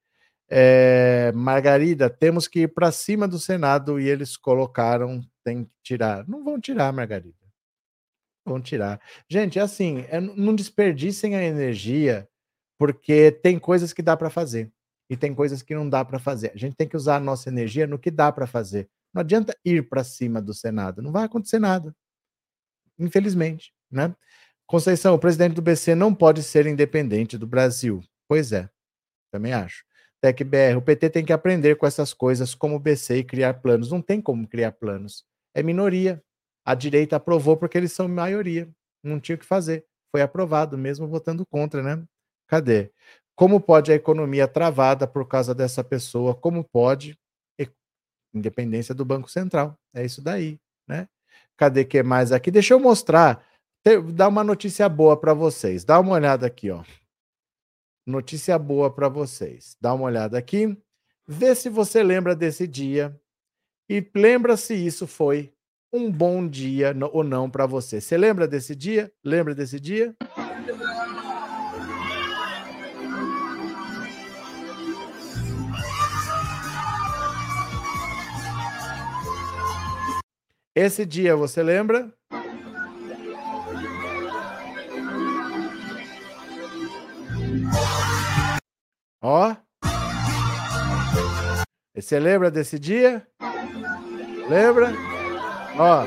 É, 0.48 1.32
Margarida, 1.34 2.08
temos 2.08 2.46
que 2.46 2.60
ir 2.60 2.68
para 2.68 2.92
cima 2.92 3.26
do 3.26 3.38
Senado 3.38 3.98
e 3.98 4.08
eles 4.08 4.36
colocaram 4.36 5.20
tem 5.42 5.64
que 5.64 5.70
tirar. 5.82 6.26
Não 6.28 6.44
vão 6.44 6.60
tirar, 6.60 6.92
Margarida. 6.92 7.34
Vão 8.44 8.60
tirar. 8.60 9.00
Gente, 9.28 9.58
é 9.58 9.62
assim, 9.62 10.04
é, 10.08 10.20
não 10.20 10.54
desperdicem 10.54 11.36
a 11.36 11.42
energia, 11.42 12.28
porque 12.78 13.30
tem 13.30 13.58
coisas 13.58 13.92
que 13.92 14.02
dá 14.02 14.16
para 14.16 14.30
fazer 14.30 14.70
e 15.08 15.16
tem 15.16 15.34
coisas 15.34 15.62
que 15.62 15.74
não 15.74 15.88
dá 15.88 16.04
para 16.04 16.18
fazer. 16.18 16.52
A 16.54 16.58
gente 16.58 16.76
tem 16.76 16.88
que 16.88 16.96
usar 16.96 17.16
a 17.16 17.20
nossa 17.20 17.48
energia 17.48 17.86
no 17.86 17.98
que 17.98 18.10
dá 18.10 18.30
para 18.32 18.46
fazer. 18.46 18.88
Não 19.12 19.20
adianta 19.20 19.56
ir 19.64 19.88
para 19.88 20.04
cima 20.04 20.40
do 20.40 20.54
Senado, 20.54 21.02
não 21.02 21.12
vai 21.12 21.24
acontecer 21.24 21.58
nada. 21.58 21.94
Infelizmente, 22.98 23.72
né? 23.90 24.14
Conceição, 24.66 25.14
o 25.14 25.18
presidente 25.18 25.54
do 25.54 25.62
BC 25.62 25.94
não 25.94 26.14
pode 26.14 26.42
ser 26.42 26.66
independente 26.66 27.36
do 27.36 27.46
Brasil. 27.46 28.02
Pois 28.28 28.52
é, 28.52 28.70
também 29.30 29.52
acho. 29.52 29.84
TecBR, 30.20 30.76
o 30.76 30.82
PT 30.82 31.10
tem 31.10 31.24
que 31.24 31.32
aprender 31.32 31.76
com 31.76 31.86
essas 31.86 32.14
coisas 32.14 32.54
como 32.54 32.76
o 32.76 32.78
BC 32.78 33.18
e 33.18 33.24
criar 33.24 33.54
planos. 33.54 33.90
Não 33.90 34.00
tem 34.00 34.20
como 34.20 34.48
criar 34.48 34.72
planos 34.72 35.24
é 35.54 35.62
minoria. 35.62 36.22
A 36.64 36.74
direita 36.74 37.16
aprovou 37.16 37.56
porque 37.56 37.76
eles 37.76 37.92
são 37.92 38.08
maioria. 38.08 38.68
Não 39.02 39.20
tinha 39.20 39.36
o 39.36 39.38
que 39.38 39.44
fazer. 39.44 39.84
Foi 40.10 40.22
aprovado, 40.22 40.78
mesmo 40.78 41.08
votando 41.08 41.44
contra, 41.46 41.82
né? 41.82 42.04
Cadê? 42.46 42.92
Como 43.34 43.60
pode 43.60 43.90
a 43.90 43.94
economia 43.94 44.46
travada 44.46 45.06
por 45.06 45.26
causa 45.26 45.54
dessa 45.54 45.82
pessoa? 45.82 46.34
Como 46.34 46.62
pode? 46.64 47.18
Independência 48.34 48.94
do 48.94 49.04
Banco 49.04 49.30
Central. 49.30 49.78
É 49.94 50.04
isso 50.04 50.22
daí, 50.22 50.58
né? 50.86 51.08
Cadê 51.56 51.84
que 51.84 52.02
mais 52.02 52.32
aqui? 52.32 52.50
Deixa 52.50 52.74
eu 52.74 52.80
mostrar, 52.80 53.44
dar 54.14 54.28
uma 54.28 54.42
notícia 54.42 54.88
boa 54.88 55.16
para 55.16 55.34
vocês. 55.34 55.84
Dá 55.84 56.00
uma 56.00 56.12
olhada 56.12 56.46
aqui, 56.46 56.70
ó. 56.70 56.82
Notícia 58.06 58.58
boa 58.58 58.92
para 58.92 59.08
vocês. 59.08 59.76
Dá 59.80 59.94
uma 59.94 60.04
olhada 60.04 60.36
aqui. 60.36 60.76
Vê 61.26 61.54
se 61.54 61.68
você 61.68 62.02
lembra 62.02 62.34
desse 62.34 62.66
dia 62.66 63.18
e 63.88 64.04
lembra 64.14 64.56
se 64.56 64.74
isso 64.74 65.06
foi 65.06 65.52
um 65.92 66.10
bom 66.10 66.48
dia 66.48 66.96
ou 67.12 67.22
não 67.22 67.50
para 67.50 67.66
você. 67.66 68.00
Você 68.00 68.16
lembra 68.16 68.48
desse 68.48 68.74
dia? 68.74 69.12
Lembra 69.22 69.54
desse 69.54 69.78
dia? 69.78 70.16
Esse 80.74 81.04
dia 81.04 81.36
você 81.36 81.62
lembra? 81.62 82.10
Ó. 89.20 89.54
Você 91.94 92.18
lembra 92.18 92.50
desse 92.50 92.78
dia? 92.78 93.28
Lembra? 94.48 94.92
Ó. 95.78 96.06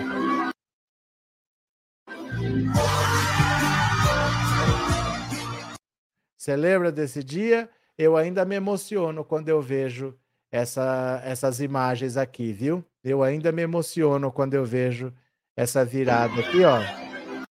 Você 6.35 6.55
lembra 6.55 6.91
desse 6.91 7.23
dia? 7.23 7.69
Eu 7.95 8.17
ainda 8.17 8.43
me 8.43 8.55
emociono 8.55 9.23
quando 9.23 9.47
eu 9.47 9.61
vejo 9.61 10.19
essa, 10.55 11.21
essas 11.25 11.59
imagens 11.59 12.15
aqui, 12.15 12.53
viu? 12.53 12.83
Eu 13.03 13.21
ainda 13.23 13.51
me 13.51 13.61
emociono 13.61 14.31
quando 14.31 14.53
eu 14.53 14.63
vejo 14.63 15.13
essa 15.55 15.83
virada 15.83 16.39
aqui, 16.39 16.63
ó. 16.63 16.79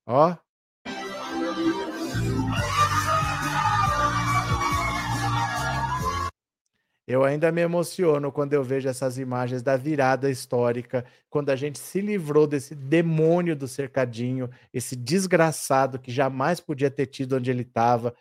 Ó. 0.07 0.37
Eu 7.07 7.23
ainda 7.23 7.53
me 7.53 7.61
emociono 7.61 8.33
quando 8.33 8.55
eu 8.55 8.65
vejo 8.65 8.89
essas 8.89 9.19
imagens 9.19 9.63
da 9.63 9.77
virada 9.77 10.31
histórica, 10.31 11.05
quando 11.29 11.51
a 11.51 11.57
gente 11.57 11.79
se 11.79 12.01
livrou 12.01 12.47
desse 12.47 12.75
demônio 12.75 13.55
do 13.55 13.69
cercadinho, 13.69 14.49
esse 14.73 14.97
desgraçado 14.97 15.99
que 15.99 16.11
jamais 16.11 16.59
podia 16.59 16.91
ter 16.91 17.05
tido 17.05 17.37
onde 17.37 17.51
ele 17.51 17.63
estava, 17.63 18.15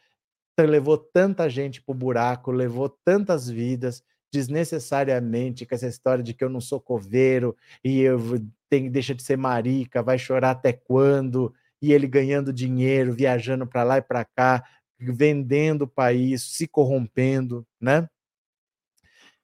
levou 0.59 0.97
tanta 0.97 1.49
gente 1.49 1.81
para 1.81 1.93
o 1.93 1.95
buraco, 1.95 2.51
levou 2.51 2.89
tantas 2.89 3.49
vidas 3.49 4.03
desnecessariamente 4.33 5.63
com 5.63 5.75
essa 5.75 5.87
história 5.87 6.23
de 6.23 6.33
que 6.33 6.43
eu 6.43 6.49
não 6.49 6.59
sou 6.59 6.81
coveiro 6.81 7.55
e 7.83 8.01
eu 8.01 8.19
tenho, 8.67 8.91
deixa 8.91 9.13
de 9.13 9.21
ser 9.21 9.37
marica, 9.37 10.01
vai 10.01 10.17
chorar 10.17 10.51
até 10.51 10.73
quando? 10.73 11.53
E 11.79 11.93
ele 11.93 12.07
ganhando 12.07 12.51
dinheiro, 12.51 13.13
viajando 13.13 13.67
para 13.67 13.83
lá 13.83 13.97
e 13.99 14.01
para 14.01 14.25
cá, 14.25 14.63
vendendo 14.99 15.83
o 15.83 15.87
país, 15.87 16.41
se 16.41 16.67
corrompendo, 16.67 17.63
né? 17.79 18.09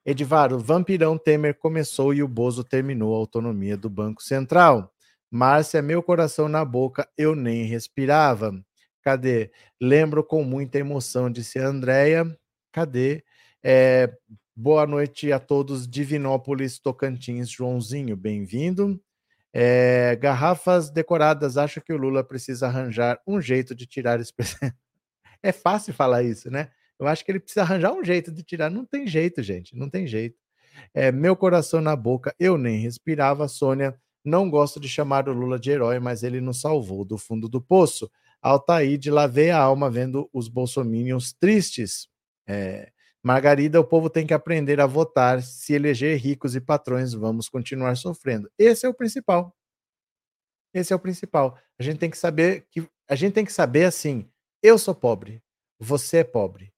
Edivar, 0.03 0.51
o 0.51 0.57
vampirão 0.57 1.19
Temer 1.19 1.55
começou 1.59 2.11
e 2.11 2.23
o 2.23 2.27
Bozo 2.27 2.63
terminou 2.63 3.13
a 3.13 3.19
autonomia 3.19 3.77
do 3.77 3.89
Banco 3.89 4.23
Central. 4.23 4.91
Márcia, 5.29 5.83
meu 5.83 6.01
coração 6.01 6.49
na 6.49 6.65
boca, 6.65 7.07
eu 7.15 7.35
nem 7.35 7.65
respirava. 7.65 8.51
Cadê? 9.03 9.51
Lembro 9.79 10.23
com 10.23 10.43
muita 10.43 10.79
emoção, 10.79 11.29
disse 11.29 11.59
Andréia. 11.59 12.25
Cadê? 12.71 13.23
É, 13.63 14.11
Boa 14.61 14.85
noite 14.85 15.31
a 15.31 15.39
todos, 15.39 15.87
Divinópolis, 15.87 16.79
Tocantins, 16.79 17.49
Joãozinho, 17.49 18.17
bem-vindo. 18.17 19.01
É, 19.53 20.17
garrafas 20.17 20.89
decoradas, 20.89 21.55
acho 21.55 21.79
que 21.79 21.93
o 21.93 21.97
Lula 21.97 22.25
precisa 22.25 22.67
arranjar 22.67 23.21
um 23.25 23.39
jeito 23.39 23.73
de 23.73 23.85
tirar 23.85 24.19
esse 24.19 24.33
É 25.41 25.53
fácil 25.53 25.93
falar 25.93 26.23
isso, 26.23 26.51
né? 26.51 26.71
Eu 26.99 27.07
acho 27.07 27.23
que 27.23 27.31
ele 27.31 27.39
precisa 27.39 27.61
arranjar 27.61 27.93
um 27.93 28.03
jeito 28.03 28.33
de 28.33 28.43
tirar. 28.43 28.69
Não 28.69 28.83
tem 28.83 29.07
jeito, 29.07 29.41
gente, 29.41 29.77
não 29.77 29.89
tem 29.89 30.05
jeito. 30.05 30.37
É, 30.93 31.09
meu 31.09 31.37
coração 31.37 31.79
na 31.79 31.95
boca, 31.95 32.35
eu 32.37 32.57
nem 32.57 32.81
respirava. 32.81 33.47
Sônia, 33.47 33.97
não 34.25 34.49
gosto 34.49 34.77
de 34.77 34.89
chamar 34.89 35.29
o 35.29 35.33
Lula 35.33 35.57
de 35.57 35.71
herói, 35.71 35.99
mas 35.99 36.21
ele 36.21 36.41
nos 36.41 36.59
salvou 36.59 37.05
do 37.05 37.17
fundo 37.17 37.47
do 37.47 37.61
poço. 37.61 38.11
Altaíde, 38.41 39.09
lavei 39.09 39.51
a 39.51 39.57
alma 39.57 39.89
vendo 39.89 40.29
os 40.33 40.49
bolsominions 40.49 41.31
tristes. 41.31 42.09
É, 42.45 42.91
Margarida, 43.21 43.79
o 43.79 43.83
povo 43.83 44.09
tem 44.09 44.25
que 44.25 44.33
aprender 44.33 44.79
a 44.79 44.85
votar. 44.85 45.41
Se 45.43 45.73
eleger 45.73 46.17
ricos 46.17 46.55
e 46.55 46.61
patrões, 46.61 47.13
vamos 47.13 47.49
continuar 47.49 47.95
sofrendo. 47.95 48.49
Esse 48.57 48.85
é 48.85 48.89
o 48.89 48.93
principal. 48.93 49.53
Esse 50.73 50.93
é 50.93 50.95
o 50.95 50.99
principal. 50.99 51.57
A 51.77 51.83
gente 51.83 51.99
tem 51.99 52.09
que 52.09 52.17
saber 52.17 52.65
que 52.69 52.87
a 53.09 53.15
gente 53.15 53.33
tem 53.33 53.43
que 53.43 53.51
saber 53.51 53.85
assim, 53.85 54.29
eu 54.61 54.77
sou 54.77 54.93
pobre, 54.93 55.41
você 55.79 56.17
é 56.17 56.23
pobre. 56.23 56.71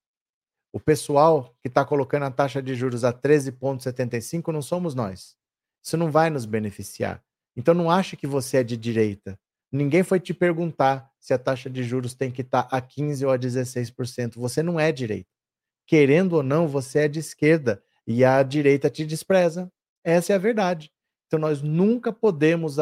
O 0.73 0.79
pessoal 0.79 1.53
que 1.61 1.67
está 1.67 1.83
colocando 1.83 2.23
a 2.23 2.31
taxa 2.31 2.61
de 2.61 2.73
juros 2.73 3.03
a 3.03 3.11
13,75 3.11 4.53
não 4.53 4.61
somos 4.61 4.95
nós. 4.95 5.35
Isso 5.83 5.97
não 5.97 6.09
vai 6.09 6.29
nos 6.29 6.45
beneficiar. 6.45 7.21
Então 7.55 7.73
não 7.73 7.91
ache 7.91 8.15
que 8.15 8.25
você 8.25 8.57
é 8.57 8.63
de 8.63 8.77
direita. 8.77 9.37
Ninguém 9.69 10.03
foi 10.03 10.19
te 10.19 10.33
perguntar 10.33 11.11
se 11.19 11.33
a 11.33 11.37
taxa 11.37 11.69
de 11.69 11.83
juros 11.83 12.13
tem 12.13 12.31
que 12.31 12.41
estar 12.41 12.63
tá 12.63 12.77
a 12.77 12.81
15 12.81 13.25
ou 13.25 13.31
a 13.31 13.37
16%. 13.37 14.35
Você 14.35 14.63
não 14.63 14.79
é 14.79 14.91
direita 14.91 15.40
querendo 15.85 16.33
ou 16.33 16.43
não, 16.43 16.67
você 16.67 16.99
é 16.99 17.07
de 17.07 17.19
esquerda 17.19 17.81
e 18.05 18.23
a 18.23 18.41
direita 18.43 18.89
te 18.89 19.05
despreza. 19.05 19.71
Essa 20.03 20.33
é 20.33 20.35
a 20.35 20.39
verdade. 20.39 20.91
Então 21.27 21.39
nós 21.39 21.61
nunca 21.61 22.11
podemos 22.11 22.77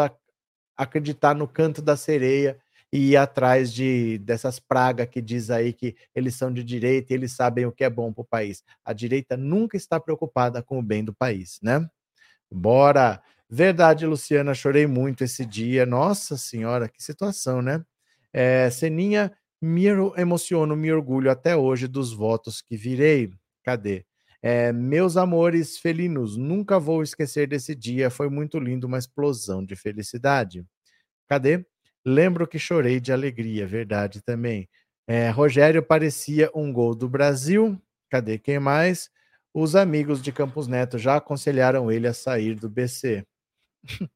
acreditar 0.76 1.36
no 1.36 1.48
canto 1.48 1.82
da 1.82 1.96
sereia 1.96 2.60
e 2.92 3.12
ir 3.12 3.18
atrás 3.18 3.72
de 3.72 4.18
dessas 4.20 4.60
pragas 4.60 5.08
que 5.08 5.22
diz 5.22 5.50
aí 5.50 5.74
que 5.74 5.96
eles 6.16 6.36
são 6.36 6.52
de 6.52 6.64
direita 6.64 7.14
e 7.14 7.16
eles 7.16 7.34
sabem 7.34 7.66
o 7.66 7.72
que 7.72 7.84
é 7.84 7.90
bom 7.90 8.12
para 8.12 8.22
o 8.22 8.26
país. 8.26 8.64
A 8.84 8.94
direita 8.94 9.38
nunca 9.38 9.78
está 9.78 10.00
preocupada 10.00 10.64
com 10.64 10.80
o 10.80 10.84
bem 10.84 11.04
do 11.04 11.14
país, 11.14 11.60
né? 11.62 11.88
Bora! 12.52 13.22
Verdade, 13.52 14.06
Luciana, 14.06 14.54
chorei 14.54 14.86
muito 14.86 15.24
esse 15.24 15.44
dia. 15.44 15.84
Nossa 15.86 16.38
senhora, 16.38 16.88
que 16.88 17.02
situação, 17.02 17.62
né? 17.64 17.84
É, 18.32 18.70
Seninha 18.70 19.32
me 19.62 19.86
emociono, 20.18 20.76
me 20.76 20.92
orgulho 20.92 21.30
até 21.32 21.56
hoje 21.56 21.88
dos 21.88 22.14
votos 22.14 22.62
que 22.62 22.78
virei. 22.78 23.32
Cadê? 23.64 24.06
É, 24.42 24.72
meus 24.72 25.18
amores 25.18 25.78
felinos, 25.78 26.38
nunca 26.38 26.80
vou 26.80 27.04
esquecer 27.04 27.48
desse 27.48 27.76
dia. 27.76 28.10
Foi 28.10 28.30
muito 28.30 28.58
lindo, 28.60 28.88
uma 28.88 28.98
explosão 28.98 29.64
de 29.66 29.76
felicidade. 29.76 30.66
Cadê? 31.28 31.66
Lembro 32.06 32.48
que 32.48 32.58
chorei 32.60 33.00
de 33.00 33.12
alegria, 33.12 33.68
verdade 33.68 34.22
também. 34.22 34.70
É, 35.08 35.30
Rogério 35.30 35.84
parecia 35.84 36.50
um 36.56 36.72
gol 36.72 36.96
do 36.96 37.10
Brasil. 37.10 37.82
Cadê 38.10 38.38
quem 38.40 38.60
mais? 38.60 39.10
Os 39.54 39.76
amigos 39.76 40.22
de 40.22 40.32
Campos 40.32 40.68
Neto 40.68 40.98
já 40.98 41.18
aconselharam 41.18 41.92
ele 41.92 42.08
a 42.08 42.14
sair 42.14 42.56
do 42.56 42.70
BC. 42.70 43.26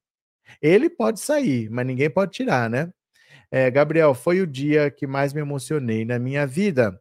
ele 0.61 0.89
pode 0.89 1.19
sair, 1.19 1.69
mas 1.69 1.85
ninguém 1.85 2.09
pode 2.09 2.31
tirar, 2.31 2.69
né? 2.69 2.91
É, 3.55 3.69
Gabriel, 3.69 4.15
foi 4.15 4.41
o 4.41 4.47
dia 4.47 4.89
que 4.89 5.05
mais 5.05 5.31
me 5.31 5.39
emocionei 5.39 6.03
na 6.03 6.17
minha 6.17 6.47
vida. 6.47 6.99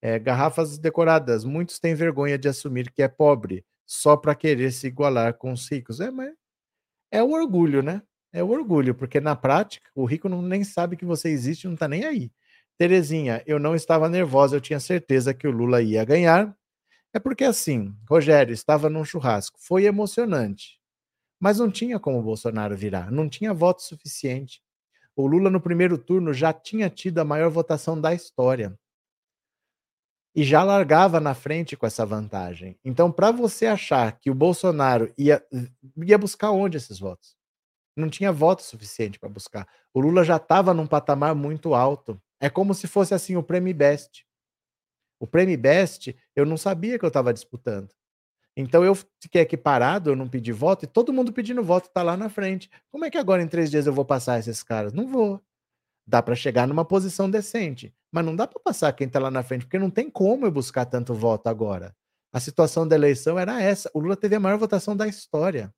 É, 0.00 0.18
garrafas 0.18 0.78
decoradas. 0.78 1.44
Muitos 1.44 1.78
têm 1.78 1.94
vergonha 1.94 2.38
de 2.38 2.48
assumir 2.48 2.90
que 2.90 3.02
é 3.02 3.08
pobre, 3.08 3.66
só 3.86 4.16
para 4.16 4.34
querer 4.34 4.72
se 4.72 4.86
igualar 4.86 5.34
com 5.34 5.52
os 5.52 5.70
ricos. 5.70 6.00
É, 6.00 6.10
mas 6.10 6.32
é 7.12 7.22
o 7.22 7.32
orgulho, 7.32 7.82
né? 7.82 8.02
É 8.32 8.42
o 8.42 8.48
orgulho, 8.50 8.94
porque 8.94 9.20
na 9.20 9.36
prática 9.36 9.90
o 9.94 10.06
rico 10.06 10.28
não 10.28 10.42
nem 10.42 10.64
sabe 10.64 10.96
que 10.96 11.04
você 11.04 11.30
existe, 11.30 11.66
não 11.66 11.74
está 11.74 11.88
nem 11.88 12.04
aí. 12.04 12.32
Terezinha, 12.78 13.42
eu 13.46 13.58
não 13.58 13.74
estava 13.74 14.08
nervosa, 14.08 14.56
eu 14.56 14.60
tinha 14.62 14.80
certeza 14.80 15.34
que 15.34 15.48
o 15.48 15.52
Lula 15.52 15.82
ia 15.82 16.04
ganhar. 16.04 16.56
É 17.14 17.20
porque 17.20 17.44
assim, 17.44 17.94
Rogério 18.08 18.54
estava 18.54 18.90
num 18.90 19.04
churrasco, 19.04 19.58
foi 19.60 19.84
emocionante, 19.84 20.80
mas 21.40 21.58
não 21.58 21.70
tinha 21.70 22.00
como 22.00 22.20
o 22.20 22.22
Bolsonaro 22.22 22.76
virar, 22.76 23.10
não 23.12 23.28
tinha 23.28 23.54
voto 23.54 23.82
suficiente. 23.82 24.62
O 25.20 25.26
Lula, 25.26 25.50
no 25.50 25.60
primeiro 25.60 25.98
turno, 25.98 26.32
já 26.32 26.52
tinha 26.52 26.88
tido 26.88 27.18
a 27.18 27.24
maior 27.24 27.50
votação 27.50 28.00
da 28.00 28.14
história. 28.14 28.74
E 30.34 30.42
já 30.42 30.62
largava 30.62 31.20
na 31.20 31.34
frente 31.34 31.76
com 31.76 31.86
essa 31.86 32.06
vantagem. 32.06 32.78
Então, 32.84 33.10
para 33.10 33.30
você 33.30 33.66
achar 33.66 34.18
que 34.18 34.30
o 34.30 34.34
Bolsonaro 34.34 35.12
ia, 35.18 35.44
ia 35.96 36.16
buscar 36.16 36.52
onde 36.52 36.76
esses 36.76 36.98
votos? 36.98 37.36
Não 37.96 38.08
tinha 38.08 38.32
voto 38.32 38.62
suficiente 38.62 39.18
para 39.18 39.28
buscar. 39.28 39.68
O 39.92 40.00
Lula 40.00 40.24
já 40.24 40.36
estava 40.36 40.72
num 40.72 40.86
patamar 40.86 41.34
muito 41.34 41.74
alto. 41.74 42.20
É 42.40 42.48
como 42.48 42.72
se 42.72 42.86
fosse 42.86 43.12
assim 43.12 43.36
o 43.36 43.42
Prêmio 43.42 43.74
Best. 43.74 44.24
O 45.18 45.26
Prêmio 45.26 45.58
Best, 45.58 46.16
eu 46.34 46.46
não 46.46 46.56
sabia 46.56 46.98
que 46.98 47.04
eu 47.04 47.08
estava 47.08 47.34
disputando. 47.34 47.90
Então 48.56 48.84
eu 48.84 48.94
fiquei 49.22 49.42
aqui 49.42 49.56
parado, 49.56 50.10
eu 50.10 50.16
não 50.16 50.28
pedi 50.28 50.52
voto, 50.52 50.84
e 50.84 50.88
todo 50.88 51.12
mundo 51.12 51.32
pedindo 51.32 51.62
voto 51.62 51.86
está 51.88 52.02
lá 52.02 52.16
na 52.16 52.28
frente. 52.28 52.70
Como 52.90 53.04
é 53.04 53.10
que 53.10 53.18
agora 53.18 53.42
em 53.42 53.48
três 53.48 53.70
dias 53.70 53.86
eu 53.86 53.92
vou 53.92 54.04
passar 54.04 54.38
esses 54.38 54.62
caras? 54.62 54.92
Não 54.92 55.06
vou. 55.06 55.40
Dá 56.06 56.22
para 56.22 56.34
chegar 56.34 56.66
numa 56.66 56.84
posição 56.84 57.30
decente, 57.30 57.94
mas 58.12 58.24
não 58.24 58.34
dá 58.34 58.46
para 58.46 58.60
passar 58.60 58.92
quem 58.92 59.06
está 59.06 59.20
lá 59.20 59.30
na 59.30 59.42
frente, 59.42 59.64
porque 59.64 59.78
não 59.78 59.90
tem 59.90 60.10
como 60.10 60.46
eu 60.46 60.50
buscar 60.50 60.84
tanto 60.84 61.14
voto 61.14 61.48
agora. 61.48 61.94
A 62.32 62.40
situação 62.40 62.86
da 62.86 62.96
eleição 62.96 63.38
era 63.38 63.60
essa. 63.62 63.90
O 63.92 64.00
Lula 64.00 64.16
teve 64.16 64.36
a 64.36 64.40
maior 64.40 64.58
votação 64.58 64.96
da 64.96 65.06
história. 65.06 65.72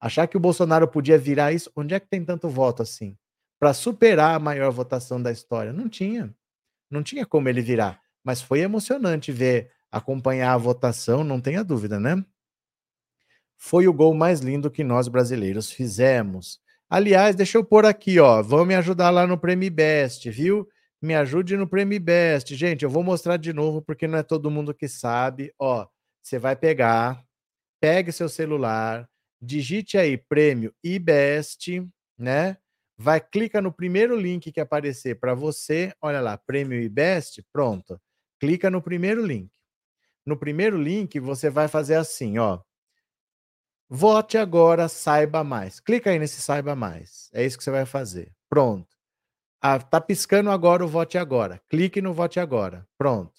Achar 0.00 0.26
que 0.26 0.36
o 0.36 0.40
Bolsonaro 0.40 0.86
podia 0.88 1.18
virar 1.18 1.52
isso, 1.52 1.70
onde 1.76 1.94
é 1.94 2.00
que 2.00 2.08
tem 2.08 2.24
tanto 2.24 2.48
voto 2.48 2.82
assim? 2.82 3.16
Para 3.58 3.72
superar 3.72 4.34
a 4.34 4.38
maior 4.38 4.70
votação 4.70 5.22
da 5.22 5.32
história? 5.32 5.72
Não 5.72 5.88
tinha. 5.88 6.34
Não 6.90 7.02
tinha 7.02 7.26
como 7.26 7.48
ele 7.48 7.62
virar. 7.62 8.00
Mas 8.22 8.40
foi 8.42 8.60
emocionante 8.60 9.32
ver 9.32 9.70
acompanhar 9.94 10.52
a 10.52 10.58
votação, 10.58 11.22
não 11.22 11.40
tenha 11.40 11.62
dúvida, 11.62 12.00
né? 12.00 12.22
Foi 13.56 13.86
o 13.86 13.92
gol 13.92 14.12
mais 14.12 14.40
lindo 14.40 14.70
que 14.70 14.82
nós 14.82 15.06
brasileiros 15.06 15.70
fizemos. 15.70 16.60
Aliás, 16.90 17.36
deixa 17.36 17.56
eu 17.56 17.64
pôr 17.64 17.86
aqui, 17.86 18.18
ó. 18.18 18.42
Vão 18.42 18.64
me 18.64 18.74
ajudar 18.74 19.10
lá 19.10 19.26
no 19.26 19.38
Prêmio 19.38 19.70
Best, 19.70 20.28
viu? 20.30 20.68
Me 21.00 21.14
ajude 21.14 21.56
no 21.56 21.68
Prêmio 21.68 22.00
Best. 22.00 22.54
Gente, 22.56 22.82
eu 22.82 22.90
vou 22.90 23.04
mostrar 23.04 23.36
de 23.36 23.52
novo 23.52 23.80
porque 23.80 24.08
não 24.08 24.18
é 24.18 24.22
todo 24.22 24.50
mundo 24.50 24.74
que 24.74 24.88
sabe. 24.88 25.52
Ó, 25.58 25.86
você 26.20 26.38
vai 26.38 26.56
pegar, 26.56 27.24
pegue 27.80 28.10
seu 28.10 28.28
celular, 28.28 29.08
digite 29.40 29.96
aí 29.96 30.16
Prêmio 30.16 30.74
IBEST, 30.82 31.86
né? 32.18 32.56
Vai, 32.96 33.20
clica 33.20 33.60
no 33.60 33.72
primeiro 33.72 34.16
link 34.18 34.50
que 34.50 34.60
aparecer 34.60 35.20
para 35.20 35.34
você. 35.34 35.92
Olha 36.02 36.20
lá, 36.20 36.36
Prêmio 36.36 36.80
IBEST, 36.80 37.44
pronto. 37.52 38.00
Clica 38.40 38.70
no 38.70 38.82
primeiro 38.82 39.24
link. 39.24 39.50
No 40.26 40.36
primeiro 40.36 40.76
link, 40.76 41.18
você 41.20 41.50
vai 41.50 41.68
fazer 41.68 41.96
assim, 41.96 42.38
ó. 42.38 42.60
Vote 43.88 44.38
agora, 44.38 44.88
saiba 44.88 45.44
mais. 45.44 45.78
Clica 45.80 46.10
aí 46.10 46.18
nesse 46.18 46.40
saiba 46.40 46.74
mais. 46.74 47.30
É 47.32 47.44
isso 47.44 47.58
que 47.58 47.64
você 47.64 47.70
vai 47.70 47.86
fazer. 47.86 48.32
Pronto. 48.48 48.88
Ah, 49.60 49.78
tá 49.78 50.00
piscando 50.00 50.50
agora 50.50 50.84
o 50.84 50.88
vote 50.88 51.16
agora. 51.18 51.60
Clique 51.68 52.00
no 52.00 52.12
vote 52.12 52.40
agora. 52.40 52.86
Pronto. 52.98 53.32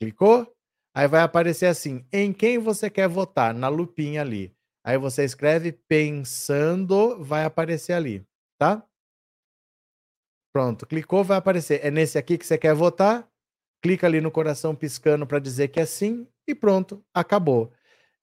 Clicou? 0.00 0.46
Aí 0.94 1.08
vai 1.08 1.20
aparecer 1.20 1.66
assim: 1.66 2.06
em 2.12 2.32
quem 2.32 2.58
você 2.58 2.88
quer 2.88 3.08
votar? 3.08 3.52
Na 3.52 3.68
lupinha 3.68 4.22
ali. 4.22 4.54
Aí 4.84 4.96
você 4.96 5.24
escreve 5.24 5.72
pensando, 5.72 7.22
vai 7.22 7.44
aparecer 7.44 7.92
ali, 7.92 8.24
tá? 8.56 8.86
Pronto, 10.54 10.86
clicou, 10.86 11.24
vai 11.24 11.36
aparecer. 11.36 11.84
É 11.84 11.90
nesse 11.90 12.16
aqui 12.16 12.38
que 12.38 12.46
você 12.46 12.56
quer 12.56 12.74
votar? 12.74 13.28
Clica 13.86 14.08
ali 14.08 14.20
no 14.20 14.32
coração 14.32 14.74
piscando 14.74 15.24
para 15.28 15.38
dizer 15.38 15.68
que 15.68 15.78
é 15.78 15.86
sim 15.86 16.26
e 16.44 16.56
pronto, 16.56 17.04
acabou. 17.14 17.72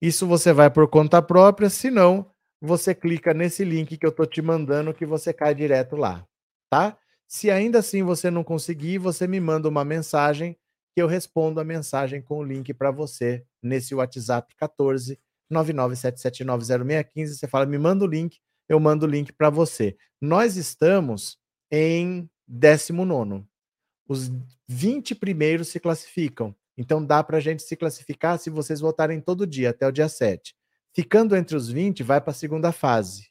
Isso 0.01 0.28
você 0.28 0.51
vai 0.51 0.70
por 0.70 0.89
conta 0.89 1.22
própria, 1.22 1.70
se 1.70 1.89
não, 1.89 2.30
você 2.59 2.93
clica 2.93 3.34
nesse 3.34 3.64
link 3.64 3.95
que 3.95 4.05
eu 4.05 4.11
tô 4.11 4.26
te 4.26 4.41
mandando 4.41 4.93
que 4.93 5.05
você 5.05 5.32
cai 5.32 5.55
direto 5.55 5.95
lá, 5.95 6.28
tá? 6.70 6.97
Se 7.30 7.49
ainda 7.49 7.80
assim 7.80 8.03
você 8.03 8.30
não 8.30 8.43
conseguir, 8.43 8.97
você 8.97 9.26
me 9.26 9.39
manda 9.39 9.70
uma 9.70 9.86
mensagem 9.86 10.57
que 10.93 11.01
eu 11.01 11.07
respondo 11.07 11.61
a 11.61 11.64
mensagem 11.64 12.22
com 12.22 12.39
o 12.39 12.43
link 12.43 12.74
para 12.74 12.91
você 12.91 13.45
nesse 13.64 13.95
WhatsApp 13.95 14.53
14 14.57 15.18
997790615. 15.49 17.28
Você 17.28 17.47
fala, 17.47 17.66
me 17.66 17.78
manda 17.78 18.03
o 18.03 18.07
link, 18.07 18.38
eu 18.68 18.82
mando 18.82 19.05
o 19.05 19.09
link 19.09 19.32
para 19.32 19.49
você. 19.49 19.95
Nós 20.20 20.57
estamos 20.57 21.38
em 21.72 22.30
19. 22.49 23.45
Os 24.08 24.32
20 24.68 25.16
primeiros 25.16 25.70
se 25.70 25.80
classificam. 25.80 26.56
Então 26.78 27.04
dá 27.06 27.24
para 27.24 27.38
a 27.38 27.39
gente 27.39 27.64
se 27.64 27.76
classificar 27.76 28.39
se 28.39 28.49
vocês 28.49 28.80
votarem 28.80 29.22
todo 29.22 29.47
dia, 29.47 29.70
até 29.70 29.88
o 29.88 29.91
dia 29.91 30.10
7. 30.10 30.56
Ficando 30.93 31.36
entre 31.36 31.56
os 31.56 31.70
20, 31.70 32.04
vai 32.04 32.20
para 32.20 32.32
a 32.32 32.36
segunda 32.36 32.72
fase. 32.72 33.30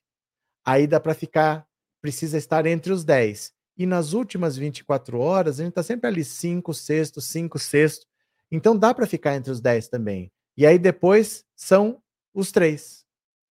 Aí 0.65 0.87
dá 0.87 1.01
para 1.01 1.15
ficar, 1.15 1.67
precisa 2.01 2.39
estar 2.39 2.67
entre 2.67 2.93
os 2.93 3.05
10. 3.05 3.53
E 3.77 3.87
nas 3.87 4.13
últimas 4.13 4.57
24 4.57 5.19
horas, 5.19 5.59
a 5.59 5.63
gente 5.63 5.71
está 5.71 5.83
sempre 5.83 6.09
ali 6.09 6.25
5 6.25 6.73
sexto, 6.75 7.21
5 7.21 7.59
sexto. 7.59 8.07
Então 8.51 8.77
dá 8.77 8.93
para 8.93 9.07
ficar 9.07 9.35
entre 9.35 9.51
os 9.51 9.61
10 9.61 9.89
também. 9.89 10.31
E 10.57 10.67
aí 10.67 10.79
depois 10.79 11.45
são 11.57 12.01
os 12.35 12.53
três. 12.53 13.05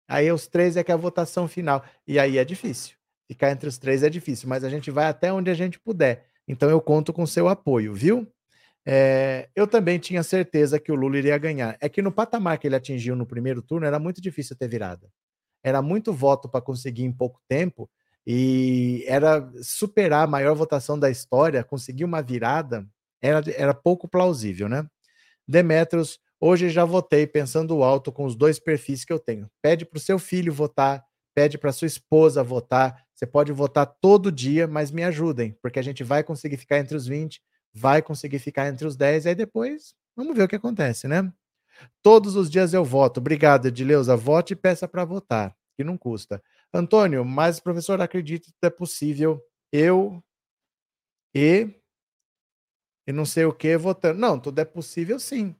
Aí 0.08 0.32
os 0.32 0.48
três 0.48 0.76
é 0.78 0.84
que 0.84 0.92
é 0.92 0.94
a 0.94 0.98
votação 0.98 1.48
final. 1.48 1.84
E 2.06 2.20
aí 2.20 2.38
é 2.38 2.46
difícil. 2.46 2.96
Ficar 3.28 3.52
entre 3.52 3.68
os 3.70 3.78
três 3.78 4.04
é 4.04 4.10
difícil, 4.10 4.50
mas 4.50 4.64
a 4.64 4.70
gente 4.70 4.92
vai 4.92 5.06
até 5.06 5.32
onde 5.32 5.50
a 5.50 5.54
gente 5.54 5.80
puder. 5.80 6.28
Então 6.52 6.70
eu 6.70 6.82
conto 6.82 7.14
com 7.14 7.26
seu 7.26 7.48
apoio, 7.48 7.94
viu? 7.94 8.28
É, 8.86 9.48
eu 9.56 9.66
também 9.66 9.98
tinha 9.98 10.22
certeza 10.22 10.78
que 10.82 10.92
o 10.92 10.96
Lula 10.96 11.18
iria 11.18 11.38
ganhar. 11.38 11.78
É 11.80 11.88
que 11.88 12.02
no 12.02 12.12
patamar 12.12 12.58
que 12.58 12.68
ele 12.68 12.76
atingiu 12.76 13.16
no 13.16 13.26
primeiro 13.26 13.62
turno 13.62 13.86
era 13.88 13.98
muito 13.98 14.20
difícil 14.22 14.58
ter 14.58 14.68
virada. 14.68 15.08
Era 15.64 15.82
muito 15.82 16.12
voto 16.12 16.50
para 16.50 16.60
conseguir 16.60 17.04
em 17.06 17.12
pouco 17.12 17.40
tempo 17.48 17.90
e 18.28 19.06
era 19.08 19.50
superar 19.64 20.26
a 20.26 20.28
maior 20.28 20.54
votação 20.54 21.00
da 21.00 21.10
história, 21.10 21.64
conseguir 21.64 22.04
uma 22.04 22.22
virada, 22.22 22.86
era, 23.22 23.42
era 23.56 23.74
pouco 23.74 24.06
plausível, 24.06 24.68
né? 24.68 24.86
Demetrios, 25.48 26.20
hoje 26.38 26.70
já 26.70 26.84
votei 26.84 27.26
pensando 27.26 27.82
alto 27.82 28.12
com 28.12 28.26
os 28.26 28.36
dois 28.36 28.60
perfis 28.60 29.06
que 29.06 29.14
eu 29.14 29.20
tenho. 29.20 29.50
Pede 29.62 29.86
para 29.86 29.98
o 29.98 30.02
seu 30.02 30.20
filho 30.20 30.52
votar, 30.52 31.02
pede 31.34 31.58
para 31.58 31.72
sua 31.72 31.88
esposa 31.88 32.44
votar. 32.44 33.04
Você 33.14 33.26
pode 33.26 33.52
votar 33.52 33.86
todo 33.86 34.32
dia, 34.32 34.68
mas 34.68 34.92
me 34.92 35.04
ajudem, 35.04 35.58
porque 35.62 35.80
a 35.80 35.84
gente 35.84 36.04
vai 36.04 36.24
conseguir 36.24 36.58
ficar 36.58 36.80
entre 36.80 36.96
os 36.98 37.08
20 37.08 37.42
vai 37.74 38.02
conseguir 38.02 38.40
ficar 38.40 38.68
entre 38.68 38.86
os 38.86 38.96
10, 38.96 39.28
aí 39.28 39.36
depois 39.36 39.96
vamos 40.16 40.36
ver 40.36 40.44
o 40.44 40.48
que 40.48 40.56
acontece, 40.56 41.08
né? 41.08 41.32
Todos 42.04 42.36
os 42.36 42.50
dias 42.50 42.74
eu 42.74 42.84
voto. 42.84 43.20
Obrigado, 43.20 43.68
Edileuza. 43.68 44.16
Vote 44.16 44.54
e 44.54 44.56
peça 44.56 44.88
para 44.88 45.06
votar, 45.06 45.56
que 45.76 45.84
não 45.84 45.98
custa. 45.98 46.44
Antônio, 46.74 47.26
mas 47.26 47.60
professor, 47.60 48.00
acredito 48.02 48.50
que 48.50 48.66
é 48.66 48.70
possível 48.70 49.42
eu 49.72 50.22
e 51.34 51.70
e 53.08 53.12
não 53.12 53.26
sei 53.26 53.46
o 53.46 53.54
que 53.54 53.76
votando. 53.78 54.20
Não, 54.20 54.40
tudo 54.40 54.60
é 54.60 54.66
possível 54.66 55.20
sim. 55.20 55.56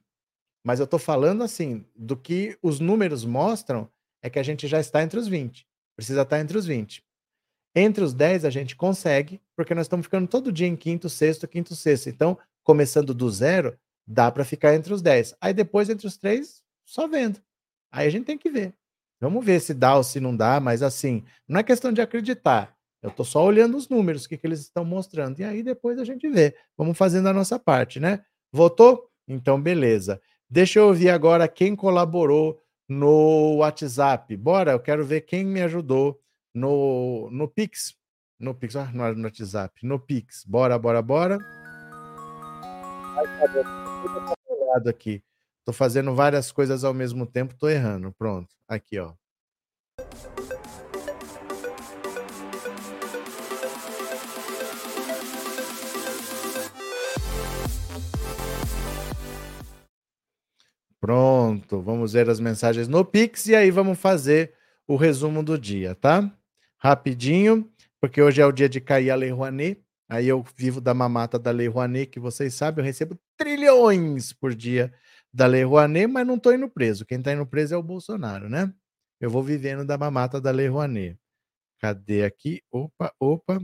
Mas 0.64 0.78
eu 0.78 0.84
estou 0.84 0.98
falando 0.98 1.42
assim, 1.42 1.84
do 1.96 2.16
que 2.16 2.56
os 2.62 2.78
números 2.78 3.24
mostram 3.24 3.90
é 4.22 4.30
que 4.30 4.38
a 4.38 4.42
gente 4.42 4.66
já 4.68 4.80
está 4.80 5.02
entre 5.02 5.18
os 5.18 5.28
20. 5.28 5.66
Precisa 5.96 6.22
estar 6.22 6.40
entre 6.40 6.56
os 6.56 6.64
20. 6.64 7.02
Entre 7.74 8.04
os 8.04 8.12
10 8.12 8.44
a 8.44 8.50
gente 8.50 8.76
consegue, 8.76 9.40
porque 9.56 9.74
nós 9.74 9.86
estamos 9.86 10.06
ficando 10.06 10.28
todo 10.28 10.52
dia 10.52 10.66
em 10.66 10.76
quinto, 10.76 11.08
sexto, 11.08 11.48
quinto, 11.48 11.74
sexto. 11.74 12.08
Então, 12.08 12.38
começando 12.62 13.12
do 13.12 13.30
zero, 13.30 13.76
dá 14.06 14.30
para 14.30 14.44
ficar 14.44 14.74
entre 14.74 14.92
os 14.92 15.02
10. 15.02 15.34
Aí 15.40 15.52
depois, 15.52 15.88
entre 15.88 16.06
os 16.06 16.16
três, 16.16 16.62
só 16.84 17.08
vendo. 17.08 17.40
Aí 17.90 18.06
a 18.06 18.10
gente 18.10 18.26
tem 18.26 18.38
que 18.38 18.50
ver. 18.50 18.74
Vamos 19.20 19.44
ver 19.44 19.60
se 19.60 19.72
dá 19.72 19.96
ou 19.96 20.02
se 20.02 20.20
não 20.20 20.36
dá, 20.36 20.58
mas 20.60 20.82
assim, 20.82 21.24
não 21.46 21.60
é 21.60 21.62
questão 21.62 21.92
de 21.92 22.00
acreditar. 22.00 22.76
Eu 23.02 23.10
estou 23.10 23.24
só 23.24 23.44
olhando 23.44 23.76
os 23.76 23.88
números, 23.88 24.24
o 24.24 24.28
que, 24.28 24.36
que 24.36 24.46
eles 24.46 24.60
estão 24.60 24.84
mostrando. 24.84 25.40
E 25.40 25.44
aí 25.44 25.62
depois 25.62 25.98
a 25.98 26.04
gente 26.04 26.28
vê. 26.28 26.56
Vamos 26.76 26.96
fazendo 26.96 27.28
a 27.28 27.32
nossa 27.32 27.58
parte, 27.58 27.98
né? 27.98 28.24
Votou? 28.52 29.08
Então, 29.26 29.60
beleza. 29.60 30.20
Deixa 30.48 30.78
eu 30.78 30.86
ouvir 30.88 31.08
agora 31.08 31.48
quem 31.48 31.74
colaborou 31.74 32.61
no 32.88 33.56
WhatsApp. 33.56 34.36
Bora, 34.36 34.72
eu 34.72 34.80
quero 34.80 35.04
ver 35.04 35.22
quem 35.22 35.44
me 35.44 35.62
ajudou 35.62 36.20
no, 36.54 37.28
no 37.30 37.48
Pix. 37.48 37.94
No 38.38 38.54
Pix, 38.54 38.76
ah, 38.76 38.90
no, 38.92 39.02
WhatsApp. 39.22 39.86
No 39.86 39.98
Pix. 39.98 40.44
Bora, 40.44 40.78
bora, 40.78 41.00
bora. 41.00 41.38
Aqui. 44.86 45.22
Tô 45.64 45.72
fazendo 45.72 46.14
várias 46.14 46.50
coisas 46.50 46.82
ao 46.82 46.92
mesmo 46.92 47.24
tempo, 47.24 47.54
tô 47.54 47.68
errando. 47.68 48.12
Pronto. 48.12 48.54
Aqui, 48.66 48.98
ó. 48.98 49.14
Pronto, 61.02 61.82
vamos 61.82 62.12
ver 62.12 62.30
as 62.30 62.40
mensagens 62.40 62.88
no 62.88 63.04
Pix 63.04 63.46
e 63.48 63.56
aí 63.56 63.70
vamos 63.70 63.98
fazer 63.98 64.54
o 64.86 64.96
resumo 64.96 65.42
do 65.42 65.58
dia, 65.58 65.94
tá? 65.94 66.32
rapidinho, 66.82 67.70
porque 68.00 68.20
hoje 68.20 68.40
é 68.42 68.46
o 68.46 68.50
dia 68.50 68.68
de 68.68 68.80
cair 68.80 69.10
a 69.10 69.14
Lei 69.14 69.30
Rouanet. 69.30 69.80
Aí 70.08 70.26
eu 70.26 70.44
vivo 70.56 70.80
da 70.80 70.92
mamata 70.92 71.38
da 71.38 71.52
Lei 71.52 71.68
Rouanet, 71.68 72.10
que 72.10 72.18
vocês 72.18 72.54
sabem, 72.54 72.82
eu 72.82 72.86
recebo 72.86 73.16
trilhões 73.36 74.32
por 74.32 74.52
dia 74.52 74.92
da 75.32 75.46
Lei 75.46 75.62
Rouanet, 75.62 76.08
mas 76.08 76.26
não 76.26 76.34
estou 76.34 76.52
indo 76.52 76.68
preso. 76.68 77.06
Quem 77.06 77.18
está 77.18 77.32
indo 77.32 77.46
preso 77.46 77.74
é 77.74 77.76
o 77.76 77.82
Bolsonaro, 77.82 78.48
né? 78.48 78.72
Eu 79.20 79.30
vou 79.30 79.42
vivendo 79.44 79.84
da 79.84 79.96
mamata 79.96 80.40
da 80.40 80.50
Lei 80.50 80.66
Rouanet. 80.66 81.16
Cadê 81.78 82.24
aqui? 82.24 82.60
Opa, 82.70 83.14
opa. 83.20 83.62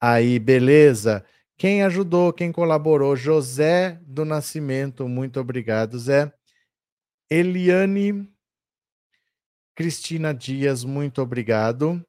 Aí, 0.00 0.38
beleza. 0.38 1.24
Quem 1.58 1.82
ajudou, 1.82 2.32
quem 2.32 2.52
colaborou? 2.52 3.16
José 3.16 4.00
do 4.06 4.24
Nascimento, 4.24 5.08
muito 5.08 5.40
obrigado, 5.40 5.98
Zé. 5.98 6.32
Eliane 7.28 8.32
Cristina 9.74 10.32
Dias, 10.32 10.84
muito 10.84 11.20
obrigado. 11.20 12.00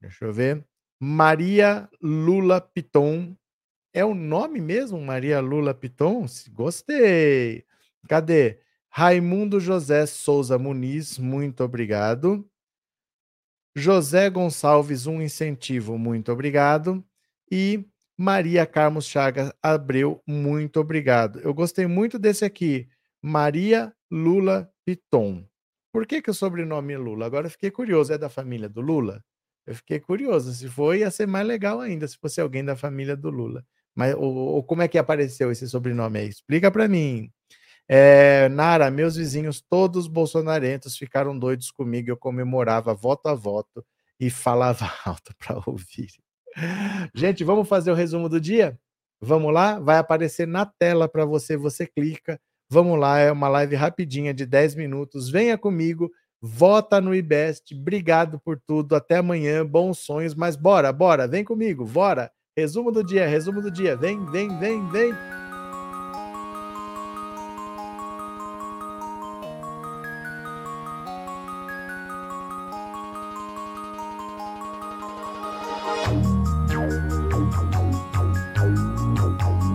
Deixa 0.00 0.26
eu 0.26 0.32
ver. 0.32 0.64
Maria 1.00 1.88
Lula 2.00 2.60
Piton. 2.60 3.36
É 3.92 4.04
o 4.04 4.14
nome 4.14 4.60
mesmo, 4.60 5.00
Maria 5.00 5.40
Lula 5.40 5.74
Piton? 5.74 6.26
Gostei. 6.52 7.64
Cadê? 8.08 8.60
Raimundo 8.88 9.58
José 9.58 10.06
Souza 10.06 10.56
Muniz, 10.56 11.18
muito 11.18 11.64
obrigado. 11.64 12.48
José 13.74 14.30
Gonçalves, 14.30 15.08
um 15.08 15.20
incentivo, 15.20 15.98
muito 15.98 16.30
obrigado. 16.30 17.04
E 17.56 17.86
Maria 18.18 18.66
Carlos 18.66 19.06
Chagas 19.06 19.52
Abreu, 19.62 20.20
muito 20.26 20.80
obrigado. 20.80 21.38
Eu 21.38 21.54
gostei 21.54 21.86
muito 21.86 22.18
desse 22.18 22.44
aqui, 22.44 22.88
Maria 23.22 23.94
Lula 24.10 24.68
Piton. 24.84 25.46
Por 25.92 26.04
que, 26.04 26.20
que 26.20 26.32
o 26.32 26.34
sobrenome 26.34 26.94
é 26.94 26.98
Lula? 26.98 27.26
Agora 27.26 27.46
eu 27.46 27.50
fiquei 27.52 27.70
curioso. 27.70 28.12
É 28.12 28.18
da 28.18 28.28
família 28.28 28.68
do 28.68 28.80
Lula? 28.80 29.22
Eu 29.64 29.76
fiquei 29.76 30.00
curioso. 30.00 30.52
Se 30.52 30.68
for, 30.68 30.96
ia 30.96 31.12
ser 31.12 31.28
mais 31.28 31.46
legal 31.46 31.80
ainda 31.80 32.08
se 32.08 32.18
fosse 32.18 32.40
alguém 32.40 32.64
da 32.64 32.74
família 32.74 33.16
do 33.16 33.30
Lula. 33.30 33.64
Mas, 33.94 34.16
ou, 34.16 34.34
ou 34.34 34.64
como 34.64 34.82
é 34.82 34.88
que 34.88 34.98
apareceu 34.98 35.52
esse 35.52 35.68
sobrenome 35.68 36.18
aí? 36.18 36.28
Explica 36.28 36.72
para 36.72 36.88
mim. 36.88 37.30
É, 37.88 38.48
Nara, 38.48 38.90
meus 38.90 39.14
vizinhos 39.14 39.60
todos 39.60 40.08
bolsonarentos 40.08 40.96
ficaram 40.96 41.38
doidos 41.38 41.70
comigo. 41.70 42.10
Eu 42.10 42.16
comemorava 42.16 42.92
voto 42.94 43.28
a 43.28 43.34
voto 43.34 43.86
e 44.18 44.28
falava 44.28 44.90
alto 45.06 45.32
para 45.38 45.62
ouvir. 45.64 46.23
Gente, 47.14 47.44
vamos 47.44 47.68
fazer 47.68 47.90
o 47.90 47.94
resumo 47.94 48.28
do 48.28 48.40
dia? 48.40 48.78
Vamos 49.20 49.52
lá? 49.52 49.78
Vai 49.78 49.98
aparecer 49.98 50.46
na 50.46 50.66
tela 50.66 51.08
para 51.08 51.24
você, 51.24 51.56
você 51.56 51.86
clica. 51.86 52.38
Vamos 52.70 52.98
lá, 52.98 53.18
é 53.18 53.30
uma 53.30 53.48
live 53.48 53.76
rapidinha 53.76 54.32
de 54.32 54.46
10 54.46 54.74
minutos. 54.74 55.28
Venha 55.28 55.56
comigo, 55.56 56.10
vota 56.40 57.00
no 57.00 57.14
IBEST. 57.14 57.74
Obrigado 57.74 58.40
por 58.44 58.60
tudo. 58.66 58.94
Até 58.94 59.16
amanhã, 59.16 59.64
bons 59.64 59.98
sonhos, 59.98 60.34
mas 60.34 60.56
bora, 60.56 60.92
bora, 60.92 61.26
vem 61.26 61.44
comigo, 61.44 61.84
bora. 61.84 62.30
Resumo 62.56 62.92
do 62.92 63.02
dia, 63.02 63.26
resumo 63.26 63.60
do 63.60 63.70
dia. 63.70 63.96
Vem, 63.96 64.24
vem, 64.30 64.58
vem, 64.58 64.88
vem. 64.90 65.43